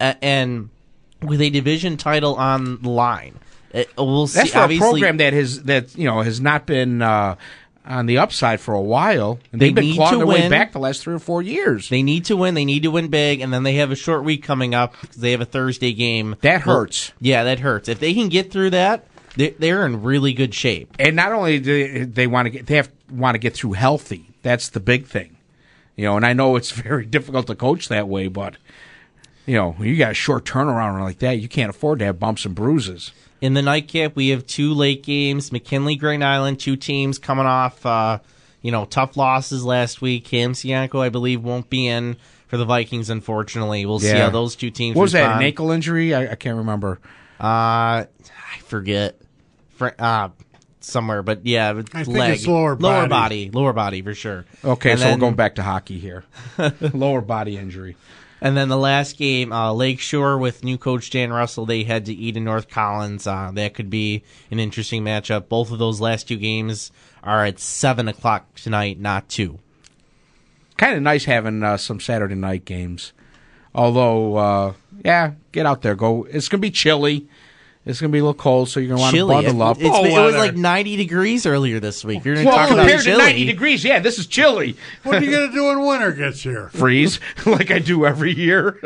uh, 0.00 0.14
and 0.22 0.70
with 1.22 1.40
a 1.40 1.50
division 1.50 1.96
title 1.96 2.34
on 2.36 2.80
the 2.82 2.88
line. 2.88 3.38
Uh, 3.74 3.84
we'll 3.98 4.26
see. 4.26 4.40
That's 4.40 4.50
for 4.52 4.70
a 4.70 4.78
program 4.78 5.18
that 5.18 5.32
has 5.32 5.62
that 5.64 5.96
you 5.96 6.06
know 6.06 6.22
has 6.22 6.40
not 6.40 6.66
been 6.66 7.02
uh, 7.02 7.36
on 7.84 8.06
the 8.06 8.18
upside 8.18 8.60
for 8.60 8.74
a 8.74 8.80
while, 8.80 9.38
and 9.52 9.60
They 9.60 9.66
they've 9.66 9.74
been 9.74 9.94
clawing 9.94 10.18
their 10.18 10.26
way 10.26 10.48
back 10.48 10.72
the 10.72 10.78
last 10.78 11.02
three 11.02 11.14
or 11.14 11.18
four 11.18 11.42
years. 11.42 11.88
They 11.88 12.02
need 12.02 12.24
to 12.26 12.36
win. 12.36 12.54
They 12.54 12.64
need 12.64 12.84
to 12.84 12.90
win 12.90 13.08
big, 13.08 13.40
and 13.40 13.52
then 13.52 13.62
they 13.64 13.74
have 13.74 13.90
a 13.90 13.96
short 13.96 14.22
week 14.24 14.42
coming 14.44 14.74
up 14.74 14.94
because 15.00 15.16
they 15.16 15.32
have 15.32 15.40
a 15.40 15.44
Thursday 15.46 15.92
game. 15.92 16.36
That 16.42 16.64
Well, 16.64 16.76
hurts. 16.80 17.12
yeah, 17.20 17.44
that 17.44 17.58
hurts. 17.60 17.88
If 17.88 17.98
they 17.98 18.14
can 18.14 18.28
get 18.28 18.52
through 18.52 18.70
that, 18.70 19.06
they're, 19.36 19.52
they're 19.58 19.86
in 19.86 20.02
really 20.02 20.32
good 20.32 20.54
shape. 20.54 20.94
and 20.98 21.16
not 21.16 21.32
only 21.32 21.58
do 21.58 22.06
they, 22.06 22.26
want 22.26 22.46
to 22.46 22.50
get 22.50 22.66
they 22.66 22.76
have 22.76 22.90
want 23.10 23.34
to 23.34 23.38
get 23.38 23.54
through 23.54 23.72
healthy. 23.72 24.26
That's 24.42 24.68
the 24.68 24.80
big 24.80 25.06
thing, 25.06 25.36
you 25.96 26.04
know. 26.04 26.16
And 26.16 26.24
I 26.26 26.32
know 26.34 26.56
it's 26.56 26.70
very 26.88 27.04
difficult 27.06 27.46
to 27.48 27.54
coach 27.56 27.88
that 27.88 28.08
way, 28.08 28.28
but 28.28 28.56
you 29.46 29.54
know, 29.56 29.72
when 29.72 29.88
you 29.88 29.96
got 29.96 30.12
a 30.12 30.14
short 30.14 30.44
turnaround 30.44 31.00
like 31.00 31.18
that, 31.18 31.40
you 31.40 31.48
can't 31.48 31.70
afford 31.70 31.98
to 31.98 32.04
have 32.04 32.20
bumps 32.20 32.44
and 32.44 32.54
bruises. 32.54 33.10
In 33.42 33.54
the 33.54 33.60
nightcap, 33.62 34.14
we 34.14 34.28
have 34.28 34.46
two 34.46 34.72
late 34.72 35.02
games. 35.02 35.50
McKinley, 35.50 35.96
Grand 35.96 36.22
Island, 36.22 36.60
two 36.60 36.76
teams 36.76 37.18
coming 37.18 37.44
off, 37.44 37.84
uh, 37.84 38.20
you 38.62 38.70
know, 38.70 38.84
tough 38.84 39.16
losses 39.16 39.64
last 39.64 40.00
week. 40.00 40.24
Cam 40.24 40.52
Sianco, 40.52 41.00
I 41.00 41.08
believe, 41.08 41.42
won't 41.42 41.68
be 41.68 41.88
in 41.88 42.16
for 42.46 42.56
the 42.56 42.64
Vikings. 42.64 43.10
Unfortunately, 43.10 43.84
we'll 43.84 43.98
see 43.98 44.16
how 44.16 44.30
those 44.30 44.54
two 44.54 44.70
teams. 44.70 44.94
What 44.96 45.02
was 45.02 45.12
that? 45.12 45.38
An 45.38 45.42
ankle 45.42 45.72
injury? 45.72 46.14
I, 46.14 46.30
I 46.30 46.34
can't 46.36 46.58
remember. 46.58 47.00
Uh, 47.40 48.06
I 48.06 48.06
forget. 48.66 49.18
Fr- 49.74 49.88
uh, 49.98 50.28
somewhere, 50.78 51.22
but 51.24 51.44
yeah, 51.44 51.70
I 51.70 52.04
think 52.04 52.06
leg, 52.16 52.34
it's 52.34 52.46
lower 52.46 52.76
lower 52.76 53.08
body. 53.08 53.48
body, 53.48 53.50
lower 53.50 53.72
body 53.72 54.02
for 54.02 54.14
sure. 54.14 54.44
Okay, 54.64 54.92
And 54.92 55.00
so 55.00 55.06
then- 55.06 55.14
we're 55.18 55.20
going 55.20 55.34
back 55.34 55.56
to 55.56 55.62
hockey 55.64 55.98
here. 55.98 56.24
Lower 56.92 57.20
body 57.20 57.56
injury. 57.56 57.96
And 58.42 58.56
then 58.56 58.68
the 58.68 58.76
last 58.76 59.18
game, 59.18 59.52
uh, 59.52 59.72
Lakeshore 59.72 60.36
with 60.36 60.64
new 60.64 60.76
coach 60.76 61.10
Dan 61.10 61.32
Russell, 61.32 61.64
they 61.64 61.84
head 61.84 62.06
to 62.06 62.12
Eden 62.12 62.42
North 62.42 62.68
Collins. 62.68 63.24
Uh, 63.24 63.52
that 63.54 63.72
could 63.72 63.88
be 63.88 64.24
an 64.50 64.58
interesting 64.58 65.04
matchup. 65.04 65.48
Both 65.48 65.70
of 65.70 65.78
those 65.78 66.00
last 66.00 66.26
two 66.26 66.38
games 66.38 66.90
are 67.22 67.44
at 67.44 67.60
seven 67.60 68.08
o'clock 68.08 68.52
tonight, 68.56 68.98
not 68.98 69.28
two. 69.28 69.60
Kind 70.76 70.96
of 70.96 71.04
nice 71.04 71.24
having 71.24 71.62
uh, 71.62 71.76
some 71.76 72.00
Saturday 72.00 72.34
night 72.34 72.64
games. 72.64 73.12
Although, 73.76 74.34
uh, 74.34 74.72
yeah, 75.04 75.34
get 75.52 75.64
out 75.64 75.82
there. 75.82 75.94
Go. 75.94 76.24
It's 76.24 76.48
gonna 76.48 76.60
be 76.60 76.72
chilly. 76.72 77.28
It's 77.84 78.00
gonna 78.00 78.12
be 78.12 78.18
a 78.18 78.22
little 78.22 78.34
cold, 78.34 78.68
so 78.68 78.78
you're 78.78 78.90
gonna 78.90 79.00
want 79.00 79.16
to 79.16 79.26
bundle 79.26 79.62
up. 79.62 79.76
It's, 79.80 79.88
Oh, 79.92 80.04
it 80.04 80.12
was 80.12 80.36
like 80.36 80.54
ninety 80.54 80.96
degrees 80.96 81.46
earlier 81.46 81.80
this 81.80 82.04
week. 82.04 82.24
You're 82.24 82.34
going 82.36 82.46
to 82.46 82.50
well, 82.50 82.58
talk 82.58 82.70
about 82.70 82.82
compared 82.82 83.04
to 83.04 83.16
90 83.18 83.44
degrees, 83.44 83.84
yeah, 83.84 83.98
this 83.98 84.18
is 84.18 84.26
chilly. 84.26 84.76
What 85.02 85.16
are 85.16 85.24
you 85.24 85.30
going 85.32 85.50
to 85.50 85.54
do 85.54 85.64
when 85.66 85.84
winter 85.84 86.12
gets 86.12 86.42
here? 86.42 86.68
freeze 86.68 87.18
like 87.46 87.70
I 87.70 87.80
do 87.80 88.06
every 88.06 88.32
year. 88.32 88.78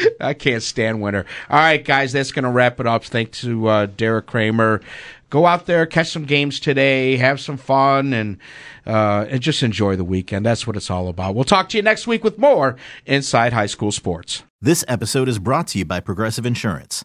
I 0.20 0.34
can't 0.34 0.62
stand 0.62 1.02
winter. 1.02 1.26
All 1.50 1.58
right, 1.58 1.84
guys, 1.84 2.12
that's 2.12 2.30
going 2.30 2.44
to 2.44 2.50
wrap 2.50 2.78
it 2.78 2.86
up. 2.86 3.04
Thanks 3.04 3.40
to 3.40 3.66
uh, 3.66 3.86
Derek 3.86 4.26
Kramer. 4.26 4.80
Go 5.28 5.44
out 5.44 5.66
there, 5.66 5.86
catch 5.86 6.10
some 6.10 6.24
games 6.24 6.60
today, 6.60 7.16
have 7.16 7.40
some 7.40 7.56
fun, 7.56 8.12
and 8.12 8.38
uh, 8.86 9.26
and 9.28 9.40
just 9.40 9.64
enjoy 9.64 9.96
the 9.96 10.04
weekend. 10.04 10.46
That's 10.46 10.68
what 10.68 10.76
it's 10.76 10.88
all 10.88 11.08
about. 11.08 11.34
We'll 11.34 11.44
talk 11.44 11.68
to 11.70 11.76
you 11.76 11.82
next 11.82 12.06
week 12.06 12.22
with 12.22 12.38
more 12.38 12.76
Inside 13.06 13.52
High 13.52 13.66
School 13.66 13.90
Sports. 13.90 14.44
This 14.62 14.84
episode 14.86 15.28
is 15.28 15.40
brought 15.40 15.66
to 15.68 15.78
you 15.78 15.84
by 15.84 15.98
Progressive 15.98 16.46
Insurance. 16.46 17.04